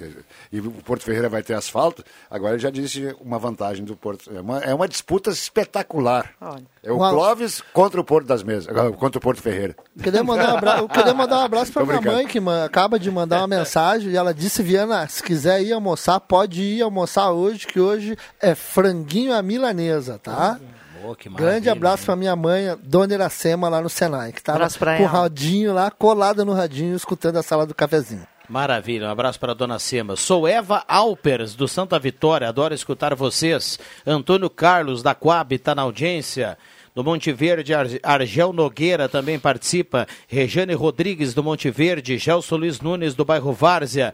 eh, 0.00 0.08
e 0.50 0.58
o 0.58 0.72
Porto 0.72 1.04
Ferreira 1.04 1.28
vai 1.28 1.44
ter 1.44 1.54
asfalto, 1.54 2.02
agora 2.28 2.56
eu 2.56 2.58
já 2.58 2.68
disse 2.68 3.14
uma 3.20 3.38
vantagem 3.38 3.84
do 3.84 3.94
Porto. 3.94 4.28
É 4.34 4.40
uma, 4.40 4.58
é 4.58 4.74
uma 4.74 4.88
disputa 4.88 5.30
espetacular. 5.30 6.34
Olha. 6.40 6.64
É 6.82 6.90
o 6.90 6.96
Uma- 6.96 7.10
Clóvis 7.10 7.62
contra 7.74 8.00
o 8.00 8.04
Porto 8.04 8.26
das 8.26 8.42
Mesas, 8.42 8.66
contra 8.96 9.18
o 9.18 9.20
Porto 9.20 9.42
Ferreira. 9.42 9.76
Queria 10.02 10.24
mandar 10.24 10.54
um 10.54 10.56
abraço, 10.56 10.78
eu 10.82 10.88
queria 10.88 11.12
mandar 11.12 11.38
um 11.40 11.44
abraço 11.44 11.72
pra 11.74 11.84
minha 11.84 12.00
mãe, 12.00 12.26
que 12.26 12.38
acaba 12.64 12.98
de 12.98 13.10
mandar 13.10 13.40
uma 13.40 13.46
mensagem 13.58 14.10
e 14.10 14.16
ela 14.16 14.32
disse, 14.32 14.62
Viana, 14.62 15.06
se 15.06 15.22
quiser 15.22 15.62
ir 15.62 15.72
almoçar, 15.72 16.18
pode 16.20 16.62
ir 16.62 16.80
almoçar 16.82 17.30
hoje, 17.32 17.66
que 17.66 17.78
hoje 17.78 18.16
é 18.40 18.54
franguinho 18.54 19.34
à 19.34 19.42
milanesa, 19.42 20.18
tá? 20.22 20.58
Boa, 21.02 21.16
Grande 21.34 21.68
abraço 21.70 22.04
pra 22.04 22.16
minha 22.16 22.36
mãe, 22.36 22.76
Dona 22.82 23.14
Iracema, 23.14 23.68
lá 23.68 23.80
no 23.80 23.88
Senai, 23.88 24.32
que 24.32 24.42
tava 24.42 24.56
Abraço 24.58 24.78
pra 24.78 24.96
com 24.98 25.04
o 25.04 25.06
radinho 25.06 25.72
lá, 25.72 25.90
colada 25.90 26.44
no 26.44 26.52
radinho, 26.52 26.94
escutando 26.94 27.36
a 27.38 27.42
sala 27.42 27.66
do 27.66 27.74
cafezinho. 27.74 28.26
Maravilha, 28.50 29.06
um 29.06 29.10
abraço 29.12 29.38
para 29.38 29.52
a 29.52 29.54
dona 29.54 29.78
Sema. 29.78 30.16
Sou 30.16 30.48
Eva 30.48 30.82
Alpers, 30.88 31.54
do 31.54 31.68
Santa 31.68 31.96
Vitória, 32.00 32.48
adoro 32.48 32.74
escutar 32.74 33.14
vocês. 33.14 33.78
Antônio 34.04 34.50
Carlos, 34.50 35.04
da 35.04 35.14
Coab, 35.14 35.54
está 35.54 35.72
na 35.72 35.82
audiência. 35.82 36.58
Do 36.92 37.04
Monte 37.04 37.32
Verde, 37.32 37.72
Ar- 37.72 37.86
Argel 38.02 38.52
Nogueira 38.52 39.08
também 39.08 39.38
participa. 39.38 40.04
Rejane 40.26 40.74
Rodrigues, 40.74 41.32
do 41.32 41.44
Monte 41.44 41.70
Verde. 41.70 42.18
Gelson 42.18 42.56
Luiz 42.56 42.80
Nunes, 42.80 43.14
do 43.14 43.24
bairro 43.24 43.52
Várzea. 43.52 44.12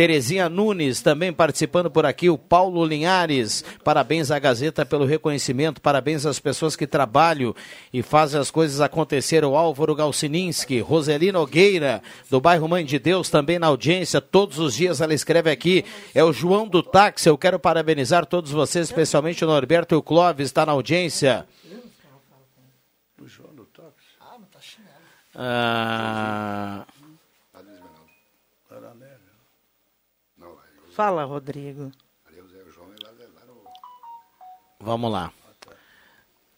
Terezinha 0.00 0.48
Nunes 0.48 1.02
também 1.02 1.30
participando 1.30 1.90
por 1.90 2.06
aqui, 2.06 2.30
o 2.30 2.38
Paulo 2.38 2.86
Linhares. 2.86 3.62
Parabéns 3.84 4.30
à 4.30 4.38
Gazeta 4.38 4.86
pelo 4.86 5.04
reconhecimento, 5.04 5.78
parabéns 5.78 6.24
às 6.24 6.40
pessoas 6.40 6.74
que 6.74 6.86
trabalham 6.86 7.54
e 7.92 8.00
fazem 8.00 8.40
as 8.40 8.50
coisas 8.50 8.80
acontecer. 8.80 9.44
O 9.44 9.54
Álvaro 9.54 9.94
Galcininski, 9.94 10.80
Roseli 10.80 11.30
Nogueira, 11.30 12.02
do 12.30 12.40
bairro 12.40 12.66
Mãe 12.66 12.82
de 12.82 12.98
Deus, 12.98 13.28
também 13.28 13.58
na 13.58 13.66
audiência. 13.66 14.22
Todos 14.22 14.58
os 14.58 14.74
dias 14.74 15.02
ela 15.02 15.12
escreve 15.12 15.50
aqui. 15.50 15.84
É 16.14 16.24
o 16.24 16.32
João 16.32 16.66
do 16.66 16.82
Táxi. 16.82 17.28
Eu 17.28 17.36
quero 17.36 17.58
parabenizar 17.58 18.24
todos 18.24 18.52
vocês, 18.52 18.86
especialmente 18.86 19.44
o 19.44 19.48
Norberto 19.48 19.94
e 19.94 19.98
o 19.98 20.02
Clóvis, 20.02 20.46
está 20.46 20.64
na 20.64 20.72
audiência. 20.72 21.46
Ah, 25.34 26.86
Fala, 31.00 31.24
Rodrigo. 31.24 31.90
Vamos 34.78 35.10
lá. 35.10 35.32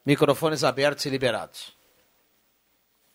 Microfones 0.05 0.64
abertos 0.64 1.05
e 1.07 1.11
liberados. 1.11 1.72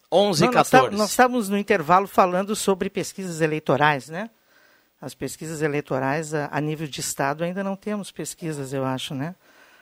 11 0.09 0.45
Não, 0.45 0.51
e 0.51 0.55
nós, 0.55 0.69
tá- 0.69 0.78
14. 0.80 0.97
nós 0.97 1.09
estamos 1.09 1.49
no 1.49 1.57
intervalo 1.57 2.07
falando 2.07 2.55
sobre 2.55 2.89
pesquisas 2.89 3.41
eleitorais, 3.41 4.07
né? 4.07 4.30
As 5.01 5.13
pesquisas 5.13 5.61
eleitorais 5.61 6.34
a, 6.34 6.47
a 6.49 6.61
nível 6.61 6.88
de 6.88 7.01
Estado 7.01 7.43
ainda 7.43 7.61
não 7.61 7.75
temos 7.75 8.09
pesquisas, 8.09 8.71
eu 8.71 8.86
acho, 8.86 9.13
né? 9.13 9.36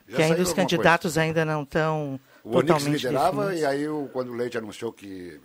Já 0.08 0.18
que 0.18 0.24
ainda 0.24 0.42
os 0.42 0.52
candidatos 0.52 1.16
ainda 1.16 1.46
não 1.46 1.62
estão 1.62 2.20
O 2.44 2.58
Onix 2.58 2.68
totalmente 2.74 3.04
liderava 3.04 3.42
definidos. 3.46 3.62
e 3.62 3.66
aí 3.68 3.88
o- 3.88 4.10
quando 4.12 4.30
o 4.32 4.36
Leite 4.36 4.58
anunciou 4.58 4.92
que... 4.92 5.40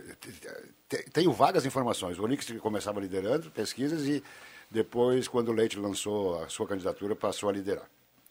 te- 0.89 1.11
Tenho 1.13 1.31
vagas 1.33 1.67
informações. 1.67 2.19
O 2.19 2.25
Onix 2.25 2.51
começava 2.61 2.99
liderando 3.01 3.51
pesquisas 3.51 4.07
e 4.07 4.25
depois, 4.71 5.27
quando 5.27 5.49
o 5.49 5.53
Leite 5.53 5.79
lançou 5.79 6.43
a 6.43 6.49
sua 6.49 6.67
candidatura, 6.67 7.17
passou 7.17 7.49
a 7.49 7.53
liderar. 7.53 7.89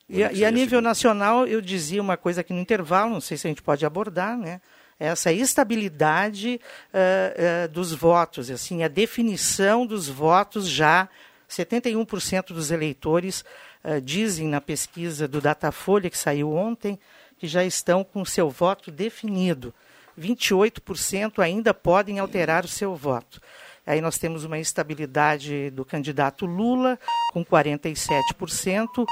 E, 0.10 0.20
e 0.20 0.46
a 0.46 0.50
nível 0.50 0.82
nacional, 0.82 1.46
eu 1.46 1.62
dizia 1.62 2.02
uma 2.02 2.18
coisa 2.18 2.42
aqui 2.42 2.54
no 2.54 2.60
intervalo, 2.60 3.12
não 3.12 3.22
sei 3.22 3.38
se 3.38 3.46
a 3.46 3.50
gente 3.50 3.62
pode 3.62 3.86
abordar, 3.86 4.38
né? 4.38 4.62
essa 5.00 5.32
estabilidade 5.32 6.60
uh, 6.94 7.66
uh, 7.66 7.70
dos 7.70 7.94
votos, 7.94 8.52
assim, 8.52 8.84
a 8.84 8.90
definição 8.90 9.86
dos 9.86 10.10
votos 10.10 10.68
já 10.68 11.08
71% 11.50 12.48
dos 12.48 12.70
eleitores 12.70 13.46
uh, 13.84 14.02
dizem 14.02 14.48
na 14.48 14.60
pesquisa 14.60 15.28
do 15.28 15.40
Datafolha 15.40 16.10
que 16.10 16.18
saiu 16.18 16.52
ontem 16.54 17.00
que 17.38 17.48
já 17.48 17.64
estão 17.64 18.04
com 18.04 18.26
seu 18.26 18.50
voto 18.50 18.92
definido. 18.92 19.74
28% 20.20 21.40
ainda 21.40 21.74
podem 21.74 22.20
alterar 22.20 22.66
o 22.66 22.68
seu 22.68 22.94
voto. 22.94 23.42
Aí 23.90 24.02
nós 24.02 24.20
temos 24.20 24.44
uma 24.44 24.60
estabilidade 24.60 25.72
do 25.72 25.84
candidato 25.84 26.46
Lula, 26.46 27.00
com 27.34 27.44
47%, 27.44 29.02
uh, 29.02 29.08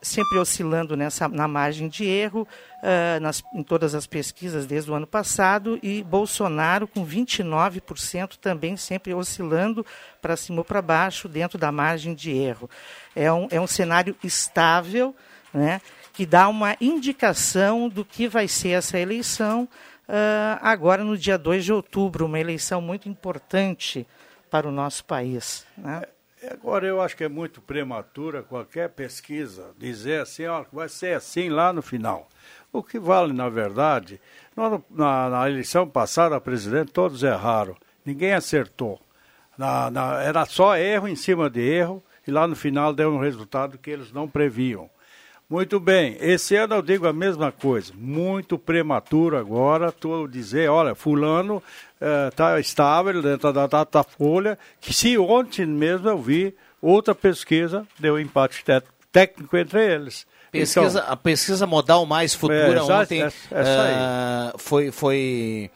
sempre 0.00 0.38
oscilando 0.38 0.96
nessa, 0.96 1.28
na 1.28 1.46
margem 1.46 1.86
de 1.86 2.06
erro, 2.06 2.48
uh, 2.82 3.20
nas, 3.20 3.42
em 3.52 3.62
todas 3.62 3.94
as 3.94 4.06
pesquisas 4.06 4.64
desde 4.64 4.90
o 4.90 4.94
ano 4.94 5.06
passado, 5.06 5.78
e 5.82 6.02
Bolsonaro 6.02 6.88
com 6.88 7.06
29%, 7.06 8.38
também 8.40 8.74
sempre 8.74 9.12
oscilando 9.12 9.84
para 10.22 10.34
cima 10.34 10.60
ou 10.60 10.64
para 10.64 10.80
baixo, 10.80 11.28
dentro 11.28 11.58
da 11.58 11.70
margem 11.70 12.14
de 12.14 12.30
erro. 12.30 12.70
É 13.14 13.30
um, 13.30 13.48
é 13.50 13.60
um 13.60 13.66
cenário 13.66 14.16
estável, 14.24 15.14
né, 15.52 15.78
que 16.14 16.24
dá 16.24 16.48
uma 16.48 16.74
indicação 16.80 17.86
do 17.86 18.02
que 18.02 18.26
vai 18.26 18.48
ser 18.48 18.70
essa 18.70 18.98
eleição 18.98 19.68
uh, 20.10 20.58
agora 20.60 21.04
no 21.04 21.16
dia 21.16 21.38
2 21.38 21.64
de 21.64 21.72
outubro, 21.72 22.26
uma 22.26 22.38
eleição 22.38 22.80
muito 22.80 23.08
importante 23.08 24.06
para 24.50 24.68
o 24.68 24.72
nosso 24.72 25.04
país. 25.04 25.64
Né? 25.78 26.02
É, 26.42 26.52
agora 26.52 26.86
eu 26.86 27.00
acho 27.00 27.16
que 27.16 27.24
é 27.24 27.28
muito 27.28 27.60
prematura 27.60 28.42
qualquer 28.42 28.88
pesquisa 28.90 29.72
dizer 29.78 30.22
assim, 30.22 30.46
ó, 30.46 30.64
vai 30.72 30.88
ser 30.88 31.14
assim 31.14 31.48
lá 31.48 31.72
no 31.72 31.82
final. 31.82 32.28
O 32.72 32.82
que 32.82 32.98
vale, 32.98 33.32
na 33.32 33.48
verdade, 33.48 34.20
na, 34.56 35.28
na 35.28 35.50
eleição 35.50 35.88
passada, 35.88 36.36
a 36.36 36.40
presidente, 36.40 36.92
todos 36.92 37.22
erraram. 37.22 37.76
Ninguém 38.04 38.32
acertou. 38.32 39.00
Na, 39.58 39.90
na, 39.90 40.22
era 40.22 40.46
só 40.46 40.76
erro 40.76 41.08
em 41.08 41.16
cima 41.16 41.50
de 41.50 41.60
erro, 41.60 42.02
e 42.26 42.30
lá 42.30 42.46
no 42.46 42.56
final 42.56 42.94
deu 42.94 43.12
um 43.12 43.18
resultado 43.18 43.76
que 43.76 43.90
eles 43.90 44.12
não 44.12 44.28
previam. 44.28 44.88
Muito 45.50 45.80
bem, 45.80 46.16
esse 46.20 46.54
ano 46.54 46.76
eu 46.76 46.82
digo 46.82 47.08
a 47.08 47.12
mesma 47.12 47.50
coisa, 47.50 47.92
muito 47.96 48.56
prematuro 48.56 49.36
agora, 49.36 49.90
tu 49.90 50.28
dizer, 50.28 50.70
olha, 50.70 50.94
fulano 50.94 51.60
está 52.30 52.56
eh, 52.56 52.60
estável 52.60 53.20
dentro 53.20 53.52
da 53.52 53.66
data 53.66 54.04
folha, 54.04 54.56
que 54.80 54.94
se 54.94 55.18
ontem 55.18 55.66
mesmo 55.66 56.08
eu 56.08 56.18
vi 56.18 56.54
outra 56.80 57.16
pesquisa, 57.16 57.84
deu 57.98 58.16
empate 58.20 58.64
técnico 59.10 59.56
entre 59.56 59.92
eles. 59.92 60.24
Pesquisa, 60.52 61.00
então, 61.00 61.12
a 61.12 61.16
pesquisa 61.16 61.66
modal 61.66 62.06
mais 62.06 62.32
futura 62.32 62.78
é, 62.78 62.82
ontem 62.82 63.22
é, 63.22 63.26
é 63.50 64.54
uh, 64.54 64.58
foi, 64.58 64.92
foi 64.92 65.70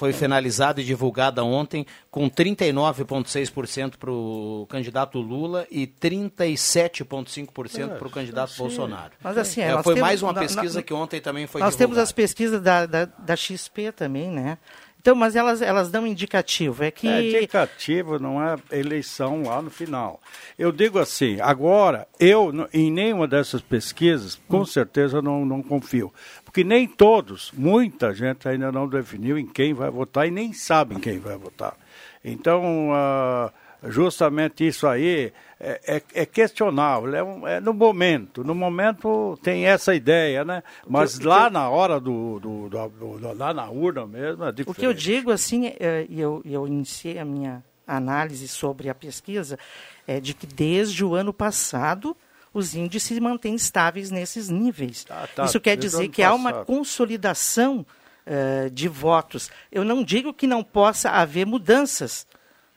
foi 0.00 0.12
finalizada 0.14 0.80
e 0.80 0.84
divulgada 0.84 1.44
ontem 1.44 1.84
com 2.10 2.30
39,6% 2.30 3.98
para 3.98 4.10
o 4.10 4.66
candidato 4.66 5.20
Lula 5.20 5.66
e 5.70 5.86
37,5% 5.86 7.98
para 7.98 8.08
o 8.08 8.10
candidato 8.10 8.52
sim. 8.52 8.62
Bolsonaro. 8.62 9.12
Mas 9.22 9.36
assim, 9.36 9.60
é, 9.60 9.70
foi 9.82 9.96
temos, 9.96 10.00
mais 10.00 10.22
uma 10.22 10.32
pesquisa 10.32 10.78
na, 10.78 10.82
que 10.82 10.94
ontem 10.94 11.20
também 11.20 11.46
foi 11.46 11.60
Nós 11.60 11.72
divulgada. 11.72 11.96
temos 11.96 12.02
as 12.02 12.12
pesquisas 12.12 12.62
da, 12.62 12.86
da, 12.86 13.04
da 13.04 13.36
XP 13.36 13.92
também, 13.92 14.30
né? 14.30 14.56
Então, 15.00 15.14
mas 15.14 15.34
elas, 15.34 15.62
elas 15.62 15.90
dão 15.90 16.06
indicativo. 16.06 16.84
É 16.84 16.90
que. 16.90 17.08
É 17.08 17.26
indicativo, 17.26 18.18
não 18.18 18.42
é 18.42 18.56
eleição 18.70 19.44
lá 19.44 19.62
no 19.62 19.70
final. 19.70 20.20
Eu 20.58 20.70
digo 20.70 20.98
assim, 20.98 21.40
agora, 21.40 22.06
eu, 22.18 22.52
em 22.72 22.90
nenhuma 22.90 23.26
dessas 23.26 23.62
pesquisas, 23.62 24.38
com 24.46 24.60
hum. 24.60 24.66
certeza 24.66 25.22
não, 25.22 25.46
não 25.46 25.62
confio. 25.62 26.12
Porque 26.50 26.64
nem 26.64 26.88
todos, 26.88 27.52
muita 27.52 28.12
gente 28.12 28.48
ainda 28.48 28.72
não 28.72 28.88
definiu 28.88 29.38
em 29.38 29.46
quem 29.46 29.72
vai 29.72 29.88
votar 29.88 30.26
e 30.26 30.32
nem 30.32 30.52
sabem 30.52 30.98
quem 30.98 31.20
vai 31.20 31.36
votar. 31.36 31.76
Então, 32.24 32.90
uh, 32.90 33.88
justamente 33.88 34.66
isso 34.66 34.84
aí 34.88 35.32
é, 35.60 35.80
é, 35.86 36.02
é 36.12 36.26
questionável, 36.26 37.14
é, 37.14 37.22
um, 37.22 37.46
é, 37.46 37.60
no 37.60 37.72
momento, 37.72 38.42
no 38.42 38.52
momento 38.52 39.38
tem 39.44 39.66
essa 39.66 39.94
ideia, 39.94 40.44
né? 40.44 40.64
Mas 40.88 41.20
que, 41.20 41.24
lá 41.24 41.46
que 41.46 41.52
na 41.52 41.70
hora 41.70 42.00
do, 42.00 42.40
do, 42.40 42.68
do, 42.68 42.88
do, 42.88 43.36
lá 43.36 43.54
na 43.54 43.70
urna 43.70 44.04
mesmo 44.04 44.42
é 44.42 44.50
diferente. 44.50 44.70
O 44.70 44.74
que 44.74 44.84
eu 44.84 44.92
digo 44.92 45.30
assim, 45.30 45.72
é, 45.78 46.04
e 46.08 46.20
eu, 46.20 46.42
eu 46.44 46.66
iniciei 46.66 47.20
a 47.20 47.24
minha 47.24 47.62
análise 47.86 48.48
sobre 48.48 48.88
a 48.88 48.94
pesquisa, 48.94 49.56
é 50.04 50.18
de 50.18 50.34
que 50.34 50.48
desde 50.48 51.04
o 51.04 51.14
ano 51.14 51.32
passado 51.32 52.16
os 52.52 52.74
índices 52.74 53.08
se 53.08 53.20
mantêm 53.20 53.54
estáveis 53.54 54.10
nesses 54.10 54.48
níveis. 54.48 55.04
Tá, 55.04 55.28
tá, 55.34 55.44
Isso 55.44 55.60
quer 55.60 55.76
dizer 55.76 56.08
que 56.08 56.22
passado. 56.22 56.32
há 56.32 56.34
uma 56.34 56.64
consolidação 56.64 57.86
uh, 58.26 58.70
de 58.70 58.88
votos. 58.88 59.50
Eu 59.70 59.84
não 59.84 60.02
digo 60.02 60.32
que 60.34 60.46
não 60.46 60.62
possa 60.62 61.10
haver 61.10 61.46
mudanças 61.46 62.26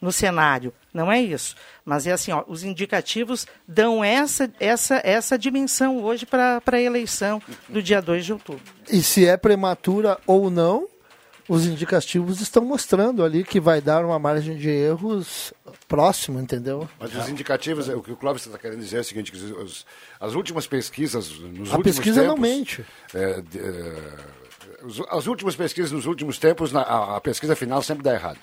no 0.03 0.11
cenário, 0.11 0.73
não 0.93 1.09
é 1.09 1.21
isso. 1.21 1.55
Mas 1.85 2.05
é 2.05 2.11
assim, 2.11 2.33
ó, 2.33 2.43
os 2.45 2.63
indicativos 2.63 3.47
dão 3.65 4.03
essa, 4.03 4.51
essa, 4.59 5.01
essa 5.01 5.37
dimensão 5.39 6.03
hoje 6.03 6.25
para 6.25 6.61
a 6.65 6.81
eleição 6.81 7.41
do 7.69 7.81
dia 7.81 8.01
2 8.01 8.25
de 8.25 8.33
outubro. 8.33 8.61
E 8.91 9.01
se 9.01 9.25
é 9.25 9.37
prematura 9.37 10.19
ou 10.27 10.49
não, 10.51 10.89
os 11.47 11.65
indicativos 11.65 12.41
estão 12.41 12.63
mostrando 12.63 13.23
ali 13.23 13.43
que 13.43 13.59
vai 13.59 13.81
dar 13.81 14.05
uma 14.05 14.17
margem 14.17 14.55
de 14.55 14.69
erros 14.69 15.53
próximo, 15.87 16.39
entendeu? 16.39 16.87
Mas 16.99 17.13
os 17.15 17.29
indicativos, 17.29 17.89
o 17.89 18.01
que 18.01 18.11
o 18.11 18.15
Clóvis 18.15 18.45
está 18.45 18.57
querendo 18.57 18.79
dizer 18.79 18.97
é 18.97 19.01
o 19.01 19.03
seguinte, 19.03 19.31
que 19.31 19.37
os, 19.37 19.85
as 20.19 20.33
últimas 20.33 20.67
pesquisas 20.67 21.29
nos 21.39 21.71
a 21.71 21.77
últimos 21.77 21.83
pesquisa 21.83 22.21
tempos... 22.21 22.35
não 22.35 22.41
mente. 22.41 22.85
É, 23.13 23.43
é, 23.55 24.43
as 25.11 25.27
últimas 25.27 25.55
pesquisas 25.55 25.91
nos 25.91 26.05
últimos 26.05 26.37
tempos, 26.37 26.75
a, 26.75 27.17
a 27.17 27.21
pesquisa 27.21 27.55
final 27.55 27.81
sempre 27.81 28.03
dá 28.03 28.13
errado. 28.13 28.39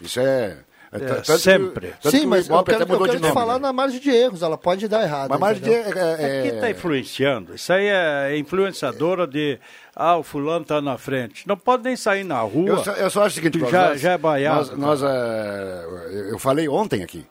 Isso 0.00 0.20
é 0.20 0.58
é, 0.94 1.38
sempre. 1.38 1.92
Que, 2.00 2.10
Sim, 2.10 2.26
mas 2.26 2.48
eu 2.48 2.62
quero, 2.62 2.92
eu 2.92 3.04
quero 3.04 3.20
te 3.20 3.32
falar 3.32 3.58
na 3.58 3.72
margem 3.72 3.98
de 3.98 4.10
erros, 4.10 4.42
ela 4.42 4.56
pode 4.56 4.86
dar 4.86 5.02
errado. 5.02 5.30
Mas 5.30 5.40
margem 5.40 5.62
de 5.62 5.70
erros 5.70 5.96
é, 5.96 6.16
é, 6.18 6.46
é... 6.46 6.54
está 6.54 6.70
influenciando. 6.70 7.54
Isso 7.54 7.72
aí 7.72 7.86
é 7.86 8.38
influenciadora 8.38 9.26
de 9.26 9.58
ah, 9.96 10.16
o 10.16 10.22
fulano 10.22 10.62
está 10.62 10.80
na 10.80 10.96
frente. 10.96 11.46
Não 11.48 11.56
pode 11.56 11.82
nem 11.82 11.96
sair 11.96 12.22
na 12.22 12.40
rua. 12.40 12.68
Eu 12.68 12.78
só, 12.78 12.92
eu 12.92 13.10
só 13.10 13.22
acho 13.24 13.38
o 13.38 13.42
seguinte, 13.42 13.58
já, 13.70 13.88
nós, 13.88 14.00
já 14.00 14.12
é 14.12 14.18
baiado. 14.18 14.76
Nós, 14.76 15.00
nós 15.00 15.02
é, 15.02 16.30
eu 16.30 16.38
falei 16.38 16.68
ontem 16.68 17.02
aqui, 17.02 17.26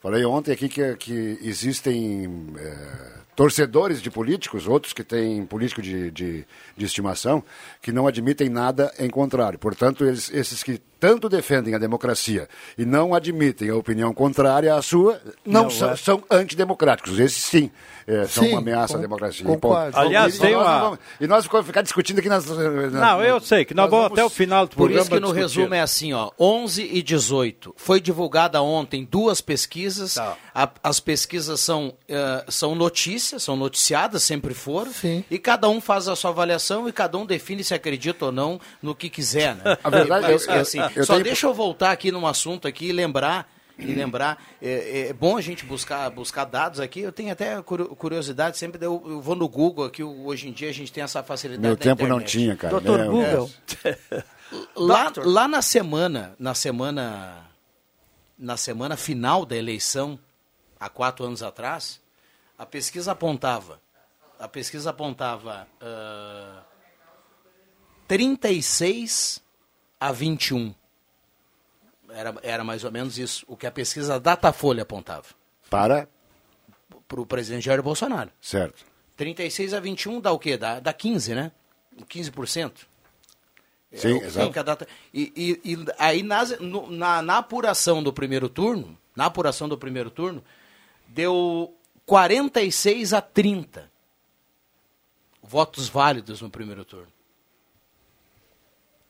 falei 0.00 0.24
ontem 0.24 0.52
aqui 0.52 0.68
que, 0.68 0.96
que 0.96 1.38
existem 1.42 2.46
é, 2.58 3.20
torcedores 3.34 4.02
de 4.02 4.10
políticos, 4.10 4.68
outros 4.68 4.92
que 4.92 5.02
têm 5.02 5.44
político 5.46 5.82
de, 5.82 6.10
de, 6.10 6.44
de, 6.76 6.84
estimação, 6.84 7.42
que 7.80 7.90
não 7.90 8.06
admitem 8.06 8.48
nada 8.48 8.92
em 8.98 9.08
contrário. 9.08 9.58
Portanto, 9.58 10.04
eles, 10.04 10.30
esses 10.32 10.62
que 10.62 10.80
tanto 11.00 11.28
defendem 11.28 11.74
a 11.74 11.78
democracia 11.78 12.46
e 12.76 12.84
não 12.84 13.14
admitem 13.14 13.70
a 13.70 13.74
opinião 13.74 14.12
contrária 14.12 14.74
à 14.74 14.82
sua, 14.82 15.20
não, 15.44 15.64
não 15.64 15.70
são, 15.70 15.90
é. 15.90 15.96
são 15.96 16.22
antidemocráticos. 16.30 17.18
Esses 17.18 17.42
sim 17.42 17.70
é, 18.06 18.26
são 18.26 18.44
sim, 18.44 18.50
uma 18.50 18.58
ameaça 18.58 18.94
com, 18.94 18.98
à 18.98 19.02
democracia. 19.02 19.46
Concordo. 19.46 19.96
Aliás, 19.96 20.36
e, 20.36 20.40
tem 20.40 20.52
nós 20.52 20.66
uma... 20.66 20.80
Vamos, 20.80 20.98
e 21.20 21.26
nós 21.26 21.46
vamos 21.46 21.66
ficar 21.66 21.82
discutindo 21.82 22.18
aqui 22.18 22.28
nas... 22.28 22.44
nas 22.44 22.92
não, 22.92 23.22
eu 23.22 23.40
sei, 23.40 23.64
que 23.64 23.72
nós, 23.72 23.84
nós 23.84 23.90
vamos, 23.90 24.04
vamos, 24.08 24.18
até 24.18 24.24
o 24.24 24.30
final 24.30 24.66
do 24.66 24.76
programa 24.76 24.96
Por 24.96 25.02
isso 25.02 25.10
que 25.10 25.20
no 25.20 25.34
discutir. 25.34 25.58
resumo 25.60 25.74
é 25.74 25.80
assim, 25.80 26.12
ó, 26.12 26.30
11 26.38 26.82
e 26.92 27.02
18. 27.02 27.74
Foi 27.76 28.00
divulgada 28.00 28.60
ontem 28.60 29.06
duas 29.08 29.40
pesquisas. 29.40 30.14
Tá. 30.14 30.36
A, 30.54 30.68
as 30.82 30.98
pesquisas 30.98 31.60
são, 31.60 31.94
uh, 32.08 32.50
são 32.50 32.74
notícias, 32.74 33.42
são 33.42 33.56
noticiadas, 33.56 34.22
sempre 34.22 34.54
foram. 34.54 34.92
Sim. 34.92 35.24
E 35.30 35.38
cada 35.38 35.68
um 35.68 35.80
faz 35.80 36.08
a 36.08 36.16
sua 36.16 36.30
avaliação 36.30 36.88
e 36.88 36.92
cada 36.92 37.16
um 37.16 37.24
define 37.24 37.62
se 37.62 37.74
acredita 37.74 38.26
ou 38.26 38.32
não 38.32 38.60
no 38.82 38.94
que 38.94 39.08
quiser, 39.08 39.54
né? 39.54 39.78
A 39.82 39.88
verdade 39.88 40.26
é, 40.26 40.56
é 40.56 40.58
assim, 40.58 40.80
eu 40.96 41.04
Só 41.04 41.14
tenho... 41.14 41.24
deixa 41.24 41.46
eu 41.46 41.54
voltar 41.54 41.90
aqui 41.90 42.10
num 42.10 42.26
assunto 42.26 42.66
aqui 42.68 42.86
e 42.86 42.92
lembrar 42.92 43.50
e 43.80 43.94
lembrar, 43.94 44.42
é, 44.60 45.08
é, 45.08 45.12
bom 45.12 45.36
a 45.36 45.40
gente 45.40 45.64
buscar, 45.64 46.08
buscar 46.10 46.44
dados 46.44 46.80
aqui. 46.80 47.00
Eu 47.00 47.12
tenho 47.12 47.32
até 47.32 47.60
curiosidade, 47.62 48.58
sempre 48.58 48.84
eu, 48.84 49.02
eu 49.06 49.20
vou 49.20 49.34
no 49.34 49.48
Google 49.48 49.86
aqui, 49.86 50.02
hoje 50.02 50.48
em 50.48 50.52
dia 50.52 50.68
a 50.68 50.72
gente 50.72 50.92
tem 50.92 51.02
essa 51.02 51.22
facilidade. 51.22 51.66
Meu 51.66 51.76
tempo 51.76 52.02
internet. 52.02 52.20
não 52.20 52.24
tinha, 52.24 52.56
cara. 52.56 52.70
Doutor 52.70 52.98
né? 52.98 53.06
Google. 53.06 53.50
É. 53.84 54.24
lá, 54.76 55.12
lá 55.16 55.48
na 55.48 55.62
semana, 55.62 56.34
na 56.38 56.54
semana, 56.54 57.46
na 58.38 58.56
semana 58.56 58.96
final 58.96 59.46
da 59.46 59.56
eleição, 59.56 60.18
há 60.78 60.88
quatro 60.88 61.24
anos 61.24 61.42
atrás, 61.42 62.00
a 62.58 62.66
pesquisa 62.66 63.12
apontava, 63.12 63.80
a 64.38 64.48
pesquisa 64.48 64.90
apontava 64.90 65.66
uh, 65.80 66.62
36 68.06 69.42
a 69.98 70.12
21 70.12 70.74
era, 72.12 72.34
era 72.42 72.64
mais 72.64 72.84
ou 72.84 72.90
menos 72.90 73.18
isso, 73.18 73.44
o 73.48 73.56
que 73.56 73.66
a 73.66 73.70
pesquisa 73.70 74.18
Datafolha 74.20 74.82
apontava. 74.82 75.26
Para? 75.68 76.08
Para 77.06 77.20
o 77.20 77.26
presidente 77.26 77.64
Jair 77.64 77.82
Bolsonaro. 77.82 78.30
Certo. 78.40 78.84
36 79.16 79.74
a 79.74 79.80
21 79.80 80.20
dá 80.20 80.32
o 80.32 80.38
quê? 80.38 80.56
Dá, 80.56 80.80
dá 80.80 80.92
15, 80.92 81.34
né? 81.34 81.52
15%. 82.08 82.72
Sim, 83.92 84.20
é, 84.20 84.24
exato. 84.24 84.64
Data... 84.64 84.88
E, 85.12 85.60
e, 85.64 85.72
e, 85.72 85.84
aí 85.98 86.22
nas, 86.22 86.58
no, 86.60 86.90
na, 86.90 87.20
na 87.20 87.38
apuração 87.38 88.02
do 88.02 88.12
primeiro 88.12 88.48
turno, 88.48 88.96
na 89.14 89.26
apuração 89.26 89.68
do 89.68 89.76
primeiro 89.76 90.10
turno, 90.10 90.44
deu 91.08 91.74
46 92.06 93.12
a 93.12 93.20
30 93.20 93.90
votos 95.42 95.88
válidos 95.88 96.40
no 96.40 96.48
primeiro 96.48 96.84
turno. 96.84 97.12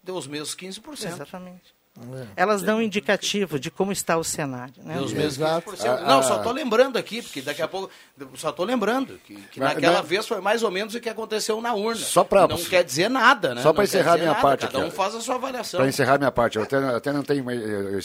deu 0.03 0.17
os 0.17 0.27
mesmos 0.27 0.57
15%. 0.57 1.07
Exatamente. 1.07 1.75
É. 2.15 2.27
Elas 2.43 2.63
dão 2.63 2.79
um 2.79 2.83
indicativo 2.83 3.59
de 3.59 3.71
como 3.71 3.93
está 3.93 4.17
o 4.17 4.25
cenário. 4.25 4.75
Né? 4.83 5.01
Os 5.01 5.13
mesmos 5.13 5.47
15%. 5.47 6.03
Não, 6.03 6.23
só 6.23 6.39
estou 6.39 6.53
lembrando 6.53 6.97
aqui, 6.99 7.23
porque 7.23 7.43
daqui 7.43 7.63
a 7.63 7.69
pouco. 7.69 7.91
Só 8.35 8.51
estou 8.51 8.65
lembrando 8.65 9.19
que, 9.25 9.35
que 9.35 9.61
naquela 9.61 10.03
vez 10.03 10.27
foi 10.27 10.41
mais 10.41 10.63
ou 10.63 10.71
menos 10.71 10.95
o 10.95 11.01
que 11.01 11.09
aconteceu 11.09 11.61
na 11.61 11.75
urna. 11.75 12.01
Só 12.01 12.25
pra, 12.25 12.49
não 12.49 12.57
quer 12.57 12.83
dizer 12.83 13.09
nada, 13.11 13.55
né? 13.55 13.63
Só 13.63 13.73
para 13.73 13.85
encerrar 13.85 14.17
minha 14.17 14.29
nada, 14.29 14.41
parte 14.41 14.67
cada 14.67 14.79
aqui. 14.79 14.87
um 14.87 14.91
faz 14.91 15.15
a 15.15 15.21
sua 15.21 15.35
avaliação. 15.35 15.79
Para 15.79 15.89
encerrar 15.89 16.19
minha 16.19 16.33
parte, 16.33 16.57
eu 16.57 16.63
até, 16.63 16.77
até 16.77 17.13
não 17.13 17.23
tenho. 17.23 17.51
Eu 17.51 17.99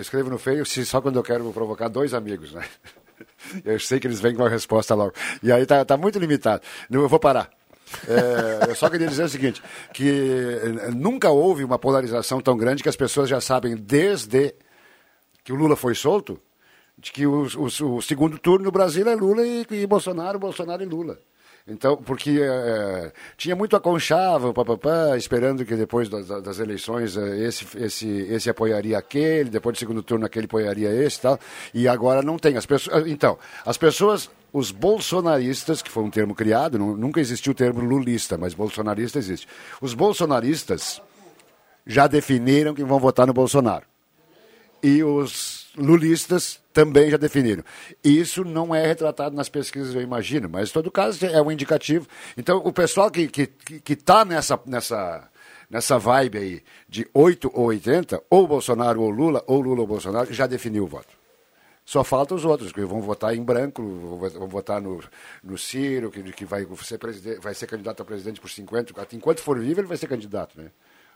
escrevo 0.00 0.30
no 0.30 0.38
feio 0.38 0.64
só 0.64 1.00
quando 1.00 1.16
eu 1.16 1.22
quero 1.22 1.50
provocar 1.52 1.88
dois 1.88 2.14
amigos, 2.14 2.52
né? 2.52 2.64
Eu 3.64 3.78
sei 3.78 4.00
que 4.00 4.06
eles 4.06 4.20
vêm 4.20 4.34
com 4.34 4.44
a 4.44 4.48
resposta 4.48 4.94
logo. 4.94 5.12
E 5.42 5.52
aí 5.52 5.66
tá, 5.66 5.84
tá 5.84 5.96
muito 5.96 6.18
limitado. 6.18 6.62
Eu 6.90 7.08
vou 7.08 7.18
parar. 7.18 7.50
É, 8.08 8.70
eu 8.70 8.74
só 8.74 8.88
queria 8.88 9.06
dizer 9.06 9.24
o 9.24 9.28
seguinte, 9.28 9.62
que 9.92 10.08
eh, 10.62 10.90
nunca 10.94 11.30
houve 11.30 11.64
uma 11.64 11.78
polarização 11.78 12.40
tão 12.40 12.56
grande 12.56 12.82
que 12.82 12.88
as 12.88 12.96
pessoas 12.96 13.28
já 13.28 13.40
sabem 13.40 13.76
desde 13.76 14.54
que 15.44 15.52
o 15.52 15.56
Lula 15.56 15.76
foi 15.76 15.94
solto, 15.94 16.40
de 16.96 17.12
que 17.12 17.26
o, 17.26 17.46
o, 17.56 17.96
o 17.96 18.02
segundo 18.02 18.38
turno 18.38 18.64
no 18.64 18.72
Brasil 18.72 19.08
é 19.08 19.14
Lula 19.14 19.46
e, 19.46 19.66
e 19.70 19.86
Bolsonaro, 19.86 20.38
Bolsonaro 20.38 20.82
e 20.82 20.86
Lula. 20.86 21.18
Então, 21.66 21.96
porque 21.96 22.40
é, 22.42 23.12
tinha 23.36 23.54
muito 23.54 23.76
aconchavo, 23.76 24.52
papapá, 24.52 25.16
esperando 25.16 25.64
que 25.64 25.76
depois 25.76 26.08
das, 26.08 26.26
das, 26.26 26.58
eleições 26.58 27.16
esse, 27.16 27.66
esse, 27.78 28.08
esse 28.08 28.50
apoiaria 28.50 28.98
aquele, 28.98 29.48
depois 29.48 29.76
do 29.76 29.78
segundo 29.78 30.02
turno 30.02 30.26
aquele 30.26 30.46
apoiaria 30.46 30.90
esse 30.90 31.18
e 31.18 31.20
tal. 31.20 31.38
E 31.72 31.86
agora 31.86 32.20
não 32.20 32.36
tem. 32.36 32.56
As 32.56 32.66
pessoas, 32.66 33.06
então, 33.06 33.38
as 33.64 33.76
pessoas 33.76 34.28
os 34.52 34.70
bolsonaristas, 34.70 35.80
que 35.80 35.90
foi 35.90 36.02
um 36.02 36.10
termo 36.10 36.34
criado, 36.34 36.78
nunca 36.78 37.20
existiu 37.20 37.52
o 37.52 37.54
termo 37.54 37.80
lulista, 37.80 38.36
mas 38.36 38.52
bolsonarista 38.52 39.18
existe. 39.18 39.48
Os 39.80 39.94
bolsonaristas 39.94 41.00
já 41.86 42.06
definiram 42.06 42.74
que 42.74 42.84
vão 42.84 42.98
votar 42.98 43.26
no 43.26 43.32
Bolsonaro. 43.32 43.86
E 44.82 45.02
os 45.02 45.68
lulistas 45.76 46.60
também 46.72 47.10
já 47.10 47.16
definiram. 47.16 47.64
Isso 48.04 48.44
não 48.44 48.74
é 48.74 48.86
retratado 48.86 49.34
nas 49.34 49.48
pesquisas, 49.48 49.94
eu 49.94 50.02
imagino, 50.02 50.48
mas 50.50 50.68
em 50.68 50.72
todo 50.72 50.90
caso 50.90 51.24
é 51.24 51.40
um 51.40 51.50
indicativo. 51.50 52.06
Então, 52.36 52.58
o 52.58 52.72
pessoal 52.72 53.10
que 53.10 53.22
está 53.22 53.46
que, 53.64 53.80
que 53.80 53.96
tá 53.96 54.24
nessa, 54.24 54.60
nessa, 54.66 55.28
nessa 55.70 55.98
vibe 55.98 56.38
aí 56.38 56.62
de 56.88 57.08
8 57.14 57.50
ou 57.54 57.66
80, 57.66 58.22
ou 58.28 58.46
Bolsonaro 58.46 59.00
ou 59.00 59.10
Lula, 59.10 59.42
ou 59.46 59.60
Lula 59.60 59.80
ou 59.80 59.86
Bolsonaro, 59.86 60.32
já 60.32 60.46
definiu 60.46 60.84
o 60.84 60.88
voto. 60.88 61.21
Só 61.92 62.02
faltam 62.02 62.34
os 62.34 62.42
outros, 62.42 62.72
que 62.72 62.80
vão 62.86 63.02
votar 63.02 63.36
em 63.36 63.42
branco, 63.42 63.82
vão 63.82 64.48
votar 64.48 64.80
no, 64.80 65.04
no 65.44 65.58
Ciro, 65.58 66.10
que, 66.10 66.22
que 66.32 66.46
vai, 66.46 66.66
ser 66.82 66.96
presidente, 66.96 67.38
vai 67.38 67.52
ser 67.52 67.66
candidato 67.66 68.00
a 68.00 68.04
presidente 68.06 68.40
por 68.40 68.48
50. 68.48 68.94
Enquanto 69.12 69.40
for 69.40 69.60
vivo, 69.60 69.78
ele 69.78 69.86
vai 69.86 69.98
ser 69.98 70.06
candidato, 70.06 70.58
né? 70.58 70.70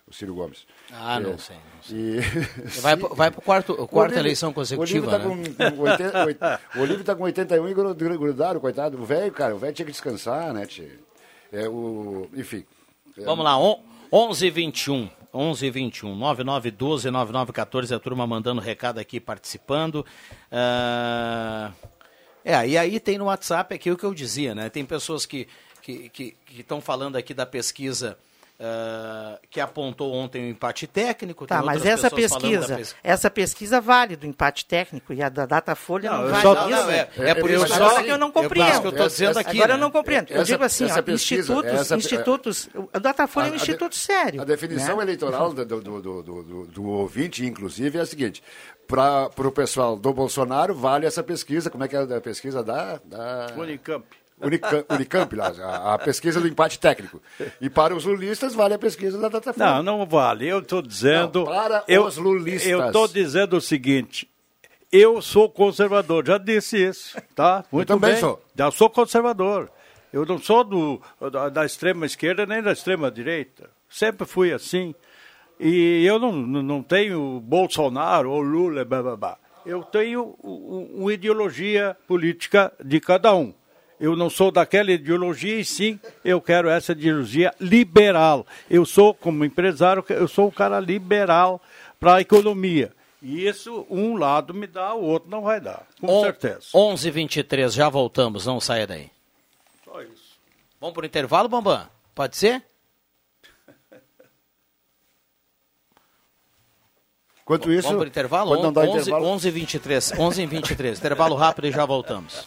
O 0.06 0.12
Ciro 0.12 0.34
Gomes. 0.34 0.66
Ah, 0.92 1.18
não 1.18 1.32
é. 1.32 1.38
sei. 1.38 1.56
Não 1.56 1.82
sei. 1.82 1.96
E... 1.96 2.20
Vai, 2.82 2.94
vai 2.94 3.30
para 3.30 3.40
quarto, 3.40 3.72
a 3.80 3.88
quarta 3.88 4.16
Olívio, 4.16 4.18
eleição 4.18 4.52
consecutiva. 4.52 5.06
O 5.06 5.10
Olívio 5.10 5.50
está 5.50 5.64
né? 5.64 5.70
com, 5.70 5.76
com, 5.76 5.82
80, 5.82 6.60
o 6.74 6.80
Olívio 6.82 7.04
tá 7.04 7.16
com 7.16 7.22
81 7.22 7.68
e 7.70 7.74
grudado, 8.18 8.60
coitado. 8.60 9.00
O 9.00 9.04
velho, 9.06 9.32
cara, 9.32 9.54
o 9.54 9.58
velho 9.58 9.72
tinha 9.72 9.86
que 9.86 9.92
descansar, 9.92 10.52
né, 10.52 10.66
tchê? 10.66 10.90
É, 11.50 11.66
o, 11.66 12.28
enfim. 12.34 12.66
Vamos 13.24 13.46
lá, 13.46 13.58
on, 13.58 13.80
11 14.12 14.50
21 14.50 15.08
11 15.36 15.70
21 15.70 16.14
9912 16.16 17.10
9914 17.10 17.94
a 17.94 17.98
turma 17.98 18.26
mandando 18.26 18.60
recado 18.60 18.98
aqui 18.98 19.20
participando. 19.20 20.04
Uh... 20.50 21.72
É, 22.44 22.68
e 22.68 22.78
aí 22.78 23.00
tem 23.00 23.18
no 23.18 23.24
WhatsApp 23.24 23.74
aqui 23.74 23.90
o 23.90 23.96
que 23.96 24.04
eu 24.04 24.14
dizia, 24.14 24.54
né? 24.54 24.70
Tem 24.70 24.84
pessoas 24.84 25.26
que 25.26 25.48
estão 25.82 26.08
que, 26.12 26.36
que, 26.44 26.80
falando 26.80 27.16
aqui 27.16 27.34
da 27.34 27.44
pesquisa 27.44 28.16
Uh, 28.58 29.38
que 29.50 29.60
apontou 29.60 30.14
ontem 30.14 30.46
o 30.46 30.48
empate 30.48 30.86
técnico. 30.86 31.46
Tá, 31.46 31.60
mas 31.60 31.84
essa 31.84 32.10
pesquisa, 32.10 32.76
pes... 32.76 32.96
essa 33.04 33.30
pesquisa 33.30 33.82
vale 33.82 34.16
do 34.16 34.26
empate 34.26 34.64
técnico 34.64 35.12
e 35.12 35.22
a 35.22 35.28
da 35.28 35.44
Datafolha 35.44 36.10
não, 36.10 36.22
não 36.22 36.30
vale 36.30 36.42
só, 36.42 36.70
isso. 36.70 36.90
é, 36.90 37.08
é, 37.18 37.34
por 37.34 37.50
isso 37.50 37.68
só, 37.68 38.02
que 38.02 38.08
eu 38.08 38.16
não 38.16 38.30
compreendo. 38.30 38.76
Eu, 38.76 38.84
eu 38.84 38.90
estou 38.92 39.06
dizendo 39.08 39.38
aqui. 39.38 39.58
Agora 39.58 39.68
né? 39.68 39.74
eu 39.74 39.78
não 39.78 39.90
compreendo. 39.90 40.30
Eu 40.30 40.36
essa, 40.36 40.44
digo 40.46 40.64
assim, 40.64 40.84
ó, 40.84 41.02
pesquisa, 41.02 41.52
institutos, 41.52 41.80
essa, 41.80 41.96
institutos, 41.96 42.68
o 42.74 42.98
Datafolha 42.98 43.46
a, 43.46 43.48
é 43.50 43.52
um 43.52 43.56
instituto 43.56 43.92
a, 43.92 43.98
sério. 43.98 44.40
A 44.40 44.44
definição 44.46 44.96
né? 44.96 45.02
eleitoral 45.02 45.52
do, 45.52 45.62
do, 45.66 45.80
do, 45.82 46.22
do, 46.22 46.66
do 46.66 46.84
ouvinte, 46.84 47.44
inclusive, 47.44 47.98
é 47.98 48.00
a 48.00 48.06
seguinte: 48.06 48.42
para 48.86 49.30
o 49.36 49.52
pessoal 49.52 49.98
do 49.98 50.14
Bolsonaro, 50.14 50.74
vale 50.74 51.04
essa 51.04 51.22
pesquisa. 51.22 51.68
Como 51.68 51.84
é 51.84 51.88
que 51.88 51.96
é 51.96 52.00
a 52.00 52.20
pesquisa 52.22 52.64
da. 52.64 52.98
da... 53.04 53.48
Unicamp. 53.54 54.06
Unicamp, 54.40 54.84
Unicamp 54.90 55.34
lá, 55.34 55.48
a, 55.48 55.94
a, 55.94 55.98
pesquisa 55.98 56.40
do 56.40 56.46
empate 56.46 56.78
técnico. 56.78 57.22
E 57.60 57.70
para 57.70 57.94
os 57.94 58.04
lulistas 58.04 58.54
vale 58.54 58.74
a 58.74 58.78
pesquisa 58.78 59.18
da 59.18 59.28
Datafolha. 59.28 59.66
Não, 59.66 59.82
não 59.82 60.06
vale. 60.06 60.46
Eu 60.46 60.58
estou 60.58 60.82
dizendo. 60.82 61.40
Não, 61.40 61.46
para 61.46 61.84
eu, 61.88 62.04
os 62.04 62.18
lulistas. 62.18 62.70
Eu 62.70 62.86
estou 62.86 63.08
dizendo 63.08 63.56
o 63.56 63.60
seguinte. 63.60 64.28
Eu 64.92 65.22
sou 65.22 65.48
conservador, 65.48 66.24
já 66.26 66.38
disse 66.38 66.76
isso, 66.76 67.20
tá? 67.34 67.64
Muito 67.72 67.90
eu 67.90 67.96
também 67.96 68.12
bem. 68.12 68.20
sou. 68.20 68.42
Já 68.54 68.70
sou 68.70 68.90
conservador. 68.90 69.70
Eu 70.12 70.24
não 70.24 70.38
sou 70.38 70.62
do, 70.62 71.02
da, 71.30 71.48
da, 71.48 71.66
extrema 71.66 72.06
esquerda 72.06 72.46
nem 72.46 72.62
da 72.62 72.72
extrema 72.72 73.10
direita. 73.10 73.68
Sempre 73.88 74.26
fui 74.26 74.52
assim. 74.52 74.94
E 75.58 76.04
eu 76.04 76.18
não, 76.18 76.32
não 76.32 76.82
tenho 76.82 77.40
Bolsonaro 77.40 78.30
ou 78.30 78.40
Lula, 78.40 78.84
blá, 78.84 79.02
blá, 79.02 79.16
blá. 79.16 79.38
Eu 79.64 79.82
tenho 79.82 80.36
uma 80.42 81.12
ideologia 81.12 81.96
política 82.06 82.72
de 82.82 83.00
cada 83.00 83.34
um 83.34 83.52
eu 83.98 84.14
não 84.14 84.28
sou 84.28 84.50
daquela 84.50 84.90
ideologia 84.90 85.58
e 85.58 85.64
sim 85.64 85.98
eu 86.24 86.40
quero 86.40 86.68
essa 86.68 86.92
ideologia 86.92 87.54
liberal. 87.60 88.46
Eu 88.68 88.84
sou, 88.84 89.14
como 89.14 89.44
empresário, 89.44 90.04
eu 90.10 90.28
sou 90.28 90.48
um 90.48 90.50
cara 90.50 90.78
liberal 90.80 91.60
para 91.98 92.16
a 92.16 92.20
economia. 92.20 92.92
E 93.22 93.46
isso, 93.46 93.86
um 93.90 94.16
lado 94.16 94.52
me 94.52 94.66
dá, 94.66 94.94
o 94.94 95.02
outro 95.02 95.30
não 95.30 95.40
vai 95.42 95.60
dar, 95.60 95.86
com 96.00 96.06
On, 96.06 96.22
certeza. 96.22 96.66
11 96.74 97.10
23 97.10 97.72
já 97.72 97.88
voltamos, 97.88 98.46
não 98.46 98.60
saia 98.60 98.86
daí. 98.86 99.10
Só 99.84 100.02
isso. 100.02 100.38
Vamos 100.78 100.94
para 100.94 101.02
o 101.02 101.06
intervalo, 101.06 101.48
Bambam? 101.48 101.88
Pode 102.14 102.36
ser? 102.36 102.62
Enquanto 107.42 107.72
isso, 107.72 107.88
vamos 107.88 107.98
para 107.98 108.06
o 108.06 108.08
intervalo? 108.08 108.58
11, 108.58 108.90
intervalo? 108.90 109.26
11 109.26 109.50
23 109.50 110.12
11 110.18 110.46
23 110.46 110.98
intervalo 110.98 111.36
rápido 111.36 111.68
e 111.68 111.72
já 111.72 111.84
voltamos. 111.86 112.46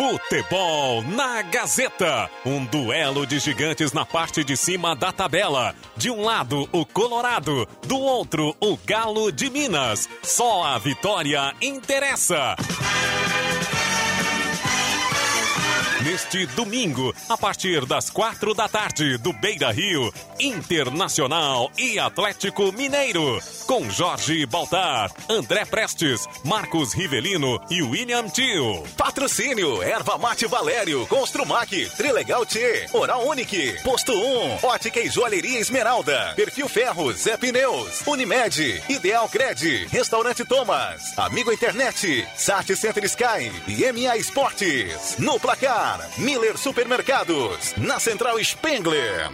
Futebol 0.00 1.02
na 1.02 1.42
Gazeta. 1.42 2.30
Um 2.46 2.64
duelo 2.64 3.26
de 3.26 3.38
gigantes 3.38 3.92
na 3.92 4.06
parte 4.06 4.42
de 4.42 4.56
cima 4.56 4.96
da 4.96 5.12
tabela. 5.12 5.74
De 5.94 6.10
um 6.10 6.22
lado, 6.22 6.66
o 6.72 6.86
Colorado. 6.86 7.68
Do 7.86 7.98
outro, 7.98 8.56
o 8.58 8.78
Galo 8.78 9.30
de 9.30 9.50
Minas. 9.50 10.08
Só 10.22 10.64
a 10.64 10.78
vitória 10.78 11.54
interessa. 11.60 12.56
Neste 16.10 16.44
domingo, 16.44 17.14
a 17.28 17.38
partir 17.38 17.86
das 17.86 18.10
quatro 18.10 18.52
da 18.52 18.68
tarde, 18.68 19.16
do 19.18 19.32
Beira 19.32 19.70
Rio, 19.70 20.12
Internacional 20.40 21.70
e 21.78 22.00
Atlético 22.00 22.72
Mineiro. 22.72 23.38
Com 23.64 23.88
Jorge 23.88 24.44
Baltar, 24.44 25.12
André 25.28 25.64
Prestes, 25.64 26.26
Marcos 26.44 26.94
Rivelino 26.94 27.60
e 27.70 27.80
William 27.80 28.28
Tio. 28.28 28.82
Patrocínio: 28.96 29.84
Erva 29.84 30.18
Mate 30.18 30.48
Valério, 30.48 31.06
Construmac, 31.06 31.70
Trilegal 31.96 32.44
T, 32.44 32.88
Oral 32.92 33.28
Unique, 33.28 33.80
Posto 33.84 34.12
1, 34.12 34.66
Ótica 34.66 34.98
e 34.98 35.08
Joalheria 35.08 35.60
Esmeralda, 35.60 36.32
Perfil 36.34 36.68
Ferro, 36.68 37.12
Zé 37.12 37.36
Pneus, 37.36 38.02
Unimed, 38.04 38.82
Ideal 38.88 39.28
Cred, 39.28 39.86
Restaurante 39.92 40.44
Thomas, 40.44 41.16
Amigo 41.16 41.52
Internet, 41.52 42.28
Sat 42.34 42.74
Center 42.74 43.04
Sky 43.04 43.52
e 43.68 43.92
MA 43.92 44.16
Esportes. 44.16 45.16
No 45.18 45.38
placar. 45.38 45.99
Miller 46.18 46.56
Supermercados, 46.56 47.74
na 47.76 47.98
Central 47.98 48.38
Spengler. 48.42 49.30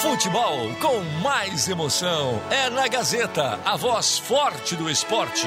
Futebol 0.00 0.72
com 0.80 1.00
mais 1.22 1.68
emoção 1.68 2.40
é 2.50 2.70
na 2.70 2.86
Gazeta, 2.88 3.58
a 3.64 3.76
voz 3.76 4.18
forte 4.18 4.76
do 4.76 4.88
esporte. 4.88 5.46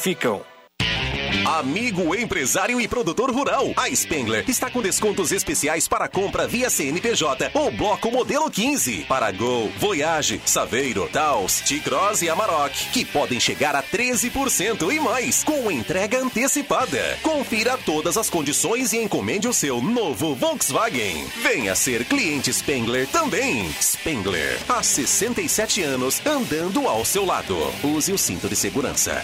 Amigo 1.45 2.15
empresário 2.15 2.81
e 2.81 2.87
produtor 2.87 3.29
rural, 3.31 3.71
a 3.77 3.87
Spengler 3.95 4.43
está 4.47 4.67
com 4.67 4.81
descontos 4.81 5.31
especiais 5.31 5.87
para 5.87 6.07
compra 6.07 6.47
via 6.47 6.71
CNPJ 6.71 7.51
ou 7.53 7.71
bloco 7.71 8.09
modelo 8.09 8.49
15 8.49 9.05
para 9.07 9.31
Gol, 9.31 9.71
Voyage, 9.77 10.41
Saveiro, 10.43 11.07
Taos, 11.13 11.61
T-Cross 11.61 12.23
e 12.23 12.29
Amarok, 12.29 12.89
que 12.91 13.05
podem 13.05 13.39
chegar 13.39 13.75
a 13.75 13.83
13% 13.83 14.91
e 14.91 14.99
mais 14.99 15.43
com 15.43 15.69
entrega 15.69 16.17
antecipada. 16.19 17.19
Confira 17.21 17.77
todas 17.77 18.17
as 18.17 18.27
condições 18.27 18.93
e 18.93 18.97
encomende 18.97 19.47
o 19.47 19.53
seu 19.53 19.81
novo 19.81 20.33
Volkswagen. 20.33 21.27
Venha 21.43 21.75
ser 21.75 22.05
cliente 22.05 22.51
Spengler 22.51 23.07
também. 23.07 23.71
Spengler, 23.79 24.59
há 24.67 24.81
67 24.81 25.83
anos 25.83 26.25
andando 26.25 26.87
ao 26.87 27.05
seu 27.05 27.23
lado. 27.23 27.55
Use 27.83 28.11
o 28.11 28.17
cinto 28.17 28.49
de 28.49 28.55
segurança. 28.55 29.23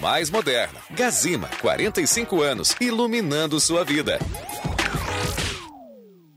mais 0.00 0.30
moderna. 0.30 0.80
Gazima, 0.90 1.48
45 1.60 2.42
anos, 2.42 2.76
iluminando 2.80 3.60
sua 3.60 3.84
vida. 3.84 4.18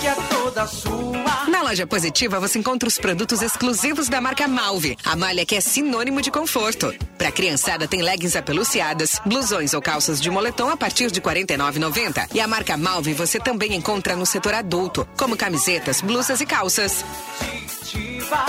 Que 0.00 0.06
é 0.06 0.14
toda 0.14 0.66
sua. 0.66 1.46
Na 1.48 1.62
loja 1.62 1.86
positiva 1.86 2.38
você 2.38 2.58
encontra 2.58 2.88
os 2.88 2.98
produtos 2.98 3.42
exclusivos 3.42 4.08
da 4.08 4.20
marca 4.20 4.46
Malve, 4.46 4.96
a 5.04 5.16
malha 5.16 5.44
que 5.44 5.54
é 5.54 5.60
sinônimo 5.60 6.20
de 6.20 6.30
conforto. 6.30 6.94
Pra 7.18 7.32
criançada 7.32 7.88
tem 7.88 8.02
leggings 8.02 8.36
apeluciadas, 8.36 9.20
blusões 9.24 9.74
ou 9.74 9.82
calças 9.82 10.20
de 10.20 10.30
moletom 10.30 10.68
a 10.68 10.76
partir 10.76 11.10
de 11.10 11.20
R$ 11.20 11.44
49,90. 11.44 12.28
E 12.34 12.40
a 12.40 12.46
marca 12.46 12.76
Malve 12.76 13.14
você 13.14 13.38
também 13.38 13.74
encontra 13.74 14.16
no 14.16 14.26
setor 14.26 14.54
adulto, 14.54 15.06
como 15.16 15.36
camisetas, 15.36 16.00
blusas 16.00 16.40
e 16.40 16.46
calças. 16.46 17.04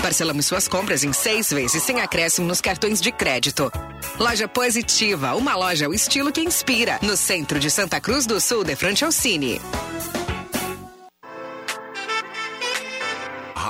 Parcelamos 0.02 0.46
suas 0.46 0.68
compras 0.68 1.04
em 1.04 1.12
seis 1.12 1.50
vezes 1.52 1.84
sem 1.84 2.00
acréscimo 2.00 2.48
nos 2.48 2.62
cartões 2.62 3.02
de 3.02 3.12
crédito. 3.12 3.72
Loja 4.18 4.48
Positiva, 4.48 5.36
uma 5.36 5.56
loja 5.56 5.86
ao 5.86 5.94
estilo 5.94 6.32
que 6.32 6.42
inspira, 6.42 7.00
no 7.02 7.18
centro 7.18 7.60
de 7.60 7.70
Santa 7.70 8.00
Cruz 8.00 8.26
do 8.26 8.40
Sul, 8.40 8.64
de 8.64 8.76
frente 8.76 9.04
ao 9.04 9.12
Cine. 9.12 9.60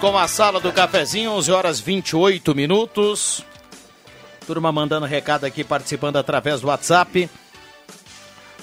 Com 0.00 0.16
a 0.16 0.26
sala 0.26 0.58
do 0.58 0.72
cafezinho, 0.72 1.32
11 1.32 1.52
horas 1.52 1.78
28 1.78 2.54
minutos. 2.54 3.44
Turma 4.46 4.72
mandando 4.72 5.04
recado 5.04 5.44
aqui, 5.44 5.62
participando 5.62 6.16
através 6.16 6.62
do 6.62 6.68
WhatsApp. 6.68 7.28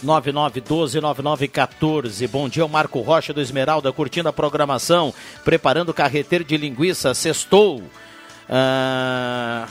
9912-9914. 0.04 2.28
Bom 2.28 2.50
dia, 2.50 2.66
o 2.66 2.70
Marco 2.70 3.00
Rocha 3.02 3.32
do 3.34 3.42
Esmeralda, 3.42 3.94
curtindo 3.94 4.28
a 4.28 4.34
programação, 4.34 5.14
preparando 5.46 5.94
carreteiro 5.94 6.44
de 6.44 6.58
linguiça. 6.58 7.14
Sextou. 7.14 7.84
Ah, 8.50 9.68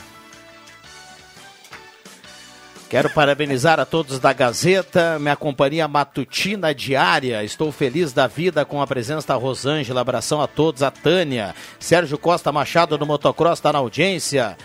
Quero 2.89 3.11
parabenizar 3.11 3.81
a 3.81 3.85
todos 3.85 4.21
da 4.21 4.33
Gazeta, 4.33 5.19
minha 5.19 5.35
companhia 5.35 5.89
matutina 5.89 6.73
diária. 6.73 7.43
Estou 7.43 7.73
feliz 7.73 8.13
da 8.13 8.29
vida 8.29 8.65
com 8.65 8.81
a 8.81 8.87
presença 8.87 9.27
da 9.27 9.35
Rosângela. 9.35 10.01
Abração 10.01 10.41
a 10.41 10.47
todos. 10.47 10.85
A 10.85 10.91
Tânia, 10.91 11.53
Sérgio 11.81 12.17
Costa 12.17 12.53
Machado 12.53 12.97
do 12.97 13.05
Motocross 13.05 13.59
está 13.59 13.73
na 13.73 13.81
audiência. 13.81 14.57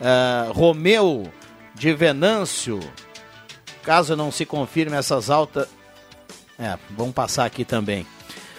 Ah, 0.00 0.50
Romeu 0.52 1.30
de 1.72 1.94
Venâncio. 1.94 2.80
Caso 3.84 4.16
não 4.16 4.32
se 4.32 4.44
confirme 4.44 4.96
essas 4.96 5.30
altas. 5.30 5.68
É, 6.58 6.76
vamos 6.90 7.14
passar 7.14 7.44
aqui 7.44 7.64
também. 7.64 8.04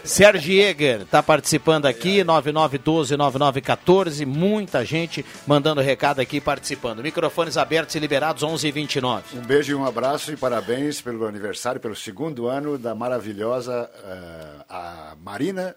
Sérgio 0.10 0.41
Jäger 0.41 1.01
está 1.01 1.22
participando 1.22 1.86
aqui, 1.86 2.24
9912-9914. 2.24 4.26
Muita 4.26 4.84
gente 4.84 5.24
mandando 5.45 5.82
recado 5.82 6.20
aqui 6.20 6.41
participando. 6.41 7.03
Microfones 7.03 7.57
abertos 7.57 7.93
e 7.93 7.99
liberados, 7.99 8.43
11h29. 8.43 9.36
Um 9.36 9.41
beijo 9.41 9.72
e 9.72 9.76
um 9.76 9.86
abraço 9.86 10.34
e 10.34 10.36
parabéns 10.36 10.99
pelo 10.99 11.28
aniversário, 11.28 11.80
pelo 11.80 11.95
segundo 11.95 12.47
ano 12.47 12.76
da 12.76 12.95
maravilhosa 12.95 13.88
eh, 14.03 14.66
a 14.68 15.16
Marina 15.22 15.76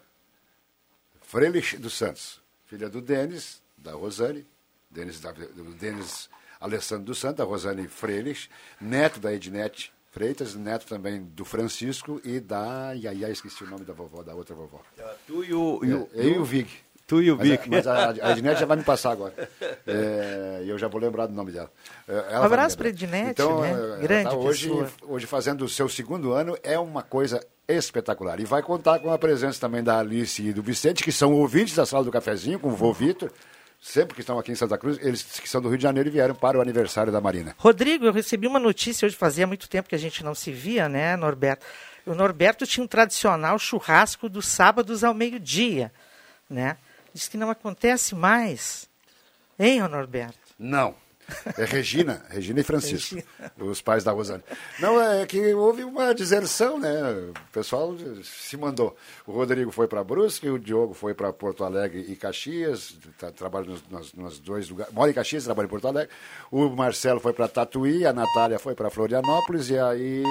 Freilich 1.21 1.77
dos 1.77 1.93
Santos, 1.93 2.41
filha 2.65 2.89
do 2.89 3.03
Denis, 3.03 3.61
da 3.77 3.93
Rosane, 3.93 4.47
Denis, 4.91 5.21
da, 5.21 5.33
do 5.33 5.75
Denis 5.75 6.31
Alessandro 6.59 7.05
dos 7.05 7.19
Santos, 7.19 7.37
da 7.37 7.45
Rosane 7.45 7.87
Freilich, 7.87 8.49
neto 8.81 9.21
da 9.21 9.31
Ednete 9.31 9.92
Freitas, 10.13 10.55
neto 10.55 10.87
também 10.87 11.23
do 11.23 11.43
Francisco 11.45 12.21
e 12.23 12.39
da. 12.39 12.93
E 12.95 13.09
aí, 13.09 13.23
esqueci 13.33 13.65
o 13.65 13.67
nome 13.71 13.85
da 13.85 13.93
vovó, 13.95 14.23
da 14.23 14.35
outra 14.35 14.55
vovó. 14.55 14.79
Tu 15.27 15.43
e 15.45 15.53
o. 15.55 15.81
E 15.83 15.95
o 15.95 16.09
É, 16.15 16.21
eu 16.21 16.35
e 16.35 16.39
o 16.39 16.45
Vig. 16.45 16.69
Tu 17.07 17.23
e 17.23 17.33
o 17.33 17.37
Mas 17.37 17.47
a- 17.49 17.51
Vig. 17.57 17.69
Mas 17.71 17.87
a, 17.87 18.11
a 18.11 18.31
Ednete 18.37 18.61
já 18.61 18.67
vai 18.67 18.77
me 18.77 18.85
passar 18.85 19.11
agora. 19.13 19.33
É, 19.87 20.63
E 20.65 20.69
eu 20.69 20.79
já 20.79 20.87
vou 20.87 21.01
lembrar 21.01 21.27
do 21.27 21.33
nome 21.33 21.51
dela. 21.51 21.71
É, 22.07 22.13
ela 22.31 22.43
Um 22.43 22.45
abraço 22.45 22.77
pra 22.77 22.89
lembrar. 22.89 23.05
Ednete, 23.07 23.31
então, 23.43 23.61
né? 23.63 23.71
é, 23.71 23.73
ela 23.73 23.97
Grande 23.99 24.31
tá 24.31 24.37
hoje, 24.37 24.69
pessoa. 24.69 24.89
hoje 25.09 25.27
fazendo 25.27 25.65
o 25.65 25.69
seu 25.69 25.89
segundo 25.89 26.33
ano, 26.33 26.57
é 26.63 26.79
uma 26.79 27.03
coisa 27.03 27.41
espetacular. 27.67 28.39
E 28.39 28.45
vai 28.45 28.63
contar 28.63 28.99
com 28.99 29.11
a 29.11 29.19
presença 29.19 29.59
também 29.61 29.83
da 29.83 29.99
Alice 29.99 30.43
e 30.47 30.53
do 30.53 30.63
Vicente, 30.63 31.03
que 31.03 31.11
são 31.11 31.33
ouvintes 31.33 31.75
da 31.75 31.87
sala 31.87 32.05
do 32.05 32.11
cafezinho, 32.13 32.59
com 32.61 32.69
o 32.69 32.77
vô 32.77 32.93
Vitor. 32.93 33.31
Sempre 33.83 34.15
que 34.15 34.21
estão 34.21 34.39
aqui 34.39 34.53
em 34.53 34.55
Santa 34.55 34.79
Cruz, 34.79 34.97
eles 35.03 35.23
que 35.23 35.49
são 35.49 35.61
do 35.61 35.69
Rio 35.69 35.77
de 35.77 35.83
Janeiro 35.83 36.09
e 36.09 36.13
vieram 36.13 36.37
para 36.37 36.57
o 36.57 36.61
aniversário 36.63 37.13
da 37.13 37.21
Marina. 37.21 37.55
Rodrigo, 37.59 38.07
eu 38.07 38.13
recebi 38.13 38.47
uma 38.47 38.61
notícia 38.61 39.05
hoje, 39.05 39.17
fazia 39.17 39.45
muito 39.45 39.69
tempo 39.69 39.89
que 39.89 39.95
a 39.97 39.99
gente 39.99 40.23
não 40.23 40.37
se 40.37 40.53
via, 40.53 40.89
né, 40.89 41.17
Norberto? 41.17 41.67
O 42.07 42.15
Norberto 42.15 42.65
tinha 42.65 42.85
um 42.85 42.87
tradicional 42.87 43.59
churrasco 43.59 44.29
dos 44.29 44.47
sábados 44.47 45.03
ao 45.03 45.13
meio-dia, 45.13 45.93
né? 46.49 46.77
Diz 47.13 47.27
que 47.27 47.37
não 47.37 47.51
acontece 47.51 48.15
mais. 48.15 48.89
Hein, 49.59 49.81
Norberto? 49.89 50.39
Não. 50.59 50.95
É 51.59 51.65
Regina, 51.65 52.25
Regina 52.29 52.61
e 52.61 52.63
Francisco, 52.63 53.23
os 53.59 53.81
pais 53.81 54.05
da 54.05 54.13
Rosane. 54.13 54.43
Não, 54.79 55.01
é 55.01 55.27
que 55.27 55.53
houve 55.55 55.85
uma 55.85 56.15
deserção, 56.15 56.79
né? 56.79 56.91
O 57.31 57.53
pessoal 57.53 57.95
se 58.23 58.57
mandou. 58.57 58.97
O 59.27 59.33
Rodrigo 59.33 59.71
foi 59.71 59.87
para 59.87 60.03
Brusque, 60.03 60.49
o 60.49 60.59
Diogo 60.59 60.95
foi 60.95 61.15
para 61.15 61.33
Porto 61.33 61.65
Alegre 61.65 62.05
e 62.09 62.17
Caxias, 62.17 62.97
tá, 63.19 63.31
trabalha 63.31 63.67
nos, 63.67 63.83
nos, 63.89 64.13
nos, 64.15 64.39
dois 64.39 64.69
lugares. 64.69 64.93
Mora 64.93 65.11
em 65.11 65.15
Caxias, 65.15 65.45
trabalha 65.45 65.67
em 65.67 65.71
Porto 65.71 65.89
Alegre. 65.89 66.11
O 66.51 66.69
Marcelo 66.71 67.21
foi 67.21 67.33
para 67.33 67.49
Tatuí, 67.49 68.07
a 68.07 68.13
Natália 68.13 68.59
foi 68.59 68.75
para 68.75 68.91
Florianópolis 68.91 69.71
e 69.71 69.79
aí. 69.79 70.23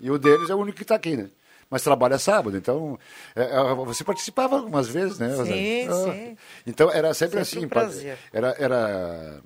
E 0.00 0.10
o 0.10 0.18
deles 0.18 0.50
é 0.50 0.54
o 0.54 0.58
único 0.58 0.76
que 0.76 0.82
está 0.82 0.96
aqui, 0.96 1.16
né? 1.16 1.30
mas 1.72 1.82
trabalha 1.82 2.18
sábado, 2.18 2.54
então 2.54 2.98
é, 3.34 3.44
é, 3.44 3.74
você 3.76 4.04
participava 4.04 4.56
algumas 4.56 4.88
vezes, 4.88 5.18
né? 5.18 5.34
Sim, 5.42 5.88
ah, 5.88 6.12
sim. 6.12 6.36
Então 6.66 6.90
era 6.92 7.14
sempre, 7.14 7.42
sempre 7.46 7.78
assim, 7.78 8.10
um 8.10 8.16
era, 8.30 8.54
era 8.58 9.40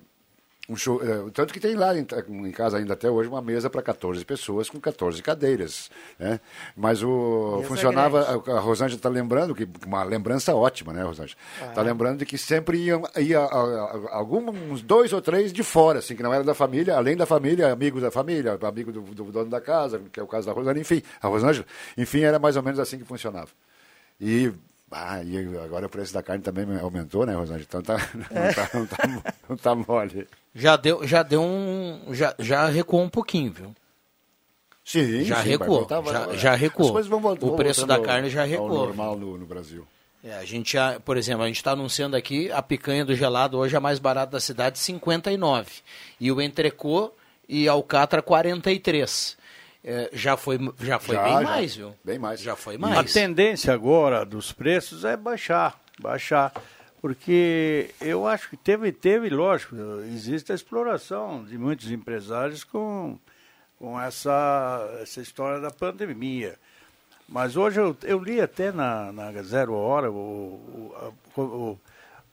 um 0.69 0.75
show, 0.75 1.01
é, 1.01 1.29
tanto 1.31 1.53
que 1.53 1.59
tem 1.59 1.75
lá 1.75 1.97
em, 1.97 2.05
em, 2.27 2.51
casa 2.51 2.77
ainda 2.77 2.93
até 2.93 3.09
hoje 3.09 3.29
uma 3.29 3.41
mesa 3.41 3.69
para 3.69 3.81
14 3.81 4.23
pessoas 4.25 4.69
com 4.69 4.79
14 4.79 5.21
cadeiras, 5.23 5.89
né? 6.19 6.41
Mas 6.75 7.01
o 7.01 7.57
mesa 7.57 7.67
funcionava, 7.69 8.23
grande. 8.23 8.51
a, 8.51 8.53
a 8.55 8.59
Rosângela 8.59 8.97
está 8.97 9.07
lembrando 9.07 9.55
que 9.55 9.67
uma 9.85 10.03
lembrança 10.03 10.53
ótima, 10.53 10.91
né, 10.91 11.03
Rosângela? 11.03 11.39
Está 11.69 11.79
ah. 11.79 11.83
lembrando 11.83 12.19
de 12.19 12.25
que 12.25 12.37
sempre 12.37 12.79
ia, 12.79 13.39
alguns 14.11 14.81
dois 14.81 15.13
ou 15.13 15.21
três 15.21 15.53
de 15.53 15.63
fora, 15.63 15.99
assim, 15.99 16.15
que 16.15 16.23
não 16.23 16.33
era 16.33 16.43
da 16.43 16.53
família, 16.53 16.97
além 16.97 17.15
da 17.15 17.25
família, 17.25 17.71
amigo 17.71 18.01
da 18.01 18.11
família, 18.11 18.59
amigo 18.61 18.91
do, 18.91 19.01
do 19.01 19.23
dono 19.31 19.49
da 19.49 19.61
casa, 19.61 20.01
que 20.11 20.19
é 20.19 20.23
o 20.23 20.27
caso 20.27 20.47
da 20.47 20.53
Rosângela, 20.53 20.81
enfim, 20.81 21.01
a 21.21 21.27
Rosângela, 21.27 21.65
enfim, 21.97 22.21
era 22.21 22.39
mais 22.39 22.57
ou 22.57 22.63
menos 22.63 22.79
assim 22.79 22.97
que 22.97 23.05
funcionava. 23.05 23.49
E 24.19 24.51
ah, 24.89 25.21
e 25.21 25.37
agora 25.57 25.85
o 25.85 25.89
preço 25.89 26.13
da 26.13 26.23
carne 26.23 26.41
também 26.41 26.65
aumentou, 26.79 27.25
né, 27.25 27.35
Rosângela? 27.35 27.65
Então 27.67 27.81
tá, 27.81 27.97
não, 28.13 28.53
tá, 28.53 28.69
não, 28.73 28.85
tá, 28.87 29.33
não 29.49 29.57
tá 29.57 29.75
mole. 29.75 30.27
Já 30.57 30.75
deu, 30.75 31.07
já 31.07 31.21
deu 31.21 31.41
um. 31.43 32.01
Já, 32.09 32.33
já 32.39 32.67
recuou 32.67 33.03
um 33.03 33.09
pouquinho, 33.09 33.53
viu? 33.53 33.75
Sim, 34.83 35.23
já 35.23 35.43
sim, 35.43 35.49
recuou. 35.49 35.85
Voltar, 35.85 36.03
já, 36.03 36.33
já 36.33 36.55
recuou. 36.55 36.93
Vão, 37.03 37.19
vão, 37.19 37.37
o 37.41 37.55
preço 37.55 37.85
da 37.85 37.99
carne 37.99 38.27
já 38.27 38.43
recuou. 38.43 38.69
normal 38.87 39.15
no, 39.15 39.37
no 39.37 39.45
Brasil. 39.45 39.87
É, 40.23 40.33
a 40.33 40.43
gente 40.43 40.73
já, 40.73 40.99
por 40.99 41.15
exemplo, 41.15 41.43
a 41.43 41.47
gente 41.47 41.57
está 41.57 41.71
anunciando 41.71 42.15
aqui 42.15 42.51
a 42.51 42.61
picanha 42.63 43.05
do 43.05 43.13
gelado 43.13 43.55
hoje 43.57 43.75
é 43.75 43.77
a 43.77 43.81
mais 43.81 43.99
barata 43.99 44.31
da 44.31 44.39
cidade, 44.39 44.79
59. 44.79 45.69
E 46.19 46.31
o 46.31 46.41
entrecô 46.41 47.11
e 47.47 47.67
alcatra 47.67 48.23
43. 48.23 49.37
É, 49.83 50.09
já 50.11 50.35
foi, 50.35 50.57
já 50.81 50.97
foi 50.97 51.15
já, 51.15 51.23
bem 51.23 51.33
já, 51.33 51.41
mais, 51.41 51.75
viu? 51.75 51.95
Bem 52.03 52.17
mais. 52.17 52.41
Já 52.41 52.55
foi 52.55 52.79
mais. 52.79 52.97
A 52.97 53.03
tendência 53.03 53.71
agora 53.71 54.25
dos 54.25 54.51
preços 54.51 55.05
é 55.05 55.15
baixar, 55.15 55.79
baixar. 56.01 56.51
Porque 57.01 57.91
eu 58.01 58.27
acho 58.27 58.49
que 58.49 58.57
teve, 58.57 58.91
teve, 58.91 59.29
lógico, 59.29 59.75
existe 60.11 60.51
a 60.51 60.55
exploração 60.55 61.43
de 61.43 61.57
muitos 61.57 61.91
empresários 61.91 62.63
com, 62.63 63.17
com 63.77 63.99
essa, 63.99 64.97
essa 65.01 65.21
história 65.21 65.59
da 65.59 65.69
pandemia. 65.69 66.57
Mas 67.29 67.55
hoje 67.55 67.79
eu, 67.79 67.95
eu 68.03 68.19
li 68.19 68.41
até 68.41 68.71
na, 68.71 69.11
na 69.11 69.31
Zero 69.43 69.73
Hora 69.73 70.09
o, 70.09 70.93
o, 71.35 71.41
o 71.41 71.79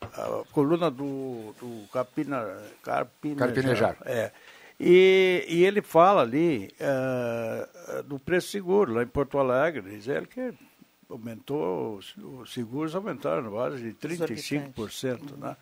a, 0.01 0.45
coluna 0.53 0.91
do, 0.91 1.55
do 1.61 1.89
Capina, 1.93 2.47
Carpinejar. 2.83 3.49
Carpinejar. 3.49 3.97
É. 4.07 4.31
E, 4.79 5.45
e 5.49 5.65
ele 5.65 5.83
fala 5.83 6.23
ali 6.23 6.71
uh, 6.81 8.03
do 8.03 8.19
preço 8.19 8.49
seguro, 8.49 8.95
lá 8.95 9.03
em 9.03 9.07
Porto 9.07 9.39
Alegre, 9.39 9.83
diz 9.83 10.09
ele 10.09 10.27
que 10.27 10.53
aumentou, 11.09 11.97
os 11.97 12.53
seguros 12.53 12.95
aumentaram 12.95 13.51
base 13.51 13.83
de 13.83 13.93
35%. 13.95 15.37
Né? 15.37 15.57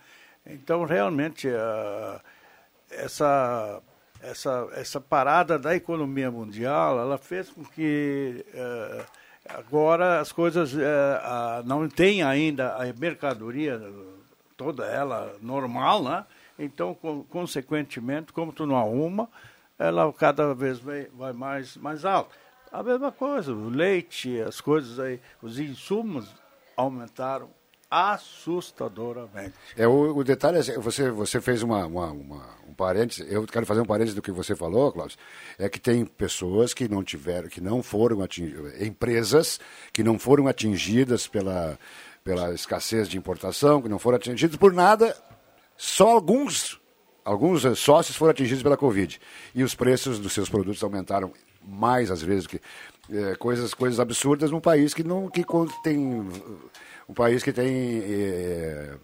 Então, 0.47 0.85
realmente, 0.85 1.49
uh, 1.49 2.21
essa, 2.91 3.81
essa, 4.21 4.69
essa 4.73 5.01
parada 5.01 5.59
da 5.59 5.75
economia 5.75 6.31
mundial, 6.31 6.99
ela 6.99 7.19
fez 7.19 7.51
com 7.51 7.65
que 7.65 8.45
uh, 8.55 9.05
agora 9.49 10.21
as 10.21 10.33
coisas 10.33 10.75
uh, 10.75 11.63
não 11.65 11.89
tem 11.89 12.23
ainda 12.23 12.77
a 12.77 12.93
mercadoria 12.93 13.81
toda 14.57 14.87
ela 14.87 15.37
normal, 15.41 16.03
né? 16.05 16.27
Então, 16.59 16.95
consequentemente, 17.29 18.33
como 18.33 18.53
tu 18.53 18.67
não 18.67 18.77
arruma, 18.77 19.29
ela 19.79 20.13
cada 20.13 20.55
vez 20.55 20.79
vai, 20.79 21.07
vai 21.15 21.33
mais, 21.33 21.77
mais 21.77 22.05
alto. 22.05 22.35
A 22.73 22.83
mesma 22.83 23.13
coisa, 23.13 23.53
o 23.53 23.69
leite, 23.69 24.41
as 24.41 24.59
coisas 24.59 24.99
aí, 24.99 25.21
os 25.43 25.59
insumos 25.59 26.27
aumentaram 26.75 27.51
assustadoramente. 27.91 29.53
É, 29.77 29.87
o, 29.87 30.17
o 30.17 30.25
detalhe 30.25 30.57
é, 30.57 30.79
você, 30.79 31.11
você 31.11 31.39
fez 31.39 31.63
uma, 31.63 31.85
uma, 31.85 32.11
uma, 32.11 32.49
um 32.67 32.73
parênteses, 32.73 33.31
eu 33.31 33.47
quero 33.47 33.67
fazer 33.67 33.83
um 33.83 33.85
parênteses 33.85 34.15
do 34.15 34.23
que 34.23 34.33
você 34.33 34.57
falou, 34.57 34.91
Cláudio, 34.91 35.19
é 35.59 35.69
que 35.69 35.79
tem 35.79 36.07
pessoas 36.07 36.73
que 36.73 36.89
não 36.89 37.05
tiveram, 37.05 37.51
que 37.51 37.61
não 37.61 37.83
foram 37.83 38.23
atingidas, 38.23 38.81
empresas 38.81 39.61
que 39.93 40.03
não 40.03 40.19
foram 40.19 40.49
atingidas 40.49 41.27
pela, 41.27 41.79
pela 42.25 42.55
escassez 42.55 43.07
de 43.07 43.19
importação, 43.19 43.83
que 43.83 43.89
não 43.91 43.99
foram 43.99 44.17
atingidas 44.17 44.57
por 44.57 44.73
nada, 44.73 45.15
só 45.77 46.09
alguns, 46.09 46.81
alguns 47.23 47.79
sócios 47.79 48.17
foram 48.17 48.31
atingidos 48.31 48.63
pela 48.63 48.79
Covid. 48.79 49.21
E 49.55 49.63
os 49.63 49.75
preços 49.75 50.19
dos 50.19 50.33
seus 50.33 50.49
produtos 50.49 50.83
aumentaram 50.83 51.35
mais, 51.65 52.11
às 52.11 52.23
vezes, 52.23 52.47
que 52.47 52.61
é, 53.11 53.35
coisas, 53.37 53.75
coisas 53.75 54.01
absurdas 54.01 54.51
num 54.51 54.61
país 54.61 54.95
que 54.95 55.05
não 55.05 55.29
que 55.29 55.45
tem 55.83 55.99
um 57.09 57.15
país 57.15 57.43
que 57.43 57.53
tem 57.53 58.03
é, 58.05 58.95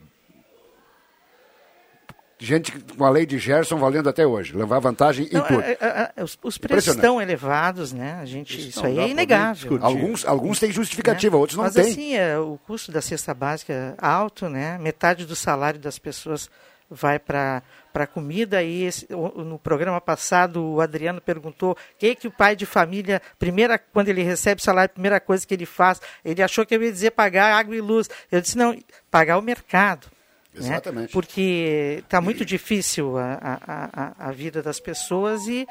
gente 2.38 2.72
com 2.96 3.04
a 3.04 3.10
lei 3.10 3.26
de 3.26 3.38
Gerson 3.38 3.76
valendo 3.76 4.08
até 4.08 4.26
hoje, 4.26 4.56
levar 4.56 4.78
vantagem 4.78 5.28
não, 5.32 5.40
em 5.40 5.44
tudo. 5.44 5.60
É, 5.60 6.12
é, 6.16 6.22
os, 6.22 6.38
os 6.42 6.56
preços 6.56 6.94
estão 6.94 7.20
elevados, 7.20 7.92
né? 7.92 8.18
A 8.20 8.24
gente, 8.24 8.58
isso, 8.58 8.68
isso 8.68 8.86
aí 8.86 8.98
é 8.98 9.08
inegável. 9.08 9.78
Alguns, 9.82 10.24
alguns 10.24 10.60
têm 10.60 10.70
justificativa, 10.70 11.36
né? 11.36 11.40
outros 11.40 11.56
não 11.56 11.64
Mas, 11.64 11.74
têm. 11.74 11.84
Mas 11.84 11.92
assim, 11.92 12.14
é, 12.14 12.38
o 12.38 12.58
custo 12.66 12.92
da 12.92 13.02
cesta 13.02 13.34
básica 13.34 13.72
é 13.72 13.94
alto, 13.98 14.48
né? 14.48 14.78
Metade 14.78 15.26
do 15.26 15.34
salário 15.34 15.80
das 15.80 15.98
pessoas 15.98 16.48
vai 16.90 17.18
para 17.18 17.62
para 17.92 18.06
comida 18.06 18.62
e 18.62 18.84
esse, 18.84 19.08
no 19.10 19.58
programa 19.58 20.00
passado 20.00 20.62
o 20.62 20.80
Adriano 20.80 21.20
perguntou 21.20 21.72
o 21.72 21.76
que 21.98 22.14
que 22.14 22.28
o 22.28 22.30
pai 22.30 22.54
de 22.54 22.64
família 22.64 23.20
primeira 23.38 23.78
quando 23.78 24.08
ele 24.08 24.22
recebe 24.22 24.62
salário 24.62 24.90
a 24.90 24.94
primeira 24.94 25.20
coisa 25.20 25.46
que 25.46 25.52
ele 25.52 25.66
faz 25.66 26.00
ele 26.24 26.42
achou 26.42 26.64
que 26.64 26.74
eu 26.74 26.82
ia 26.82 26.92
dizer 26.92 27.10
pagar 27.10 27.52
água 27.52 27.74
e 27.74 27.80
luz 27.80 28.08
eu 28.30 28.40
disse 28.40 28.56
não 28.56 28.78
pagar 29.10 29.36
o 29.36 29.42
mercado 29.42 30.08
né? 30.54 30.66
Exatamente. 30.66 31.02
Né? 31.02 31.08
Porque 31.12 32.02
está 32.04 32.20
muito 32.20 32.44
difícil 32.44 33.16
a, 33.18 33.34
a, 33.34 33.90
a, 33.92 34.28
a, 34.28 34.32
vida 34.32 34.62
das 34.62 34.80
pessoas 34.80 35.46
e 35.46 35.66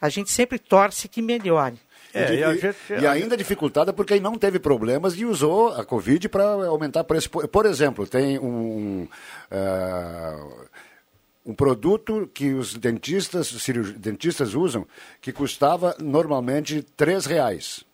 a 0.00 0.08
gente 0.08 0.30
sempre 0.30 0.58
torce 0.58 1.08
que 1.08 1.22
melhore. 1.22 1.78
É, 2.16 2.34
e, 2.34 2.42
e, 2.42 2.58
gente... 2.58 2.76
e, 3.02 3.06
ainda 3.06 3.36
dificultada 3.36 3.92
porque 3.92 4.18
não 4.18 4.38
teve 4.38 4.58
problemas 4.58 5.14
e 5.14 5.24
usou 5.24 5.68
a 5.68 5.84
Covid 5.84 6.28
para 6.28 6.44
aumentar 6.44 7.02
o 7.02 7.04
preço. 7.04 7.28
Por, 7.28 7.66
exemplo, 7.66 8.06
tem 8.06 8.38
um, 8.38 9.06
uh, 9.50 10.66
um 11.44 11.54
produto 11.54 12.30
que 12.32 12.54
os 12.54 12.74
dentistas, 12.74 13.52
os 13.52 13.92
dentistas 13.92 14.54
usam 14.54 14.86
que 15.20 15.32
custava 15.32 15.94
normalmente 16.00 16.84
R$ 16.98 17.18
reais. 17.28 17.84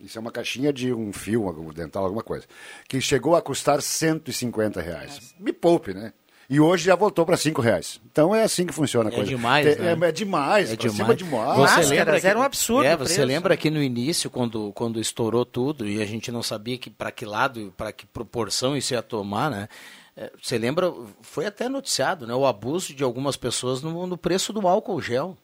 Isso 0.00 0.18
é 0.18 0.20
uma 0.20 0.30
caixinha 0.30 0.72
de 0.72 0.92
um 0.92 1.12
fio 1.12 1.48
um 1.48 1.72
dental, 1.72 2.04
alguma 2.04 2.22
coisa. 2.22 2.46
Que 2.86 3.00
chegou 3.00 3.34
a 3.34 3.40
custar 3.40 3.80
150 3.80 4.82
reais. 4.82 5.34
Me 5.40 5.52
poupe, 5.52 5.94
né? 5.94 6.12
E 6.48 6.60
hoje 6.60 6.84
já 6.84 6.94
voltou 6.94 7.24
para 7.24 7.36
cinco 7.36 7.62
reais. 7.62 8.00
Então 8.10 8.34
é 8.34 8.42
assim 8.42 8.66
que 8.66 8.72
funciona 8.72 9.10
a 9.10 9.12
é 9.12 9.16
coisa. 9.16 9.30
Demais, 9.30 9.66
é, 9.66 9.76
né? 9.76 9.88
é, 9.88 10.08
é 10.08 10.12
demais, 10.12 10.72
é 10.72 10.76
demais. 10.76 11.16
demais. 11.16 11.56
Você 11.56 11.94
lembra 11.94 12.20
que, 12.20 12.26
era 12.26 12.38
um 12.38 12.42
absurdo. 12.42 12.84
É, 12.84 12.96
você 12.96 13.24
lembra 13.24 13.56
que 13.56 13.70
no 13.70 13.82
início, 13.82 14.30
quando, 14.30 14.72
quando 14.72 15.00
estourou 15.00 15.44
tudo 15.44 15.88
e 15.88 16.02
a 16.02 16.06
gente 16.06 16.30
não 16.30 16.42
sabia 16.42 16.76
que 16.76 16.90
para 16.90 17.10
que 17.10 17.24
lado, 17.24 17.72
para 17.76 17.92
que 17.92 18.06
proporção 18.06 18.76
isso 18.76 18.92
ia 18.92 19.02
tomar, 19.02 19.50
né? 19.50 19.68
É, 20.16 20.30
você 20.40 20.58
lembra, 20.58 20.92
foi 21.22 21.46
até 21.46 21.68
noticiado, 21.68 22.26
né? 22.26 22.34
O 22.34 22.46
abuso 22.46 22.94
de 22.94 23.02
algumas 23.02 23.36
pessoas 23.36 23.82
no, 23.82 24.06
no 24.06 24.16
preço 24.16 24.52
do 24.52 24.68
álcool 24.68 25.00
gel. 25.00 25.36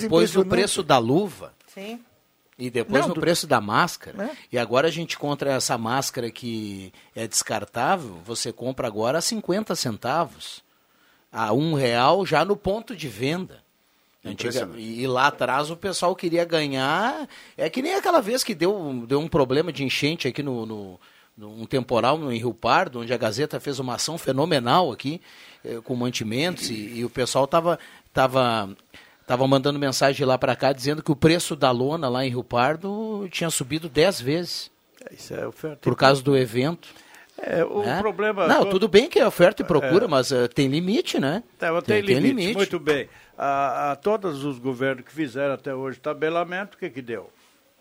Depois 0.00 0.32
do 0.32 0.44
preço 0.44 0.82
da 0.82 0.98
luva. 0.98 1.52
Sim. 1.72 2.00
E 2.58 2.70
depois 2.70 3.02
Não, 3.02 3.08
no 3.08 3.14
do... 3.14 3.20
preço 3.20 3.46
da 3.46 3.60
máscara. 3.60 4.24
É. 4.24 4.36
E 4.52 4.58
agora 4.58 4.88
a 4.88 4.90
gente 4.90 5.14
encontra 5.14 5.52
essa 5.52 5.78
máscara 5.78 6.30
que 6.30 6.92
é 7.14 7.26
descartável, 7.26 8.18
você 8.24 8.52
compra 8.52 8.86
agora 8.86 9.18
a 9.18 9.22
50 9.22 9.76
centavos. 9.76 10.62
A 11.30 11.52
um 11.52 11.74
real 11.74 12.26
já 12.26 12.44
no 12.44 12.56
ponto 12.56 12.96
de 12.96 13.06
venda. 13.06 13.62
Antiga, 14.24 14.68
e, 14.76 15.02
e, 15.02 15.06
lá 15.06 15.28
atrás 15.28 15.70
o 15.70 15.76
pessoal 15.76 16.16
queria 16.16 16.44
ganhar. 16.44 17.28
É 17.56 17.70
que 17.70 17.80
nem 17.80 17.94
aquela 17.94 18.20
vez 18.20 18.42
que 18.42 18.54
deu, 18.54 19.04
deu 19.06 19.20
um 19.20 19.28
problema 19.28 19.72
de 19.72 19.84
enchente 19.84 20.26
aqui 20.26 20.42
no, 20.42 20.66
no 20.66 21.00
um 21.40 21.64
temporal 21.64 22.18
no 22.18 22.30
Rio 22.30 22.52
Pardo, 22.52 23.00
onde 23.00 23.12
a 23.12 23.16
Gazeta 23.16 23.60
fez 23.60 23.78
uma 23.78 23.94
ação 23.94 24.18
fenomenal 24.18 24.90
aqui, 24.90 25.20
eh, 25.64 25.80
com 25.84 25.94
mantimentos, 25.94 26.68
e, 26.68 26.98
e 26.98 27.04
o 27.04 27.10
pessoal 27.10 27.44
estava 27.44 27.78
tava, 28.12 28.64
tava 28.64 28.76
mandando 29.36 29.78
mensagem 29.78 30.24
lá 30.26 30.38
para 30.38 30.56
cá 30.56 30.72
dizendo 30.72 31.02
que 31.02 31.10
o 31.12 31.16
preço 31.16 31.54
da 31.56 31.70
lona 31.70 32.08
lá 32.08 32.24
em 32.24 32.30
Rio 32.30 32.44
Pardo 32.44 33.28
tinha 33.30 33.50
subido 33.50 33.88
10 33.88 34.20
vezes. 34.20 34.70
Isso 35.12 35.34
é 35.34 35.46
oferta. 35.46 35.78
Por 35.82 35.96
causa 35.96 36.22
do 36.22 36.36
evento. 36.36 36.88
É, 37.40 37.64
o 37.64 37.82
né? 37.82 37.98
problema. 38.00 38.48
Não, 38.48 38.68
tudo 38.68 38.88
bem 38.88 39.08
que 39.08 39.18
é 39.18 39.26
oferta 39.26 39.62
e 39.62 39.64
procura, 39.64 40.06
É. 40.06 40.08
mas 40.08 40.32
eh, 40.32 40.48
tem 40.48 40.66
limite, 40.66 41.20
né? 41.20 41.42
Tá, 41.56 41.72
mas 41.72 41.84
tem, 41.84 42.00
limite, 42.00 42.56
muito 42.56 42.80
bem. 42.80 43.08
A, 43.36 43.92
a 43.92 43.96
todos 43.96 44.44
os 44.44 44.58
governos 44.58 45.04
que 45.04 45.12
fizeram 45.12 45.54
até 45.54 45.72
hoje 45.72 46.00
tabelamento, 46.00 46.76
o 46.76 46.80
que 46.80 46.90
que 46.90 47.00
deu? 47.00 47.30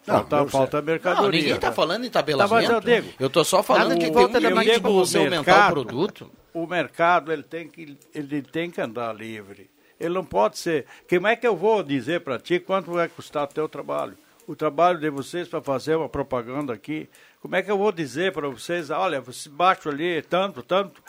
Não, 0.06 0.16
Falta, 0.20 0.36
deu 0.38 0.48
falta 0.48 0.72
certo. 0.78 0.86
mercadoria. 0.86 1.24
Não, 1.24 1.32
ninguém 1.32 1.56
está 1.56 1.70
né? 1.70 1.76
falando 1.76 2.06
em 2.06 2.10
Tá, 2.10 2.20
tabelamento. 2.20 2.72
eu 2.72 2.80
digo, 2.82 3.14
eu 3.20 3.28
estou 3.28 3.44
só 3.44 3.64
falando 3.64 3.90
Nada 3.90 4.00
que 4.00 4.12
tem 4.12 4.26
um 4.26 4.60
limite 4.60 4.80
para 4.80 4.92
você 4.92 5.18
aumentar 5.18 5.70
o 5.70 5.72
produto. 5.72 6.32
O 6.54 6.68
mercado 6.68 7.34
ele 7.34 7.44
tem, 7.44 7.68
que, 7.68 7.98
ele 8.14 8.42
tem 8.44 8.70
que 8.70 8.80
andar 8.80 9.14
livre. 9.14 9.70
Ele 10.00 10.14
não 10.14 10.24
pode 10.26 10.58
ser. 10.58 10.86
Como 11.10 11.28
é 11.28 11.36
que 11.36 11.48
eu 11.48 11.56
vou 11.56 11.82
dizer 11.84 12.22
para 12.22 12.38
ti 12.40 12.60
quanto 12.60 12.92
vai 12.92 13.08
custar 13.08 13.44
o 13.46 13.48
teu 13.48 13.68
trabalho? 13.68 14.18
O 14.48 14.56
trabalho 14.56 15.00
de 15.00 15.10
vocês 15.10 15.48
para 15.48 15.62
fazer 15.62 15.96
uma 15.96 16.08
propaganda 16.08 16.74
aqui. 16.74 17.10
Como 17.42 17.56
é 17.56 17.62
que 17.62 17.70
eu 17.72 17.78
vou 17.78 17.92
dizer 17.92 18.32
para 18.34 18.48
vocês, 18.48 18.90
olha, 18.90 19.20
você 19.20 19.50
baixo 19.50 19.90
ali 19.90 20.22
tanto, 20.22 20.64
tanto, 20.64 21.04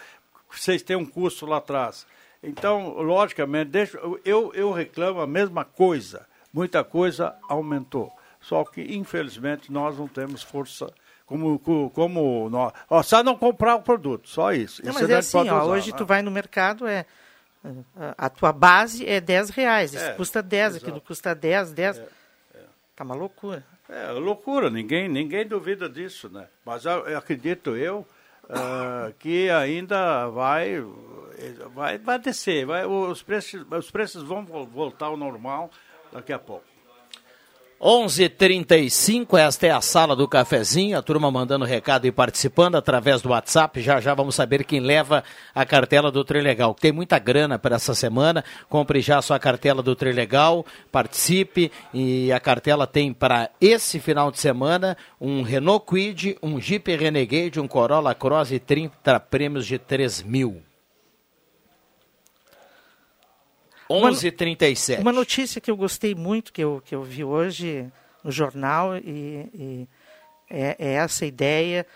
vocês 0.51 0.83
têm 0.83 0.97
um 0.97 1.07
custo 1.07 1.47
lá 1.47 1.59
atrás. 1.59 2.07
Então, 2.43 2.95
logicamente, 3.01 3.71
deixa, 3.71 3.99
eu, 4.25 4.53
eu 4.55 4.73
reclamo 4.73 5.21
a 5.21 5.27
mesma 5.27 5.65
coisa. 5.65 6.27
Muita 6.53 6.83
coisa 6.83 7.35
aumentou. 7.49 8.11
Só 8.41 8.65
que, 8.65 8.81
infelizmente, 8.97 9.71
nós 9.73 9.99
não 9.99 10.07
temos 10.09 10.43
força 10.43 10.93
como, 11.27 11.59
co- 11.59 11.91
como 11.91 12.49
nós. 12.49 12.73
Ó, 12.89 13.03
só 13.03 13.23
não 13.23 13.37
comprar 13.37 13.75
o 13.77 13.83
produto, 13.83 14.29
só 14.29 14.53
isso. 14.53 14.81
Não, 14.85 14.91
Isso 14.93 15.01
mas 15.01 15.11
é 15.11 15.17
assim, 15.17 15.49
ó, 15.51 15.65
hoje 15.67 15.91
né? 15.93 15.99
tu 15.99 16.07
vai 16.07 16.23
no 16.23 16.31
mercado, 16.31 16.87
é 16.87 17.05
a- 18.17 18.29
tua 18.31 18.53
base 18.53 19.07
é 19.07 19.21
10 19.21 19.51
reais, 19.51 19.93
isso 19.95 20.05
É, 20.05 20.15
custa 20.15 20.43
10, 20.43 20.73
exato. 20.77 20.85
aquilo 20.87 21.01
custa 21.01 21.35
10, 21.35 21.73
10. 21.73 22.01
Tá 22.97 23.05
uma 23.05 23.15
loucura. 23.15 23.65
É 23.89 24.11
loucura, 24.13 24.69
ninguém, 24.69 25.09
ninguém 25.09 25.47
duvida 25.47 25.89
disso, 25.89 26.29
né? 26.29 26.47
Mas 26.65 26.85
eu, 26.85 27.07
eu 27.07 27.17
acredito 27.19 27.77
eu 27.77 28.07
ah, 28.51 29.13
que 29.19 29.49
ainda 29.51 30.27
vai, 30.29 30.75
vai, 31.75 31.97
vai 31.99 32.19
descer, 32.19 32.67
vai, 32.67 32.85
os, 32.85 33.23
preços, 33.23 33.65
os 33.71 33.91
preços 33.91 34.23
vão 34.23 34.45
vol- 34.45 34.67
voltar 34.67 35.07
ao 35.07 35.17
normal 35.17 35.71
daqui 36.13 36.33
a 36.33 36.39
pouco. 36.39 36.65
11:35 37.81 39.39
esta 39.39 39.69
é 39.69 39.71
a 39.71 39.81
sala 39.81 40.17
do 40.17 40.27
cafezinho, 40.27 40.99
a 40.99 41.03
turma 41.03 41.31
mandando 41.31 41.65
recado 41.65 42.09
e 42.09 42.13
participando 42.13 42.75
através 42.75 43.23
do 43.23 43.29
WhatsApp. 43.29 43.81
Já 43.81 44.01
já 44.01 44.15
vamos 44.15 44.35
saber 44.35 44.65
quem 44.65 44.81
leva 44.81 45.23
a 45.55 45.65
cartela 45.65 46.11
do 46.11 46.25
Trilegal. 46.25 46.75
Tem 46.75 46.91
muita 46.91 47.21
grana 47.21 47.57
para 47.57 47.77
essa 47.77 47.95
semana. 47.95 48.45
Compre 48.69 49.01
já 49.01 49.19
a 49.19 49.23
sua 49.23 49.39
cartela 49.39 49.81
do 49.81 49.95
Trilegal, 49.95 50.67
participe 50.91 51.71
e 51.95 52.33
a 52.33 52.41
cartela 52.41 52.85
tem 52.85 53.13
para 53.13 53.49
esse 53.61 54.01
final 54.01 54.33
de 54.33 54.41
semana 54.41 54.97
um 55.21 55.43
Renault 55.43 55.87
Kwid, 55.87 56.37
um 56.43 56.61
Jeep 56.61 56.97
Renegade, 56.97 57.61
um 57.61 57.69
Corolla 57.69 58.13
Cross 58.13 58.51
e 58.51 58.59
30 58.59 59.21
prêmios 59.21 59.65
de 59.65 59.79
3 59.79 60.25
mil. 60.25 60.68
Uma- 63.89 64.11
11:37. 64.11 65.01
Uma 65.01 65.13
notícia 65.13 65.61
que 65.61 65.71
eu 65.71 65.77
gostei 65.77 66.15
muito, 66.15 66.53
que 66.53 66.63
eu, 66.63 66.83
que 66.85 66.95
eu 66.95 67.03
vi 67.03 67.25
hoje 67.25 67.91
no 68.23 68.31
jornal, 68.31 68.97
e, 68.97 69.49
e 69.55 69.89
é, 70.51 70.77
é 70.79 70.93
essa 70.95 71.25
ideia. 71.25 71.87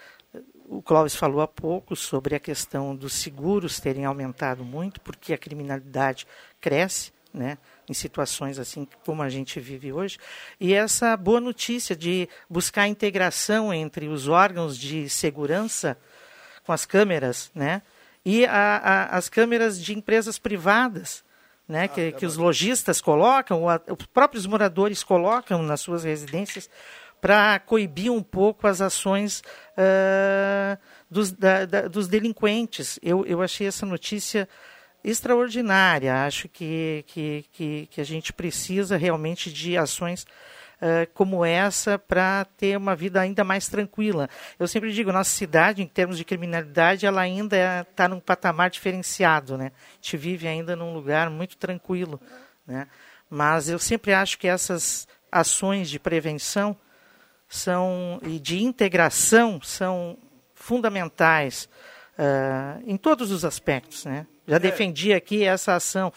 O 0.68 0.80
Clóvis 0.80 1.14
falou 1.14 1.40
há 1.42 1.48
pouco 1.48 1.94
sobre 1.94 2.34
a 2.34 2.40
questão 2.40 2.96
dos 2.96 3.12
seguros 3.14 3.78
terem 3.78 4.04
aumentado 4.06 4.64
muito, 4.64 5.00
porque 5.02 5.34
a 5.34 5.38
criminalidade 5.38 6.26
cresce, 6.60 7.12
né? 7.34 7.58
Em 7.88 7.92
situações 7.92 8.58
assim 8.58 8.86
como 9.04 9.20
a 9.22 9.28
gente 9.28 9.60
vive 9.60 9.92
hoje. 9.92 10.18
E 10.58 10.72
essa 10.72 11.14
boa 11.16 11.40
notícia 11.40 11.94
de 11.94 12.26
buscar 12.48 12.82
a 12.82 12.88
integração 12.88 13.72
entre 13.74 14.08
os 14.08 14.28
órgãos 14.28 14.78
de 14.78 15.10
segurança 15.10 15.98
com 16.64 16.72
as 16.72 16.86
câmeras, 16.86 17.50
né? 17.54 17.82
E 18.24 18.46
a- 18.46 18.76
a- 19.10 19.16
as 19.16 19.28
câmeras 19.28 19.82
de 19.82 19.92
empresas 19.94 20.38
privadas, 20.38 21.22
né? 21.68 21.88
que, 21.88 22.12
que 22.12 22.26
os 22.26 22.36
lojistas 22.36 23.00
colocam, 23.00 23.64
os 23.66 24.06
próprios 24.06 24.46
moradores 24.46 25.02
colocam 25.02 25.62
nas 25.62 25.80
suas 25.80 26.04
residências 26.04 26.68
para 27.20 27.58
coibir 27.60 28.10
um 28.12 28.22
pouco 28.22 28.66
as 28.66 28.80
ações 28.80 29.42
ah, 29.76 30.76
dos, 31.10 31.30
da- 31.32 31.64
da- 31.64 31.88
dos 31.88 32.08
delinquentes. 32.08 32.98
Eu, 33.02 33.24
eu 33.24 33.40
achei 33.40 33.66
essa 33.66 33.86
notícia 33.86 34.48
extraordinária. 35.04 36.24
Acho 36.24 36.48
que, 36.48 37.04
que, 37.06 37.44
que, 37.52 37.88
que 37.90 38.00
a 38.00 38.04
gente 38.04 38.32
precisa 38.32 38.96
realmente 38.96 39.52
de 39.52 39.76
ações 39.76 40.26
como 41.14 41.44
essa 41.44 41.98
para 41.98 42.44
ter 42.56 42.76
uma 42.76 42.96
vida 42.96 43.20
ainda 43.20 43.44
mais 43.44 43.68
tranquila. 43.68 44.28
Eu 44.58 44.66
sempre 44.66 44.92
digo, 44.92 45.12
nossa 45.12 45.30
cidade, 45.30 45.82
em 45.82 45.86
termos 45.86 46.18
de 46.18 46.24
criminalidade, 46.24 47.06
ela 47.06 47.20
ainda 47.20 47.86
está 47.88 48.08
num 48.08 48.18
patamar 48.18 48.70
diferenciado. 48.70 49.56
Né? 49.56 49.66
A 49.66 49.94
gente 49.96 50.16
vive 50.16 50.48
ainda 50.48 50.74
num 50.74 50.92
lugar 50.92 51.30
muito 51.30 51.56
tranquilo. 51.56 52.20
Né? 52.66 52.88
Mas 53.30 53.68
eu 53.68 53.78
sempre 53.78 54.12
acho 54.12 54.38
que 54.38 54.48
essas 54.48 55.06
ações 55.30 55.88
de 55.88 55.98
prevenção 55.98 56.76
são 57.48 58.20
e 58.24 58.38
de 58.38 58.62
integração 58.62 59.60
são 59.62 60.18
fundamentais 60.54 61.68
ah, 62.18 62.78
em 62.86 62.96
todos 62.96 63.30
os 63.30 63.44
aspectos. 63.44 64.04
Né? 64.04 64.26
Já 64.46 64.58
defendi 64.58 65.12
aqui 65.12 65.44
essa 65.44 65.74
ação, 65.74 66.12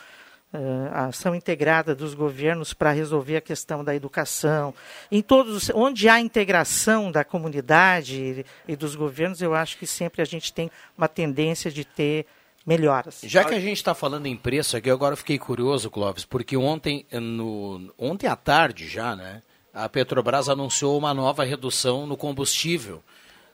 a 0.91 1.06
ação 1.08 1.36
integrada 1.36 1.93
dos 1.95 2.14
governos 2.14 2.74
para 2.74 2.91
resolver 2.91 3.38
a 3.38 3.41
questão 3.41 3.84
da 3.84 3.95
educação. 3.95 4.74
Em 5.12 5.22
todos, 5.22 5.56
os- 5.56 5.72
onde 5.76 6.08
há 6.10 6.20
integração 6.20 7.12
da 7.12 7.24
comunidade 7.24 8.45
e, 8.68 8.76
dos 8.76 8.95
governos, 8.95 9.41
eu 9.41 9.53
acho 9.53 9.78
que 9.78 9.88
sempre 9.88 10.22
a 10.22 10.26
gente 10.26 10.51
tem 10.53 10.70
uma 10.97 11.08
tendência 11.08 11.72
de 11.72 11.84
ter 11.86 12.26
melhoras. 12.66 13.22
Já 13.24 13.43
que 13.43 13.53
a 13.53 13.60
gente 13.60 13.78
está 13.78 13.93
falando 13.93 14.26
em 14.26 14.36
preço 14.36 14.76
aqui, 14.76 14.89
agora 14.89 15.14
eu 15.14 15.18
fiquei 15.18 15.38
curioso, 15.38 15.89
Clóvis, 15.91 16.26
porque 16.26 16.58
ontem, 16.58 17.06
no, 17.12 17.93
ontem 17.97 18.28
à 18.28 18.36
tarde 18.36 18.88
já, 18.88 19.16
né, 19.16 19.41
a 19.74 19.88
Petrobras 19.88 20.49
anunciou 20.49 20.97
uma 20.97 21.14
nova 21.14 21.43
redução 21.43 22.08
no 22.08 22.18
combustível 22.18 23.03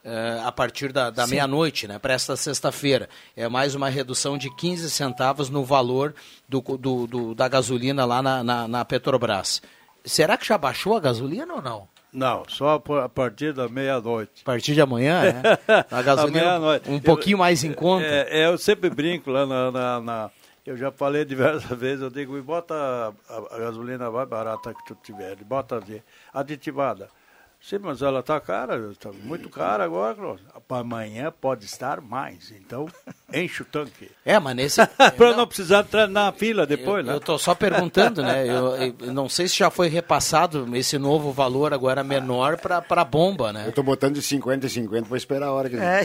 eh, 0.03 0.41
a 0.43 0.51
partir 0.51 0.91
da, 0.91 1.09
da 1.09 1.27
meia-noite, 1.27 1.87
né, 1.87 1.99
para 1.99 2.13
esta 2.13 2.35
sexta-feira. 2.35 3.07
É 3.35 3.47
mais 3.47 3.75
uma 3.75 3.89
redução 3.89 4.37
de 4.37 4.49
15 4.55 4.89
centavos 4.89 5.49
no 5.49 5.63
valor 5.63 6.13
do, 6.47 6.61
do- 6.61 7.07
do- 7.07 7.35
da 7.35 7.47
gasolina 7.47 8.05
lá 8.05 8.21
na, 8.21 8.43
na, 8.43 8.67
na 8.67 8.85
Petrobras. 8.85 9.61
Será 10.03 10.37
que 10.37 10.45
já 10.47 10.57
baixou 10.57 10.95
a 10.95 10.99
gasolina 10.99 11.53
ou 11.53 11.61
não? 11.61 11.87
Não, 12.11 12.43
só 12.49 12.81
a 13.03 13.07
partir 13.07 13.53
da 13.53 13.69
meia-noite. 13.69 14.41
A 14.41 14.45
partir 14.45 14.73
de 14.73 14.81
amanhã, 14.81 15.21
né? 15.31 15.41
A 15.89 16.01
gasolina 16.01 16.39
À 16.41 16.43
meia-noite. 16.43 16.89
um 16.91 16.99
pouquinho 16.99 17.35
Eu- 17.35 17.39
mais 17.39 17.63
em 17.63 17.71
conta. 17.71 18.05
É, 18.05 18.41
é, 18.41 18.47
eu 18.47 18.57
sempre 18.57 18.89
brinco 18.89 19.29
lá 19.31 19.45
na, 19.45 19.71
na- 19.71 20.01
na- 20.01 20.31
Eu 20.65 20.75
já 20.75 20.91
falei 20.91 21.23
diversas 21.23 21.63
vezes, 21.79 22.01
eu 22.01 22.09
digo, 22.09 22.41
bota 22.43 22.73
a, 22.75 23.55
a- 23.55 23.59
gasolina 23.59 24.11
mais 24.11 24.27
barata 24.27 24.73
que 24.73 24.83
tu 24.85 24.97
tiver, 25.01 25.35
bota 25.45 25.79
de- 25.79 26.03
aditivada. 26.33 27.07
Sim, 27.61 27.77
mas 27.83 28.01
ela 28.01 28.21
está 28.21 28.39
cara, 28.39 28.89
está 28.91 29.11
muito 29.23 29.47
cara 29.47 29.83
agora. 29.83 30.15
Para 30.67 30.81
amanhã 30.81 31.31
pode 31.31 31.65
estar 31.65 32.01
mais, 32.01 32.51
então 32.51 32.87
enche 33.31 33.61
o 33.61 33.65
tanque. 33.65 34.09
É, 34.25 34.39
mas 34.39 34.55
nesse. 34.55 34.81
Para 35.15 35.35
não 35.37 35.45
precisar 35.45 35.81
entrar 35.81 36.07
na 36.07 36.31
fila 36.31 36.65
depois, 36.65 37.05
eu, 37.05 37.11
né? 37.11 37.15
Eu 37.15 37.19
tô 37.19 37.37
só 37.37 37.53
perguntando, 37.53 38.23
né? 38.23 38.47
Eu, 38.47 38.75
eu 38.99 39.13
não 39.13 39.29
sei 39.29 39.47
se 39.47 39.57
já 39.57 39.69
foi 39.69 39.89
repassado 39.89 40.67
esse 40.75 40.97
novo 40.97 41.31
valor 41.31 41.71
agora 41.71 42.03
menor 42.03 42.57
para 42.57 42.83
a 42.89 43.05
bomba, 43.05 43.53
né? 43.53 43.65
Eu 43.67 43.71
tô 43.71 43.83
botando 43.83 44.15
de 44.15 44.23
50 44.23 44.65
em 44.65 44.69
50 44.69 45.07
para 45.07 45.17
esperar 45.17 45.47
a 45.47 45.51
hora 45.51 45.69
que 45.69 45.75
É. 45.77 46.01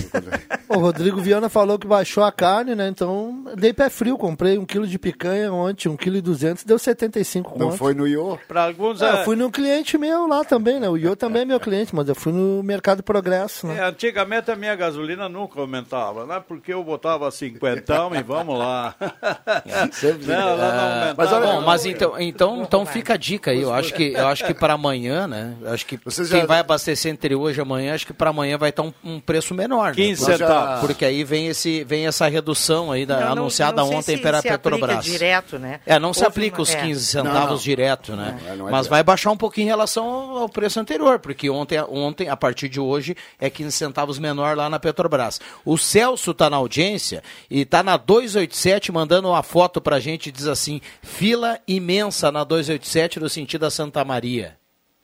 O 0.68 0.76
Rodrigo 0.78 1.20
Viana 1.22 1.48
falou 1.48 1.78
que 1.78 1.86
baixou 1.86 2.22
a 2.22 2.30
carne, 2.30 2.74
né? 2.74 2.86
Então, 2.88 3.44
dei 3.56 3.72
pé 3.72 3.88
frio, 3.88 4.18
comprei 4.18 4.58
um 4.58 4.66
quilo 4.66 4.86
de 4.86 4.98
picanha 4.98 5.50
ontem, 5.52 5.88
um 5.88 5.96
quilo 5.96 6.16
e 6.16 6.20
duzentos, 6.20 6.64
deu 6.64 6.78
75 6.78 7.58
Não 7.58 7.68
conto. 7.68 7.78
foi 7.78 7.94
no 7.94 8.06
Iô? 8.06 8.38
Para 8.46 8.64
alguns 8.64 9.00
Ah, 9.00 9.06
é- 9.08 9.20
eu 9.20 9.24
fui 9.24 9.36
num 9.36 9.50
cliente 9.50 9.96
meu 9.96 10.26
lá 10.26 10.44
também, 10.44 10.78
né? 10.78 10.88
O 10.88 10.98
Iô 10.98 11.16
também 11.16 11.42
é 11.42 11.45
meu 11.46 11.58
cliente, 11.60 11.94
mas 11.94 12.08
eu 12.08 12.14
fui 12.14 12.32
no 12.32 12.62
Mercado 12.62 13.02
Progresso, 13.02 13.66
né? 13.66 13.78
É, 13.78 13.84
antigamente 13.84 14.50
a 14.50 14.56
minha 14.56 14.74
gasolina 14.74 15.28
nunca 15.28 15.60
aumentava, 15.60 16.26
né? 16.26 16.42
Porque 16.46 16.72
eu 16.72 16.82
botava 16.84 17.30
cinquentão 17.30 18.14
e 18.14 18.22
vamos 18.22 18.58
lá. 18.58 18.94
Sempre. 19.92 20.26
Não, 20.26 20.34
ela 20.48 20.56
não 20.56 20.82
aumentava. 20.82 21.14
Mas, 21.16 21.30
bom, 21.54 21.60
mas 21.62 21.86
então, 21.86 22.20
então, 22.20 22.62
então 22.62 22.86
fica 22.86 23.14
a 23.14 23.16
dica 23.16 23.50
aí. 23.50 23.62
Eu 23.62 23.72
acho 23.72 23.94
que, 23.94 24.12
eu 24.12 24.26
acho 24.26 24.44
que 24.44 24.54
para 24.54 24.74
amanhã, 24.74 25.26
né? 25.26 25.54
Eu 25.60 25.72
acho 25.72 25.86
que 25.86 25.98
Vocês 26.04 26.28
quem 26.30 26.40
já- 26.40 26.46
vai 26.46 26.58
abastecer 26.60 27.10
entre 27.12 27.34
hoje 27.34 27.58
e 27.60 27.62
amanhã, 27.62 27.94
acho 27.94 28.06
que 28.06 28.12
para 28.12 28.30
amanhã 28.30 28.58
vai 28.58 28.70
estar 28.70 28.82
um, 28.82 28.92
um 29.04 29.20
preço 29.20 29.54
menor. 29.54 29.90
né? 29.90 29.94
15 29.94 30.20
Porque- 30.24 30.38
centavos. 30.38 30.80
Porque 30.80 31.04
aí 31.04 31.24
vem, 31.24 31.48
esse, 31.48 31.84
vem 31.84 32.06
essa 32.06 32.26
redução 32.28 32.90
aí 32.92 33.04
da, 33.06 33.16
Não, 33.20 33.26
não- 33.26 33.32
anunciada 33.32 33.82
não 33.82 33.88
ontem 33.90 34.16
se 34.16 34.22
pela 34.22 34.40
se 34.42 34.48
Petrobras. 34.48 35.04
direto, 35.04 35.58
né? 35.58 35.80
É, 35.86 35.98
não 35.98 36.12
se 36.12 36.20
Houve 36.20 36.28
aplica 36.28 36.56
uma- 36.58 36.62
os 36.62 36.74
é. 36.74 36.80
15 36.80 37.04
centavos 37.04 37.40
Não, 37.40 37.48
não. 37.50 37.56
direto, 37.56 38.16
né? 38.16 38.38
Não, 38.48 38.56
não 38.56 38.68
é 38.68 38.70
Mas 38.70 38.80
direto. 38.82 38.90
vai 38.90 39.02
baixar 39.02 39.30
um 39.30 39.36
pouquinho 39.36 39.64
em 39.66 39.68
relação 39.68 40.06
ao, 40.08 40.36
ao 40.38 40.48
preço 40.48 40.78
anterior, 40.80 41.18
porque 41.18 41.35
porque 41.36 41.50
ontem, 41.50 41.78
ontem, 41.82 42.28
a 42.30 42.36
partir 42.36 42.66
de 42.66 42.80
hoje, 42.80 43.14
é 43.38 43.50
15 43.50 43.70
centavos 43.70 44.18
menor 44.18 44.56
lá 44.56 44.70
na 44.70 44.80
Petrobras. 44.80 45.38
O 45.66 45.76
Celso 45.76 46.30
está 46.30 46.48
na 46.48 46.56
audiência 46.56 47.22
e 47.50 47.60
está 47.60 47.82
na 47.82 47.98
287 47.98 48.90
mandando 48.90 49.28
uma 49.28 49.42
foto 49.42 49.78
para 49.78 49.96
a 49.96 50.00
gente, 50.00 50.32
diz 50.32 50.46
assim, 50.46 50.80
fila 51.02 51.60
imensa 51.68 52.32
na 52.32 52.42
287 52.42 53.20
no 53.20 53.28
sentido 53.28 53.60
da 53.60 53.70
Santa 53.70 54.02
Maria. 54.02 54.56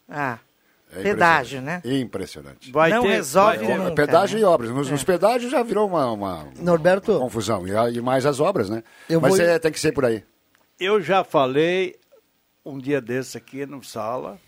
Ah, 0.08 0.38
é 0.90 1.02
pedágio, 1.02 1.60
né? 1.60 1.82
Impressionante. 1.84 2.72
Vai 2.72 2.90
não 2.90 3.02
ter, 3.02 3.08
resolve 3.08 3.58
vai 3.58 3.76
nunca, 3.76 3.94
Pedágio 3.94 4.36
né? 4.36 4.42
e 4.42 4.44
obras. 4.44 4.70
Nos, 4.70 4.88
é. 4.88 4.90
nos, 4.90 5.04
pedágios 5.04 5.52
já 5.52 5.62
virou 5.62 5.86
uma, 5.86 6.10
uma, 6.10 6.48
Norberto, 6.58 7.18
confusão. 7.18 7.66
E, 7.66 7.72
e, 7.96 8.00
mais 8.00 8.24
as 8.24 8.40
obras, 8.40 8.70
né? 8.70 8.82
Mas 9.20 9.36
vou... 9.36 9.40
é, 9.40 9.58
tem 9.58 9.70
que 9.70 9.80
ser 9.80 9.92
por 9.92 10.06
aí. 10.06 10.24
Eu 10.80 11.00
já 11.02 11.22
falei 11.22 11.96
um 12.64 12.78
dia 12.78 13.00
desse 13.00 13.36
aqui 13.36 13.66
no 13.66 13.82
sala, 13.84 14.38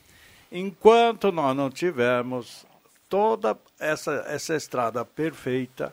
enquanto 0.54 1.32
nós 1.32 1.56
não 1.56 1.68
tivermos 1.68 2.64
toda 3.08 3.58
essa, 3.78 4.24
essa 4.28 4.54
estrada 4.54 5.04
perfeita, 5.04 5.92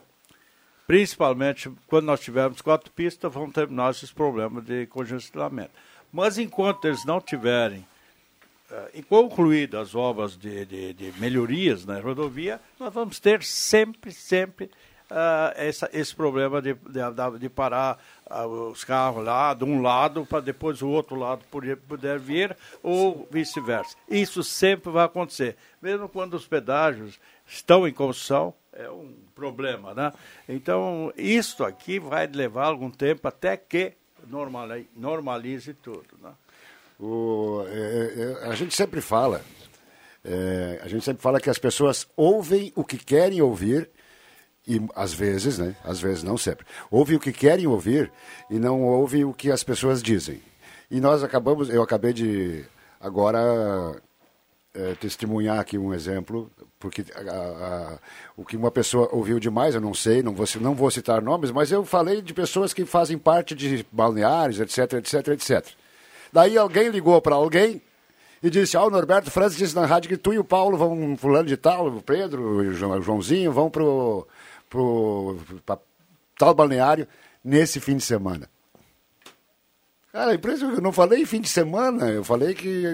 principalmente 0.86 1.68
quando 1.88 2.06
nós 2.06 2.20
tivermos 2.20 2.62
quatro 2.62 2.90
pistas, 2.92 3.32
vão 3.32 3.50
terminar 3.50 3.90
esses 3.90 4.12
problemas 4.12 4.64
de 4.64 4.86
congestionamento. 4.86 5.72
Mas 6.12 6.38
enquanto 6.38 6.84
eles 6.84 7.04
não 7.04 7.20
tiverem 7.20 7.84
uh, 8.70 9.02
concluídas 9.08 9.88
as 9.88 9.94
obras 9.96 10.36
de, 10.36 10.64
de, 10.64 10.92
de, 10.94 11.12
melhorias 11.18 11.84
na 11.84 11.98
rodovia, 11.98 12.60
nós 12.78 12.94
vamos 12.94 13.18
ter 13.18 13.42
sempre, 13.42 14.12
sempre 14.12 14.70
uh, 15.12 15.52
essa, 15.54 15.88
esse 15.92 16.14
problema 16.14 16.60
de, 16.62 16.74
de, 16.74 17.38
de 17.38 17.48
parar 17.48 18.02
uh, 18.30 18.46
os 18.70 18.82
carros 18.82 19.24
lá 19.24 19.54
de 19.54 19.64
um 19.64 19.82
lado 19.82 20.26
para 20.26 20.40
depois 20.40 20.80
o 20.82 20.88
outro 20.88 21.16
lado 21.16 21.44
poder, 21.50 21.76
poder 21.76 22.18
vir 22.18 22.56
ou 22.82 23.28
vice-versa. 23.30 23.96
Isso 24.08 24.42
sempre 24.42 24.90
vai 24.90 25.04
acontecer, 25.04 25.56
mesmo 25.80 26.08
quando 26.08 26.34
os 26.34 26.46
pedágios 26.46 27.20
estão 27.46 27.86
em 27.86 27.92
construção, 27.92 28.54
é 28.72 28.88
um 28.88 29.14
problema, 29.34 29.92
né? 29.92 30.12
Então, 30.48 31.12
isso 31.14 31.62
aqui 31.62 31.98
vai 31.98 32.26
levar 32.26 32.66
algum 32.66 32.90
tempo 32.90 33.28
até 33.28 33.54
que 33.56 33.92
normalize, 34.26 34.88
normalize 34.96 35.74
tudo, 35.74 36.06
né? 36.22 36.32
O, 36.98 37.64
é, 37.66 38.40
é, 38.44 38.48
a 38.48 38.54
gente 38.54 38.74
sempre 38.74 39.00
fala, 39.00 39.42
é, 40.24 40.80
a 40.82 40.88
gente 40.88 41.04
sempre 41.04 41.22
fala 41.22 41.40
que 41.40 41.50
as 41.50 41.58
pessoas 41.58 42.08
ouvem 42.16 42.72
o 42.76 42.84
que 42.84 42.96
querem 42.96 43.42
ouvir 43.42 43.90
e 44.66 44.80
às 44.94 45.12
vezes, 45.12 45.58
né? 45.58 45.74
Às 45.84 46.00
vezes 46.00 46.22
não 46.22 46.38
sempre. 46.38 46.64
Ouvem 46.90 47.16
o 47.16 47.20
que 47.20 47.32
querem 47.32 47.66
ouvir 47.66 48.12
e 48.48 48.58
não 48.58 48.82
ouvem 48.82 49.24
o 49.24 49.32
que 49.32 49.50
as 49.50 49.64
pessoas 49.64 50.02
dizem. 50.02 50.40
E 50.90 51.00
nós 51.00 51.22
acabamos, 51.22 51.68
eu 51.68 51.82
acabei 51.82 52.12
de 52.12 52.64
agora 53.00 54.00
é, 54.74 54.94
testemunhar 54.94 55.58
aqui 55.58 55.76
um 55.76 55.92
exemplo, 55.92 56.50
porque 56.78 57.04
a, 57.14 57.20
a, 57.20 57.98
o 58.36 58.44
que 58.44 58.56
uma 58.56 58.70
pessoa 58.70 59.08
ouviu 59.12 59.40
demais, 59.40 59.74
eu 59.74 59.80
não 59.80 59.94
sei, 59.94 60.22
não 60.22 60.34
vou, 60.34 60.46
não 60.60 60.74
vou 60.74 60.90
citar 60.90 61.20
nomes, 61.20 61.50
mas 61.50 61.72
eu 61.72 61.84
falei 61.84 62.22
de 62.22 62.32
pessoas 62.32 62.72
que 62.72 62.84
fazem 62.84 63.18
parte 63.18 63.54
de 63.54 63.84
balneários, 63.90 64.60
etc, 64.60 64.94
etc, 64.94 65.28
etc. 65.28 65.66
Daí 66.32 66.56
alguém 66.56 66.88
ligou 66.88 67.20
para 67.20 67.34
alguém 67.34 67.82
e 68.42 68.50
disse: 68.50 68.76
Ah, 68.76 68.84
o 68.84 68.90
Norberto 68.90 69.30
Francis 69.30 69.58
disse 69.58 69.74
na 69.74 69.86
rádio 69.86 70.08
que 70.08 70.16
tu 70.16 70.32
e 70.32 70.38
o 70.38 70.44
Paulo 70.44 70.76
vão, 70.76 71.16
fulano 71.16 71.48
de 71.48 71.56
tal, 71.56 71.88
o 71.88 72.02
Pedro, 72.02 72.42
o 72.42 72.72
Joãozinho, 72.72 73.52
vão 73.52 73.70
pro, 73.70 74.26
pro 74.72 75.36
pra 75.66 75.78
tal 76.38 76.54
balneário 76.54 77.06
nesse 77.44 77.78
fim 77.78 77.96
de 77.96 78.02
semana. 78.02 78.48
Cara, 80.10 80.34
eu 80.34 80.80
não 80.82 80.92
falei 80.92 81.24
fim 81.24 81.40
de 81.40 81.48
semana, 81.48 82.10
eu 82.10 82.22
falei 82.22 82.52
que 82.52 82.84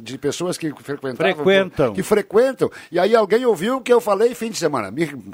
de 0.00 0.16
pessoas 0.16 0.56
que 0.56 0.72
frequentavam. 0.80 1.34
Frequentam. 1.34 1.92
Que 1.92 2.02
frequentam. 2.04 2.70
E 2.90 3.00
aí 3.00 3.16
alguém 3.16 3.44
ouviu 3.44 3.80
que 3.80 3.92
eu 3.92 4.00
falei 4.00 4.32
fim 4.32 4.48
de 4.48 4.58
semana. 4.58 4.92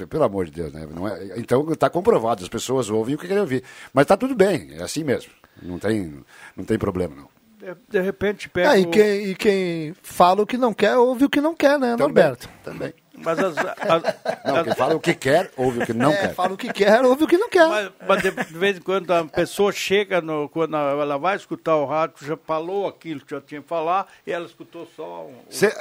Pelo 0.08 0.24
amor 0.24 0.46
de 0.46 0.52
Deus, 0.52 0.72
né? 0.72 0.88
Não 0.90 1.06
é, 1.06 1.38
então 1.38 1.70
está 1.70 1.90
comprovado, 1.90 2.42
as 2.42 2.48
pessoas 2.48 2.88
ouvem 2.88 3.14
o 3.14 3.18
que 3.18 3.26
querem 3.26 3.42
ouvir. 3.42 3.62
Mas 3.92 4.04
está 4.04 4.16
tudo 4.16 4.34
bem, 4.34 4.70
é 4.72 4.82
assim 4.82 5.04
mesmo. 5.04 5.32
Não 5.62 5.78
tem, 5.78 6.24
não 6.56 6.64
tem 6.64 6.78
problema, 6.78 7.14
não. 7.14 7.28
De, 7.58 7.76
de 7.90 8.00
repente 8.00 8.48
pega. 8.48 8.70
Ah, 8.70 8.78
e, 8.78 8.86
quem, 8.86 9.26
e 9.26 9.34
quem 9.34 9.94
fala 10.02 10.42
o 10.42 10.46
que 10.46 10.56
não 10.56 10.72
quer, 10.72 10.96
ouve 10.96 11.26
o 11.26 11.30
que 11.30 11.42
não 11.42 11.54
quer, 11.54 11.78
né, 11.78 11.90
também, 11.90 11.98
Norberto? 11.98 12.48
Também. 12.62 12.94
Mas 13.16 13.38
as, 13.38 13.56
as, 13.56 14.02
não, 14.44 14.64
quem 14.64 14.74
fala 14.74 14.94
o 14.96 15.00
que 15.00 15.14
quer, 15.14 15.50
ouve 15.56 15.82
o 15.82 15.86
que 15.86 15.92
não 15.92 16.10
é, 16.10 16.16
quer. 16.16 16.34
Fala 16.34 16.54
o 16.54 16.56
que 16.56 16.72
quer, 16.72 17.04
ouve 17.04 17.24
o 17.24 17.26
que 17.26 17.38
não 17.38 17.48
quer. 17.48 17.68
Mas, 17.68 17.90
mas 18.06 18.22
de, 18.22 18.30
de, 18.30 18.58
vez 18.58 18.76
em 18.78 18.80
quando 18.80 19.10
a 19.12 19.24
pessoa 19.24 19.70
chega, 19.70 20.20
no, 20.20 20.48
quando 20.48 20.76
ela 20.76 21.16
vai 21.16 21.36
escutar 21.36 21.76
o 21.76 21.86
rádio, 21.86 22.26
já 22.26 22.36
falou 22.36 22.88
aquilo 22.88 23.20
que 23.20 23.30
já 23.30 23.40
tinha 23.40 23.62
que 23.62 23.68
falar 23.68 24.06
e 24.26 24.32
ela 24.32 24.46
escutou 24.46 24.88
só 24.96 25.26
um, 25.26 25.34
Cê, 25.48 25.72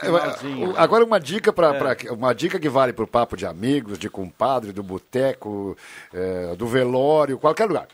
um 0.45 0.77
Agora 0.77 1.03
uma 1.03 1.19
dica 1.19 1.51
para 1.51 1.76
é. 1.76 2.11
uma 2.11 2.34
dica 2.34 2.60
que 2.60 2.69
vale 2.69 2.93
para 2.93 3.03
o 3.03 3.07
papo 3.07 3.35
de 3.35 3.45
amigos, 3.45 3.97
de 3.97 4.10
compadre, 4.10 4.72
do 4.72 4.84
boteco, 4.84 5.76
é, 6.14 6.55
do 6.55 6.68
velório, 6.68 7.39
qualquer 7.39 7.65
lugar. 7.65 7.88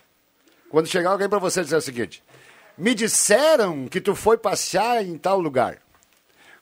Quando 0.69 0.87
chegar 0.87 1.11
alguém 1.11 1.29
para 1.29 1.39
você 1.39 1.63
dizer 1.63 1.77
o 1.77 1.81
seguinte: 1.81 2.21
me 2.77 2.93
disseram 2.93 3.87
que 3.87 4.01
tu 4.01 4.15
foi 4.15 4.37
passear 4.37 5.03
em 5.03 5.17
tal 5.17 5.39
lugar. 5.39 5.77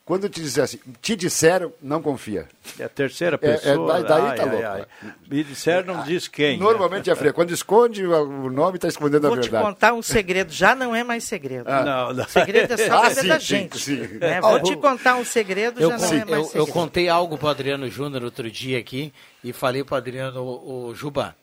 Quando 0.08 0.30
te 0.30 0.42
disser 0.42 0.64
assim, 0.64 0.80
te 1.02 1.18
disseram, 1.18 1.74
não 1.82 2.02
confia. 2.02 2.48
É 2.80 2.86
a 2.86 2.90
terceira 2.90 3.38
pessoa. 3.38 3.98
É, 3.98 4.00
é, 4.00 4.04
daí 4.04 4.22
ai, 4.22 4.38
tá 4.38 4.44
ai, 4.44 4.50
louco. 4.50 4.66
Ai. 4.66 4.86
Me 5.30 5.44
disseram, 5.44 5.96
não 5.96 6.04
diz 6.06 6.30
quem. 6.30 6.58
Normalmente 6.58 7.08
né? 7.08 7.12
é 7.12 7.16
frio. 7.18 7.34
Quando 7.34 7.52
esconde 7.52 8.08
o 8.08 8.50
nome, 8.50 8.78
está 8.78 8.88
escondendo 8.88 9.24
Vou 9.24 9.34
a 9.34 9.36
verdade. 9.36 9.52
Vou 9.52 9.60
te 9.60 9.66
contar 9.66 9.92
um 9.92 10.02
segredo, 10.02 10.54
já 10.54 10.74
não 10.74 10.96
é 10.96 11.04
mais 11.04 11.26
segredo. 11.26 11.68
Ah. 11.68 11.84
Não, 11.84 12.14
não. 12.14 12.26
Segredo 12.26 12.74
é 12.74 12.78
só 12.78 13.04
ah, 13.04 13.10
sim, 13.10 13.28
da 13.28 13.38
gente. 13.38 13.78
Sim, 13.78 14.08
sim. 14.08 14.18
É, 14.22 14.40
vou 14.40 14.64
te 14.64 14.78
contar 14.78 15.18
um 15.18 15.26
segredo, 15.26 15.82
eu, 15.82 15.90
já 15.90 15.98
não 15.98 16.06
é 16.06 16.10
mais 16.10 16.38
eu, 16.38 16.44
segredo. 16.46 16.56
Eu 16.56 16.68
contei 16.68 17.10
algo 17.10 17.38
para 17.38 17.48
o 17.48 17.50
Adriano 17.50 17.90
Júnior 17.90 18.24
outro 18.24 18.50
dia 18.50 18.80
aqui 18.80 19.12
e 19.44 19.52
falei 19.52 19.84
para 19.84 19.96
o 19.96 19.98
Adriano, 19.98 20.42
o, 20.42 20.86
o 20.86 20.96
Juba, 20.96 21.36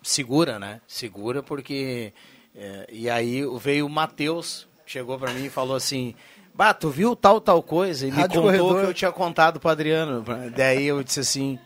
segura, 0.00 0.60
né? 0.60 0.80
Segura 0.86 1.42
porque... 1.42 2.12
É, 2.54 2.86
e 2.88 3.10
aí 3.10 3.42
veio 3.60 3.86
o 3.86 3.90
Matheus, 3.90 4.68
chegou 4.86 5.18
para 5.18 5.32
mim 5.32 5.46
e 5.46 5.50
falou 5.50 5.74
assim: 5.74 6.14
Bah, 6.54 6.74
tu 6.74 6.90
viu 6.90 7.16
tal, 7.16 7.40
tal 7.40 7.62
coisa? 7.62 8.06
E 8.06 8.10
me 8.10 8.16
Rádio 8.18 8.42
contou 8.42 8.58
Corredor. 8.60 8.80
que 8.84 8.90
eu 8.90 8.94
tinha 8.94 9.12
contado 9.12 9.58
pro 9.58 9.70
Adriano. 9.70 10.24
Daí 10.54 10.86
eu 10.86 11.02
disse 11.02 11.20
assim. 11.20 11.58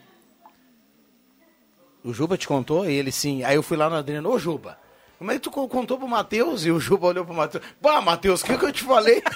O 2.05 2.13
Juba 2.13 2.37
te 2.37 2.47
contou? 2.47 2.89
E 2.89 2.93
ele 2.93 3.11
sim. 3.11 3.43
Aí 3.45 3.57
eu 3.57 3.63
fui 3.63 3.77
lá 3.77 3.89
no 3.89 3.97
Adriano, 3.97 4.31
ô 4.31 4.39
Juba, 4.39 4.79
como 5.19 5.31
é 5.31 5.35
que 5.35 5.41
tu 5.41 5.51
contou 5.51 5.97
pro 5.97 6.09
Matheus? 6.09 6.67
E 6.67 6.71
o 6.71 6.79
Juba 6.81 7.07
olhou 7.07 7.25
pro 7.25 7.35
Matheus. 7.35 7.63
Bah, 7.81 8.01
Matheus, 8.01 8.43
o 8.43 8.45
que, 8.45 8.59
que 8.59 8.65
eu 8.65 8.73
te 8.73 8.83
falei? 8.83 9.23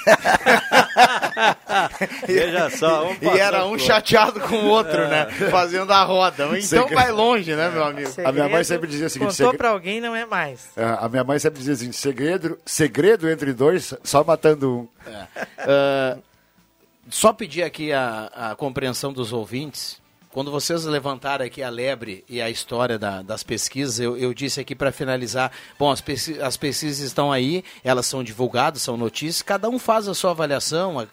Veja 2.26 2.68
só, 2.70 3.08
um 3.08 3.16
E 3.22 3.38
era 3.38 3.64
um 3.64 3.78
chateado 3.78 4.40
com 4.40 4.56
o 4.56 4.66
outro, 4.66 5.00
é. 5.00 5.08
né? 5.08 5.26
Fazendo 5.50 5.92
a 5.92 6.02
roda. 6.02 6.46
Então 6.46 6.62
Segredo. 6.62 6.94
vai 6.94 7.12
longe, 7.12 7.54
né, 7.54 7.70
meu 7.70 7.84
amigo? 7.84 8.08
Segredo, 8.08 8.28
a 8.28 8.32
minha 8.32 8.48
mãe 8.48 8.64
sempre 8.64 8.88
dizia 8.88 9.06
o 9.06 9.10
seguinte: 9.10 9.28
contou 9.28 9.46
segre... 9.46 9.58
pra 9.58 9.68
alguém 9.70 10.00
não 10.00 10.16
é 10.16 10.26
mais. 10.26 10.70
É, 10.76 10.84
a 10.84 11.08
minha 11.08 11.22
mãe 11.22 11.38
sempre 11.38 11.60
dizia 11.60 11.74
assim: 11.74 11.92
segredo, 11.92 12.58
segredo 12.66 13.28
entre 13.28 13.52
dois, 13.52 13.94
só 14.02 14.24
matando 14.24 14.70
um. 14.70 14.88
É. 15.06 16.18
Uh, 16.18 16.22
só 17.08 17.32
pedir 17.32 17.62
aqui 17.62 17.92
a, 17.92 18.30
a 18.34 18.56
compreensão 18.56 19.12
dos 19.12 19.32
ouvintes 19.32 20.00
quando 20.38 20.52
vocês 20.52 20.84
levantaram 20.84 21.44
aqui 21.44 21.64
a 21.64 21.68
lebre 21.68 22.24
e 22.28 22.40
a 22.40 22.48
história 22.48 22.96
da, 22.96 23.22
das 23.22 23.42
pesquisas, 23.42 23.98
eu, 23.98 24.16
eu 24.16 24.32
disse 24.32 24.60
aqui 24.60 24.72
para 24.72 24.92
finalizar, 24.92 25.50
bom, 25.76 25.90
as, 25.90 26.00
pesquisas, 26.00 26.40
as 26.40 26.56
pesquisas 26.56 27.00
estão 27.00 27.32
aí, 27.32 27.64
elas 27.82 28.06
são 28.06 28.22
divulgadas, 28.22 28.82
são 28.82 28.96
notícias, 28.96 29.42
cada 29.42 29.68
um 29.68 29.80
faz 29.80 30.06
a 30.06 30.14
sua 30.14 30.30
avaliação, 30.30 31.08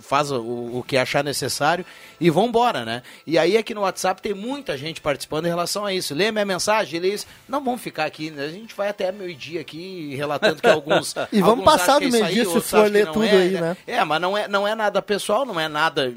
faz 0.00 0.30
o, 0.30 0.38
o 0.78 0.84
que 0.86 0.96
achar 0.96 1.24
necessário 1.24 1.84
e 2.20 2.30
vão 2.30 2.46
embora, 2.46 2.84
né? 2.84 3.02
E 3.26 3.36
aí 3.36 3.56
aqui 3.56 3.74
no 3.74 3.80
WhatsApp 3.80 4.22
tem 4.22 4.32
muita 4.32 4.78
gente 4.78 5.00
participando 5.00 5.46
em 5.46 5.48
relação 5.48 5.84
a 5.84 5.92
isso. 5.92 6.14
Lê 6.14 6.30
minha 6.30 6.44
mensagem, 6.44 7.00
lê 7.00 7.14
isso. 7.14 7.26
Não 7.48 7.64
vamos 7.64 7.80
ficar 7.80 8.04
aqui, 8.04 8.30
né? 8.30 8.44
a 8.44 8.48
gente 8.48 8.76
vai 8.76 8.90
até 8.90 9.10
meio-dia 9.10 9.60
aqui 9.60 10.14
relatando 10.14 10.62
que 10.62 10.68
alguns. 10.68 11.12
e 11.32 11.40
vamos 11.40 11.64
passar 11.64 11.98
do 11.98 12.08
meio-dia 12.08 12.44
se 12.44 12.60
for 12.60 12.88
ler 12.88 13.08
tudo 13.08 13.24
é, 13.24 13.30
aí, 13.32 13.50
né? 13.50 13.76
É, 13.88 14.04
mas 14.04 14.20
não 14.20 14.38
é, 14.38 14.46
não 14.46 14.68
é 14.68 14.76
nada 14.76 15.02
pessoal, 15.02 15.44
não 15.44 15.58
é 15.58 15.66
nada 15.66 16.14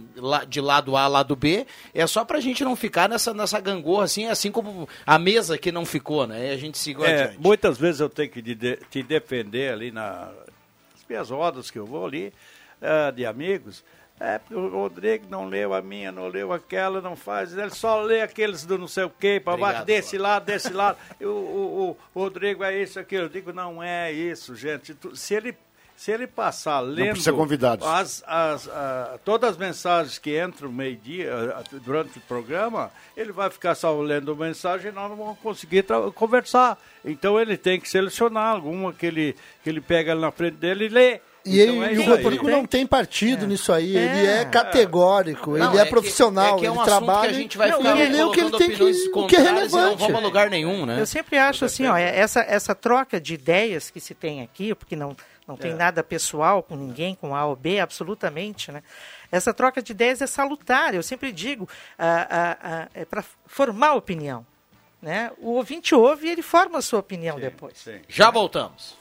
de 0.47 0.61
lado 0.61 0.95
A, 0.95 1.07
lado 1.07 1.35
B, 1.35 1.65
é 1.91 2.05
só 2.05 2.23
para 2.23 2.34
a 2.35 2.41
gente 2.41 2.63
não 2.63 2.75
ficar 2.75 3.09
nessa, 3.09 3.33
nessa 3.33 3.59
gangorra 3.59 4.05
assim, 4.05 4.25
assim 4.27 4.51
como 4.51 4.87
a 5.05 5.19
mesa 5.19 5.57
que 5.57 5.71
não 5.71 5.85
ficou, 5.85 6.27
né? 6.27 6.47
E 6.47 6.51
a 6.51 6.57
gente 6.57 6.77
seguiu 6.77 7.05
é, 7.05 7.23
adiante. 7.23 7.41
Muitas 7.41 7.77
vezes 7.77 8.01
eu 8.01 8.09
tenho 8.09 8.29
que 8.29 8.41
de, 8.41 8.77
te 8.89 9.03
defender 9.03 9.73
ali 9.73 9.91
nas 9.91 10.31
minhas 11.09 11.29
rodas 11.29 11.71
que 11.71 11.79
eu 11.79 11.85
vou 11.85 12.05
ali, 12.05 12.33
uh, 12.81 13.11
de 13.11 13.25
amigos. 13.25 13.83
É, 14.17 14.39
porque 14.39 14.55
o 14.55 14.69
Rodrigo 14.69 15.25
não 15.29 15.45
leu 15.45 15.73
a 15.73 15.81
minha, 15.81 16.09
não 16.09 16.27
leu 16.27 16.53
aquela, 16.53 17.01
não 17.01 17.17
faz. 17.17 17.55
Ele 17.55 17.69
só 17.71 18.01
lê 18.01 18.21
aqueles 18.21 18.65
do 18.65 18.77
não 18.77 18.87
sei 18.87 19.03
o 19.03 19.09
quê, 19.09 19.41
para 19.43 19.57
baixo, 19.57 19.83
desse 19.83 20.17
lado, 20.17 20.45
desse 20.45 20.71
lado. 20.71 20.97
o, 21.19 21.25
o, 21.25 21.97
o, 22.13 22.19
Rodrigo 22.21 22.63
é 22.63 22.81
isso, 22.81 22.97
aquilo. 22.97 23.23
Eu 23.23 23.29
digo, 23.29 23.51
não 23.51 23.83
é 23.83 24.13
isso, 24.13 24.55
gente. 24.55 24.95
Se 25.15 25.33
ele 25.33 25.57
se 25.95 26.11
ele 26.11 26.27
passar 26.27 26.81
lendo 26.81 27.17
as, 27.81 28.23
as, 28.27 28.67
a, 28.67 29.17
todas 29.23 29.51
as 29.51 29.57
mensagens 29.57 30.17
que 30.17 30.41
entram 30.41 30.71
meio-dia 30.71 31.31
durante 31.83 32.17
o 32.17 32.21
programa, 32.21 32.91
ele 33.15 33.31
vai 33.31 33.49
ficar 33.49 33.75
só 33.75 33.97
lendo 34.01 34.35
mensagem 34.35 34.91
e 34.91 34.93
nós 34.93 35.09
não 35.09 35.15
vamos 35.15 35.39
conseguir 35.39 35.85
conversar. 36.13 36.77
Então 37.03 37.39
ele 37.39 37.55
tem 37.55 37.79
que 37.79 37.89
selecionar 37.89 38.53
alguma 38.55 38.91
que 38.91 39.05
ele, 39.05 39.35
que 39.63 39.69
ele 39.69 39.79
pega 39.79 40.13
na 40.13 40.31
frente 40.31 40.57
dele 40.57 40.85
e 40.85 40.89
lê. 40.89 41.21
E, 41.45 41.61
então 41.61 41.83
ele, 41.85 42.01
é 42.01 42.05
o 42.05 42.09
Rodrigo 42.09 42.49
não 42.49 42.65
tem 42.65 42.87
partido 42.87 43.45
é. 43.45 43.47
nisso 43.47 43.71
aí, 43.71 43.95
é. 43.95 44.01
ele 44.01 44.27
é 44.27 44.45
categórico, 44.45 45.55
não, 45.55 45.69
ele 45.69 45.77
é, 45.77 45.81
é 45.83 45.85
profissional, 45.85 46.55
que, 46.57 46.65
é 46.65 46.69
que 46.69 46.73
ele 46.73 46.79
um 46.79 46.83
trabalha. 46.83 47.29
Que 47.29 47.35
a 47.35 47.39
gente 47.39 47.57
vai 47.57 47.69
não, 47.69 47.77
ficar 47.77 47.99
ele, 47.99 48.23
o 48.23 48.31
que 48.31 48.39
ele 48.39 48.51
tem 48.57 48.71
que, 48.71 48.83
o 48.83 49.27
que 49.27 49.35
é 49.35 49.39
relevante. 49.39 49.75
Não 49.75 49.95
vamos 49.95 50.15
a 50.15 50.19
lugar 50.19 50.49
nenhum, 50.49 50.87
né? 50.87 50.99
Eu 50.99 51.05
sempre 51.05 51.37
acho 51.37 51.63
assim, 51.63 51.85
ó, 51.85 51.95
essa, 51.95 52.41
essa 52.41 52.73
troca 52.73 53.21
de 53.21 53.35
ideias 53.35 53.91
que 53.91 53.99
se 53.99 54.15
tem 54.15 54.41
aqui, 54.41 54.73
porque 54.73 54.95
não, 54.95 55.15
não 55.47 55.55
tem 55.55 55.73
nada 55.73 56.03
pessoal 56.03 56.63
com 56.63 56.75
ninguém, 56.75 57.15
com 57.15 57.35
A 57.35 57.45
ou 57.45 57.55
B, 57.55 57.79
absolutamente, 57.79 58.71
né? 58.71 58.81
Essa 59.31 59.53
troca 59.53 59.81
de 59.81 59.91
ideias 59.91 60.21
é 60.21 60.27
salutar, 60.27 60.95
eu 60.95 61.03
sempre 61.03 61.31
digo, 61.31 61.69
ah, 61.97 62.27
ah, 62.29 62.57
ah, 62.61 62.87
é 62.93 63.05
para 63.05 63.23
formar 63.45 63.93
opinião. 63.93 64.45
Né? 65.01 65.31
O 65.37 65.51
ouvinte 65.51 65.93
ouve 65.93 66.27
e 66.27 66.31
ele 66.31 66.41
forma 66.41 66.79
a 66.79 66.81
sua 66.81 66.99
opinião 66.99 67.35
sim, 67.35 67.41
depois. 67.41 67.77
Sim. 67.77 68.01
Já 68.07 68.31
voltamos. 68.31 68.97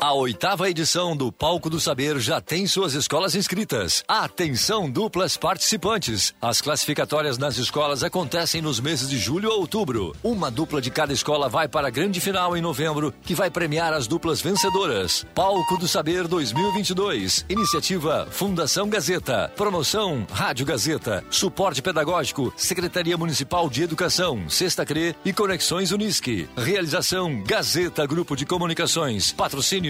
A 0.00 0.14
oitava 0.14 0.70
edição 0.70 1.14
do 1.14 1.30
Palco 1.30 1.68
do 1.68 1.78
Saber 1.78 2.18
já 2.20 2.40
tem 2.40 2.66
suas 2.66 2.94
escolas 2.94 3.34
inscritas. 3.34 4.02
Atenção, 4.08 4.90
duplas 4.90 5.36
participantes. 5.36 6.32
As 6.40 6.62
classificatórias 6.62 7.36
nas 7.36 7.58
escolas 7.58 8.02
acontecem 8.02 8.62
nos 8.62 8.80
meses 8.80 9.10
de 9.10 9.18
julho 9.18 9.52
a 9.52 9.54
outubro. 9.54 10.16
Uma 10.24 10.50
dupla 10.50 10.80
de 10.80 10.90
cada 10.90 11.12
escola 11.12 11.50
vai 11.50 11.68
para 11.68 11.88
a 11.88 11.90
grande 11.90 12.18
final 12.18 12.56
em 12.56 12.62
novembro, 12.62 13.12
que 13.20 13.34
vai 13.34 13.50
premiar 13.50 13.92
as 13.92 14.06
duplas 14.06 14.40
vencedoras. 14.40 15.26
Palco 15.34 15.76
do 15.76 15.86
Saber 15.86 16.26
2022. 16.26 17.44
Iniciativa 17.50 18.26
Fundação 18.30 18.88
Gazeta. 18.88 19.52
Promoção 19.54 20.26
Rádio 20.32 20.64
Gazeta. 20.64 21.22
Suporte 21.28 21.82
pedagógico 21.82 22.50
Secretaria 22.56 23.18
Municipal 23.18 23.68
de 23.68 23.82
Educação, 23.82 24.48
Sexta 24.48 24.86
CRE 24.86 25.14
e 25.26 25.32
Conexões 25.34 25.92
Unisque. 25.92 26.48
Realização 26.56 27.42
Gazeta 27.42 28.06
Grupo 28.06 28.34
de 28.34 28.46
Comunicações. 28.46 29.32
Patrocínio 29.32 29.89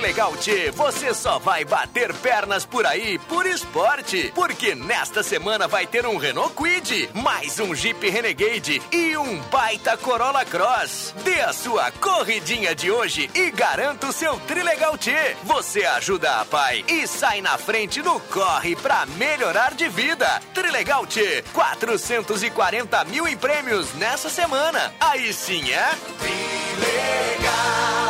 Trilegal 0.00 0.34
T, 0.38 0.70
você 0.70 1.12
só 1.12 1.38
vai 1.38 1.62
bater 1.62 2.14
pernas 2.14 2.64
por 2.64 2.86
aí 2.86 3.18
por 3.18 3.44
esporte. 3.44 4.32
Porque 4.34 4.74
nesta 4.74 5.22
semana 5.22 5.68
vai 5.68 5.86
ter 5.86 6.06
um 6.06 6.16
Renault 6.16 6.54
Quid, 6.54 7.10
mais 7.12 7.60
um 7.60 7.74
Jeep 7.74 8.08
Renegade 8.08 8.80
e 8.90 9.14
um 9.18 9.38
baita 9.50 9.98
Corolla 9.98 10.42
Cross. 10.46 11.14
Dê 11.22 11.42
a 11.42 11.52
sua 11.52 11.90
corridinha 11.90 12.74
de 12.74 12.90
hoje 12.90 13.30
e 13.34 13.50
garanta 13.50 14.06
o 14.06 14.12
seu 14.12 14.40
Trilegal 14.40 14.96
T. 14.96 15.12
Você 15.44 15.84
ajuda 15.84 16.40
a 16.40 16.46
pai 16.46 16.82
e 16.88 17.06
sai 17.06 17.42
na 17.42 17.58
frente 17.58 18.00
no 18.00 18.18
corre 18.20 18.74
pra 18.76 19.04
melhorar 19.04 19.74
de 19.74 19.86
vida. 19.90 20.40
Trilegal 20.54 21.06
T, 21.06 21.44
440 21.52 23.04
mil 23.04 23.28
em 23.28 23.36
prêmios 23.36 23.92
nessa 23.96 24.30
semana. 24.30 24.94
Aí 24.98 25.30
sim 25.34 25.70
é 25.70 25.90
Trilegal. 26.18 28.09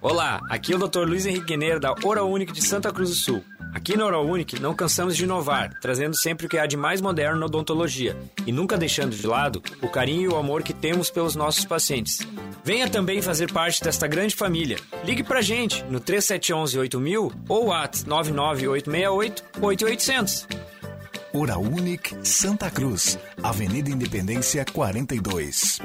Olá, 0.00 0.40
aqui 0.48 0.72
é 0.72 0.76
o 0.76 0.78
Dr. 0.78 1.00
Luiz 1.00 1.26
Henrique 1.26 1.46
Gueneiro 1.46 1.80
da 1.80 1.94
Oral 2.04 2.32
de 2.38 2.62
Santa 2.62 2.92
Cruz 2.92 3.10
do 3.10 3.16
Sul. 3.16 3.44
Aqui 3.74 3.96
na 3.96 4.06
Oral 4.06 4.26
não 4.60 4.74
cansamos 4.74 5.16
de 5.16 5.24
inovar, 5.24 5.78
trazendo 5.80 6.16
sempre 6.16 6.46
o 6.46 6.48
que 6.48 6.56
há 6.56 6.66
de 6.66 6.76
mais 6.76 7.00
moderno 7.00 7.38
na 7.38 7.46
odontologia 7.46 8.16
e 8.46 8.52
nunca 8.52 8.78
deixando 8.78 9.14
de 9.14 9.26
lado 9.26 9.62
o 9.82 9.88
carinho 9.88 10.22
e 10.22 10.28
o 10.28 10.36
amor 10.36 10.62
que 10.62 10.72
temos 10.72 11.10
pelos 11.10 11.36
nossos 11.36 11.64
pacientes. 11.64 12.26
Venha 12.64 12.88
também 12.88 13.20
fazer 13.20 13.52
parte 13.52 13.82
desta 13.82 14.06
grande 14.06 14.34
família. 14.34 14.78
Ligue 15.04 15.22
pra 15.22 15.42
gente 15.42 15.84
no 15.84 16.00
3711 16.00 16.78
8000 16.78 17.32
ou 17.48 17.72
at 17.72 18.04
99868 18.06 19.44
8800. 19.60 20.48
Oral 21.32 21.60
Unique 21.60 22.16
Santa 22.22 22.70
Cruz, 22.70 23.18
Avenida 23.42 23.90
Independência 23.90 24.64
42. 24.64 25.78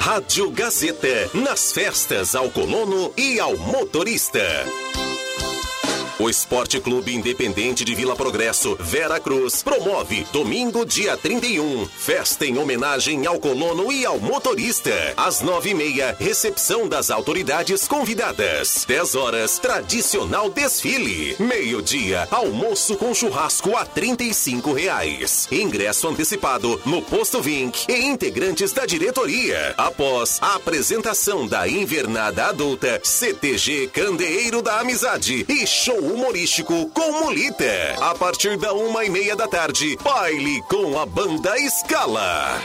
Rádio 0.00 0.50
Gazeta, 0.50 1.30
nas 1.34 1.72
festas 1.72 2.34
ao 2.34 2.50
colono 2.50 3.12
e 3.16 3.40
ao 3.40 3.56
motorista. 3.56 4.44
O 6.18 6.30
Esporte 6.30 6.80
Clube 6.80 7.14
Independente 7.14 7.84
de 7.84 7.94
Vila 7.94 8.16
Progresso, 8.16 8.74
Vera 8.80 9.20
Cruz, 9.20 9.62
promove 9.62 10.26
domingo, 10.32 10.86
dia 10.86 11.14
31, 11.14 11.86
festa 11.86 12.46
em 12.46 12.56
homenagem 12.56 13.26
ao 13.26 13.38
colono 13.38 13.92
e 13.92 14.06
ao 14.06 14.18
motorista. 14.18 14.94
Às 15.14 15.42
nove 15.42 15.70
e 15.70 15.74
meia, 15.74 16.16
recepção 16.18 16.88
das 16.88 17.10
autoridades 17.10 17.86
convidadas. 17.86 18.86
Dez 18.88 19.14
horas, 19.14 19.58
tradicional 19.58 20.48
desfile. 20.48 21.36
Meio-dia, 21.38 22.26
almoço 22.30 22.96
com 22.96 23.14
churrasco 23.14 23.76
a 23.76 23.84
trinta 23.84 24.24
e 24.24 24.32
cinco 24.32 24.72
reais. 24.72 25.46
Ingresso 25.52 26.08
antecipado 26.08 26.80
no 26.86 27.02
Posto 27.02 27.42
Vink 27.42 27.84
e 27.92 28.06
integrantes 28.06 28.72
da 28.72 28.86
diretoria. 28.86 29.74
Após 29.76 30.38
a 30.40 30.54
apresentação 30.54 31.46
da 31.46 31.68
invernada 31.68 32.46
adulta, 32.46 33.02
CTG 33.04 33.88
Candeeiro 33.88 34.62
da 34.62 34.80
Amizade 34.80 35.44
e 35.46 35.66
show 35.66 36.05
humorístico 36.06 36.88
com 36.90 37.20
Molita. 37.20 37.64
A 38.00 38.14
partir 38.14 38.56
da 38.56 38.72
uma 38.72 39.04
e 39.04 39.10
meia 39.10 39.36
da 39.36 39.48
tarde, 39.48 39.96
baile 40.02 40.62
com 40.62 40.98
a 40.98 41.04
banda 41.04 41.58
Escala. 41.58 42.60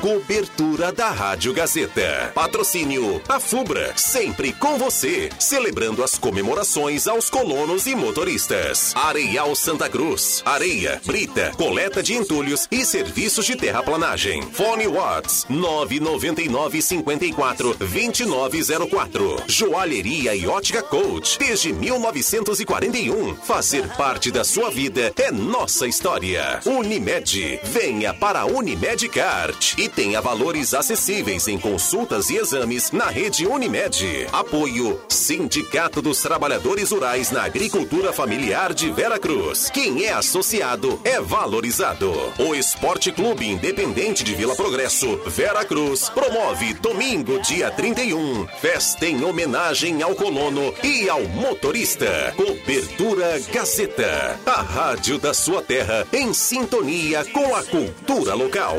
Cobertura 0.00 0.90
da 0.92 1.10
Rádio 1.10 1.52
Gazeta. 1.52 2.32
Patrocínio 2.34 3.20
a 3.28 3.38
Fubra, 3.38 3.92
sempre 3.96 4.50
com 4.54 4.78
você, 4.78 5.28
celebrando 5.38 6.02
as 6.02 6.16
comemorações 6.16 7.06
aos 7.06 7.28
colonos 7.28 7.86
e 7.86 7.94
motoristas. 7.94 8.94
Areial 8.96 9.54
Santa 9.54 9.90
Cruz, 9.90 10.42
areia, 10.46 10.98
brita, 11.04 11.52
coleta 11.54 12.02
de 12.02 12.14
entulhos 12.14 12.66
e 12.70 12.82
serviços 12.82 13.44
de 13.44 13.56
terraplanagem. 13.56 14.40
Fone 14.52 14.86
Watts 14.88 15.44
999 15.50 16.80
54 16.80 17.74
2904. 17.74 19.42
Joalheria 19.48 20.34
e 20.34 20.46
ótica 20.46 20.82
coach 20.82 21.38
desde 21.38 21.74
1941. 21.74 23.36
Fazer 23.36 23.86
parte 23.96 24.30
da 24.30 24.44
sua 24.44 24.70
vida 24.70 25.12
é 25.18 25.30
nossa 25.30 25.86
história. 25.86 26.58
Unimed, 26.64 27.60
venha 27.64 28.14
para 28.14 28.40
a 28.40 28.46
Unimed 28.46 29.06
Card 29.10 29.74
e 29.76 29.89
tenha 29.90 30.20
valores 30.20 30.72
acessíveis 30.72 31.48
em 31.48 31.58
consultas 31.58 32.30
e 32.30 32.36
exames 32.36 32.90
na 32.90 33.06
rede 33.06 33.46
Unimed. 33.46 34.26
Apoio 34.32 35.00
Sindicato 35.08 36.00
dos 36.00 36.22
Trabalhadores 36.22 36.90
Rurais 36.90 37.30
na 37.30 37.42
Agricultura 37.42 38.12
Familiar 38.12 38.72
de 38.72 38.90
Vera 38.90 39.18
Cruz. 39.18 39.68
Quem 39.70 40.04
é 40.04 40.12
associado 40.12 41.00
é 41.04 41.20
valorizado. 41.20 42.12
O 42.38 42.54
Esporte 42.54 43.12
Clube 43.12 43.48
Independente 43.48 44.24
de 44.24 44.34
Vila 44.34 44.54
Progresso, 44.54 45.20
Vera 45.26 45.64
Cruz, 45.64 46.08
promove 46.08 46.74
domingo, 46.74 47.40
dia 47.40 47.70
31, 47.70 48.46
festa 48.60 49.06
em 49.06 49.22
homenagem 49.24 50.02
ao 50.02 50.14
colono 50.14 50.72
e 50.82 51.08
ao 51.08 51.22
motorista. 51.24 52.32
Cobertura 52.36 53.40
Gazeta, 53.52 54.38
a 54.46 54.62
rádio 54.62 55.18
da 55.18 55.34
sua 55.34 55.62
terra 55.62 56.06
em 56.12 56.32
sintonia 56.32 57.24
com 57.26 57.54
a 57.54 57.62
cultura 57.64 58.34
local. 58.34 58.78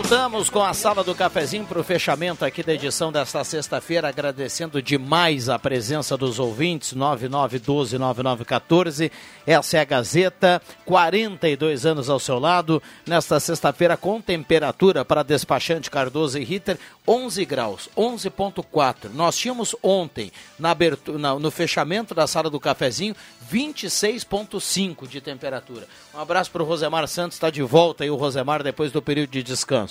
Voltamos 0.00 0.48
com 0.48 0.62
a 0.62 0.72
sala 0.72 1.02
do 1.02 1.12
cafezinho 1.12 1.66
para 1.66 1.80
o 1.80 1.82
fechamento 1.82 2.44
aqui 2.44 2.62
da 2.62 2.72
edição 2.72 3.10
desta 3.10 3.42
sexta-feira, 3.42 4.08
agradecendo 4.08 4.80
demais 4.80 5.48
a 5.48 5.58
presença 5.58 6.16
dos 6.16 6.38
ouvintes, 6.38 6.94
9912-9914. 6.94 9.10
Essa 9.44 9.76
é 9.76 9.80
a 9.80 9.84
Gazeta, 9.84 10.62
42 10.84 11.84
anos 11.84 12.08
ao 12.08 12.20
seu 12.20 12.38
lado, 12.38 12.80
nesta 13.04 13.40
sexta-feira 13.40 13.96
com 13.96 14.20
temperatura 14.20 15.04
para 15.04 15.24
despachante 15.24 15.90
Cardoso 15.90 16.38
e 16.38 16.44
Ritter, 16.44 16.78
11 17.06 17.44
graus, 17.44 17.90
11.4. 17.96 19.10
Nós 19.12 19.36
tínhamos 19.36 19.74
ontem, 19.82 20.30
na 20.60 20.70
abertura, 20.70 21.18
no 21.18 21.50
fechamento 21.50 22.14
da 22.14 22.28
sala 22.28 22.48
do 22.48 22.60
cafezinho, 22.60 23.16
26.5 23.52 25.08
de 25.08 25.20
temperatura. 25.20 25.88
Um 26.14 26.20
abraço 26.20 26.52
para 26.52 26.62
o 26.62 26.66
Rosemar 26.66 27.08
Santos, 27.08 27.34
está 27.36 27.50
de 27.50 27.62
volta 27.62 28.04
aí 28.04 28.10
o 28.10 28.16
Rosemar 28.16 28.62
depois 28.62 28.92
do 28.92 29.02
período 29.02 29.30
de 29.30 29.42
descanso. 29.42 29.87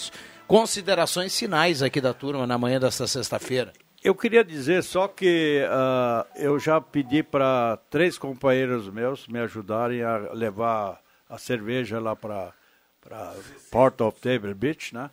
Considerações 0.47 1.37
finais 1.37 1.83
aqui 1.83 1.99
da 1.99 2.13
turma 2.13 2.47
na 2.47 2.57
manhã 2.57 2.79
desta 2.79 3.05
sexta-feira. 3.05 3.73
Eu 4.03 4.15
queria 4.15 4.43
dizer 4.43 4.83
só 4.83 5.07
que 5.07 5.61
uh, 5.65 6.25
eu 6.35 6.57
já 6.59 6.79
pedi 6.79 7.21
para 7.21 7.77
três 7.89 8.17
companheiros 8.17 8.89
meus 8.89 9.27
me 9.27 9.39
ajudarem 9.39 10.03
a 10.03 10.17
levar 10.33 11.01
a 11.29 11.37
cerveja 11.37 11.99
lá 11.99 12.15
para 12.15 12.53
Port 13.71 13.99
of 14.01 14.19
Table 14.21 14.53
Beach, 14.53 14.93
né? 14.93 15.09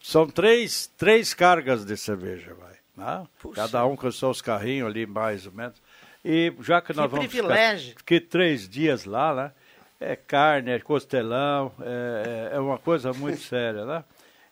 São 0.00 0.28
três, 0.28 0.86
três 0.96 1.34
cargas 1.34 1.84
de 1.84 1.96
cerveja, 1.96 2.54
vai. 2.54 2.76
Né? 2.96 3.26
Cada 3.54 3.84
um 3.84 3.96
com 3.96 4.10
seus 4.12 4.40
carrinhos 4.40 4.88
ali, 4.88 5.04
mais 5.04 5.46
ou 5.46 5.52
menos. 5.52 5.82
E 6.24 6.52
já 6.60 6.80
que, 6.80 6.92
que 6.92 6.96
nós 6.96 7.10
vamos 7.10 7.26
privilégio. 7.26 7.90
ficar 7.90 8.04
que 8.04 8.20
três 8.20 8.68
dias 8.68 9.04
lá, 9.04 9.34
né? 9.34 9.52
É 9.98 10.14
carne, 10.14 10.70
é 10.70 10.78
costelão, 10.78 11.72
é, 11.80 12.50
é, 12.52 12.56
é 12.56 12.60
uma 12.60 12.78
coisa 12.78 13.12
muito 13.12 13.40
séria, 13.42 13.84
né? 13.84 14.04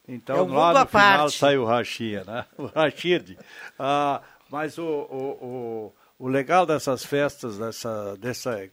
Então, 0.06 0.36
é 0.36 0.42
um 0.42 0.54
lá 0.54 0.72
no 0.72 0.86
final 0.86 0.88
parte. 0.88 1.38
sai 1.38 1.56
o 1.56 1.64
rachia, 1.64 2.24
né? 2.24 2.46
O 2.58 2.66
rachide. 2.66 3.38
Ah, 3.78 4.20
mas 4.50 4.78
o, 4.78 4.84
o, 4.84 5.92
o, 6.18 6.26
o, 6.26 6.28
legal 6.28 6.66
dessas 6.66 7.04
festas, 7.04 7.58
dessa, 7.58 8.16
dessa 8.16 8.70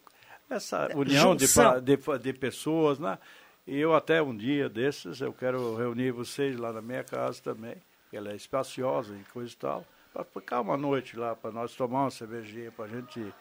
essa 0.50 0.90
união 0.96 1.34
de, 1.34 1.46
de, 1.48 2.20
de, 2.20 2.34
pessoas, 2.34 3.00
né? 3.00 3.18
E 3.66 3.78
eu 3.78 3.96
até 3.96 4.22
um 4.22 4.36
dia 4.36 4.68
desses, 4.68 5.22
eu 5.22 5.32
quero 5.32 5.78
reunir 5.78 6.12
vocês 6.12 6.58
lá 6.58 6.74
na 6.74 6.82
minha 6.82 7.04
casa 7.04 7.42
também, 7.42 7.76
que 8.10 8.18
ela 8.18 8.32
é 8.32 8.36
espaciosa 8.36 9.16
e 9.16 9.24
coisa 9.32 9.54
e 9.54 9.56
tal 9.56 9.86
para 10.14 10.24
ficar 10.24 10.62
uma 10.62 10.78
noite 10.78 11.18
lá, 11.18 11.36
para 11.36 11.52
nós 11.52 11.74
tomar 11.74 12.02
uma 12.02 12.12
cervejinha, 12.12 12.72
para 12.72 12.88
gente, 12.88 13.34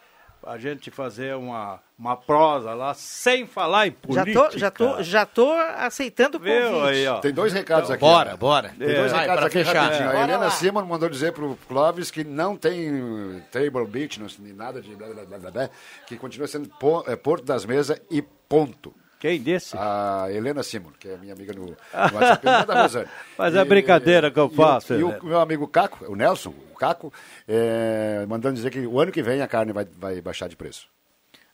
a 0.47 0.59
gente 0.59 0.91
fazer 0.91 1.35
uma, 1.37 1.81
uma 1.99 2.17
prosa 2.17 2.73
lá, 2.75 2.95
sem 2.95 3.47
falar 3.47 3.87
em 3.87 3.93
política. 3.93 4.33
Já 4.33 4.49
tô, 4.51 4.59
já 4.59 4.71
tô, 4.71 5.03
já 5.03 5.27
tô 5.27 5.53
aceitando 5.53 6.39
o 6.39 6.41
convite. 6.41 6.89
Aí, 6.89 7.07
ó. 7.07 7.19
Tem 7.19 7.33
dois 7.33 7.53
recados 7.53 7.91
então, 7.91 7.95
aqui. 7.95 8.05
Bora, 8.05 8.31
né? 8.31 8.37
bora. 8.37 8.69
Tem 8.71 8.95
dois 8.95 9.13
é, 9.13 9.17
recados 9.19 9.45
aqui 9.45 9.65
fechar. 9.65 9.83
rapidinho. 9.83 10.11
É. 10.11 10.17
A 10.17 10.23
Helena 10.23 10.51
Simon 10.51 10.85
mandou 10.85 11.09
dizer 11.09 11.33
pro 11.33 11.59
Clóvis 11.69 12.11
que 12.11 12.25
não 12.25 12.57
tem 12.57 13.43
table 13.51 13.87
beach, 13.87 14.19
não, 14.21 14.29
nada 14.55 14.81
de 14.81 14.95
blá, 14.95 15.09
blá, 15.09 15.25
blá, 15.25 15.39
blá, 15.39 15.51
blá 15.51 15.71
que 16.07 16.17
continua 16.17 16.49
sendo 16.49 16.71
é, 17.07 17.17
Porto 17.17 17.45
das 17.45 17.65
Mesas 17.65 18.01
e 18.11 18.23
ponto. 18.23 18.95
Quem 19.21 19.41
disse? 19.41 19.77
A 19.77 20.29
Helena 20.31 20.63
Simon, 20.63 20.93
que 20.99 21.07
é 21.07 21.17
minha 21.19 21.35
amiga 21.35 21.53
no, 21.53 21.67
no 21.67 21.77
WhatsApp, 21.93 22.67
da 22.67 22.83
Rosane. 22.83 23.09
Mas 23.37 23.55
é 23.55 23.65
brincadeira 23.67 24.31
que 24.31 24.41
eu 24.41 24.49
faço. 24.49 24.95
E, 24.95 25.05
o, 25.05 25.11
e 25.11 25.19
o 25.21 25.25
meu 25.25 25.39
amigo 25.39 25.69
Caco, 25.69 26.11
o 26.11 26.17
Nelson, 26.17 26.55
o 26.73 26.75
Caco, 26.75 27.13
é, 27.47 28.25
mandando 28.27 28.55
dizer 28.55 28.71
que 28.71 28.81
o 28.81 28.99
ano 28.99 29.13
que 29.13 29.23
vem 29.23 29.43
a 29.43 29.47
carne 29.47 29.75
vai, 29.75 29.87
vai 29.99 30.23
baixar 30.23 30.49
de 30.49 30.57
preço. 30.57 30.89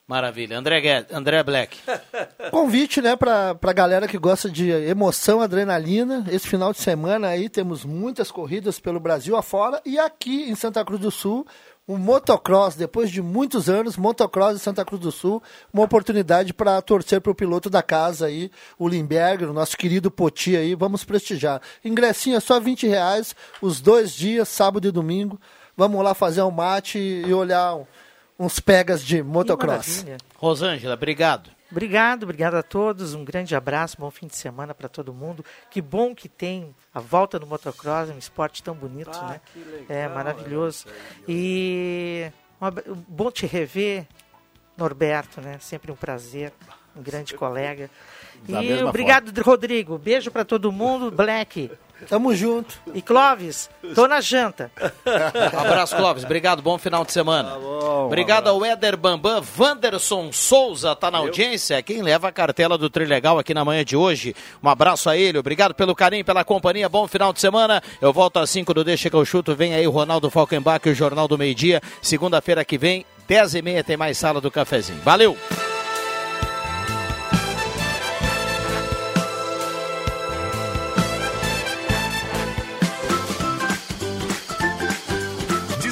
Maravilha. 0.07 0.57
André, 0.57 0.81
Guedes, 0.81 1.13
André 1.13 1.43
Black. 1.43 1.79
Convite, 2.53 3.03
né, 3.03 3.17
pra, 3.17 3.57
pra 3.57 3.73
galera 3.73 4.07
que 4.07 4.17
gosta 4.17 4.49
de 4.49 4.71
emoção, 4.71 5.41
adrenalina. 5.41 6.25
Esse 6.31 6.47
final 6.47 6.73
de 6.73 6.79
semana 6.79 7.27
aí 7.27 7.49
temos 7.49 7.85
muitas 7.85 8.31
corridas 8.31 8.79
pelo 8.79 9.01
Brasil 9.01 9.35
afora 9.35 9.83
e 9.85 9.99
aqui 9.99 10.49
em 10.49 10.55
Santa 10.55 10.85
Cruz 10.85 11.01
do 11.01 11.11
Sul 11.11 11.45
um 11.89 11.97
motocross, 11.97 12.75
depois 12.75 13.11
de 13.11 13.23
muitos 13.23 13.69
anos, 13.69 13.97
motocross 13.97 14.57
em 14.57 14.59
Santa 14.59 14.85
Cruz 14.85 15.01
do 15.01 15.13
Sul, 15.13 15.43
uma 15.73 15.85
oportunidade 15.85 16.53
para 16.53 16.83
torcer 16.83 17.21
para 17.21 17.31
o 17.31 17.35
piloto 17.35 17.71
da 17.71 17.83
casa 17.83 18.27
aí, 18.27 18.51
o 18.79 18.89
Limberger, 18.89 19.49
o 19.49 19.53
nosso 19.53 19.77
querido 19.77 20.11
Poti 20.11 20.57
aí, 20.57 20.75
vamos 20.75 21.05
prestigiar. 21.05 21.61
Ingressinho 21.85 22.37
é 22.37 22.41
só 22.41 22.59
20 22.59 22.87
reais, 22.87 23.37
os 23.63 23.81
dois 23.81 24.13
dias, 24.13 24.49
sábado 24.49 24.89
e 24.89 24.91
domingo, 24.91 25.41
vamos 25.77 26.03
lá 26.03 26.13
fazer 26.15 26.43
um 26.43 26.51
mate 26.51 26.99
e 26.99 27.33
olhar 27.33 27.79
uns 28.39 28.59
pegas 28.59 29.03
de 29.05 29.23
motocross. 29.23 30.05
Rosângela, 30.37 30.95
obrigado. 30.95 31.56
Obrigado, 31.71 32.23
obrigado 32.23 32.55
a 32.55 32.63
todos. 32.63 33.15
Um 33.15 33.25
grande 33.25 33.55
abraço, 33.57 33.97
bom 33.99 34.11
fim 34.11 34.27
de 34.27 34.37
semana 34.37 34.75
para 34.75 34.89
todo 34.89 35.13
mundo. 35.13 35.45
Que 35.71 35.81
bom 35.81 36.15
que 36.15 36.29
tem 36.29 36.75
a 36.95 37.01
volta 37.01 37.39
no 37.39 37.47
motocross, 37.47 38.09
um 38.11 38.19
esporte 38.19 38.63
tão 38.63 38.75
bonito, 38.75 39.11
ah, 39.15 39.29
né? 39.29 39.41
Legal, 39.55 39.85
é 39.89 40.09
maravilhoso. 40.09 40.87
É 40.89 40.93
e 41.29 42.33
bom 43.09 43.31
te 43.31 43.47
rever, 43.47 44.07
Norberto, 44.77 45.41
né? 45.41 45.59
Sempre 45.61 45.91
um 45.91 45.97
prazer, 45.97 46.53
um 46.95 47.03
grande 47.03 47.35
colega. 47.39 47.91
Da 48.49 48.63
e 48.63 48.83
obrigado, 48.83 49.35
forma. 49.35 49.43
Rodrigo. 49.43 49.99
Beijo 49.99 50.31
para 50.31 50.45
todo 50.45 50.71
mundo. 50.71 51.11
Black. 51.11 51.71
Tamo 52.09 52.35
junto. 52.35 52.75
E 52.95 53.01
Clóvis, 53.01 53.71
tô 53.95 54.07
na 54.07 54.21
janta. 54.21 54.71
Um 55.55 55.59
abraço, 55.59 55.97
Clóvis. 55.97 56.25
Obrigado, 56.25 56.63
bom 56.63 56.79
final 56.79 57.05
de 57.05 57.13
semana. 57.13 57.51
Tá 57.51 57.59
bom, 57.59 58.07
Obrigado 58.07 58.49
ao 58.49 58.65
Éder 58.65 58.97
Bambam. 58.97 59.43
Wanderson 59.59 60.31
Souza 60.33 60.95
tá 60.95 61.11
na 61.11 61.19
audiência. 61.19 61.83
Quem 61.83 62.03
leva 62.03 62.29
a 62.29 62.33
cartela 62.33 62.77
do 62.77 62.91
Trilegal 62.91 63.39
aqui 63.39 63.55
na 63.55 63.65
manhã 63.65 63.85
de 63.85 63.97
hoje. 63.97 64.35
Um 64.63 64.69
abraço 64.69 65.09
a 65.09 65.17
ele. 65.17 65.39
Obrigado 65.39 65.75
pelo 65.75 65.95
carinho, 65.95 66.25
pela 66.25 66.45
companhia. 66.45 66.89
Bom 66.89 67.07
final 67.09 67.33
de 67.33 67.41
semana. 67.41 67.83
Eu 68.01 68.13
volto 68.13 68.39
às 68.39 68.51
5 68.51 68.73
do 68.75 68.85
Deixa 68.85 69.11
que 69.11 69.17
eu 69.17 69.25
chuto. 69.25 69.55
Vem 69.55 69.75
aí 69.75 69.87
o 69.87 69.91
Ronaldo 69.91 70.31
Falkenbach 70.31 70.87
e 70.87 70.93
o 70.93 70.95
Jornal 70.95 71.27
do 71.27 71.39
Meio 71.39 71.55
Dia. 71.55 71.81
Segunda-feira 72.03 72.65
que 72.65 72.79
vem, 72.79 73.05
10 73.27 73.55
e 73.57 73.63
meia, 73.63 73.83
tem 73.85 73.97
mais 73.97 74.19
sala 74.19 74.41
do 74.41 74.51
cafezinho. 74.51 75.01
Valeu! 75.03 75.37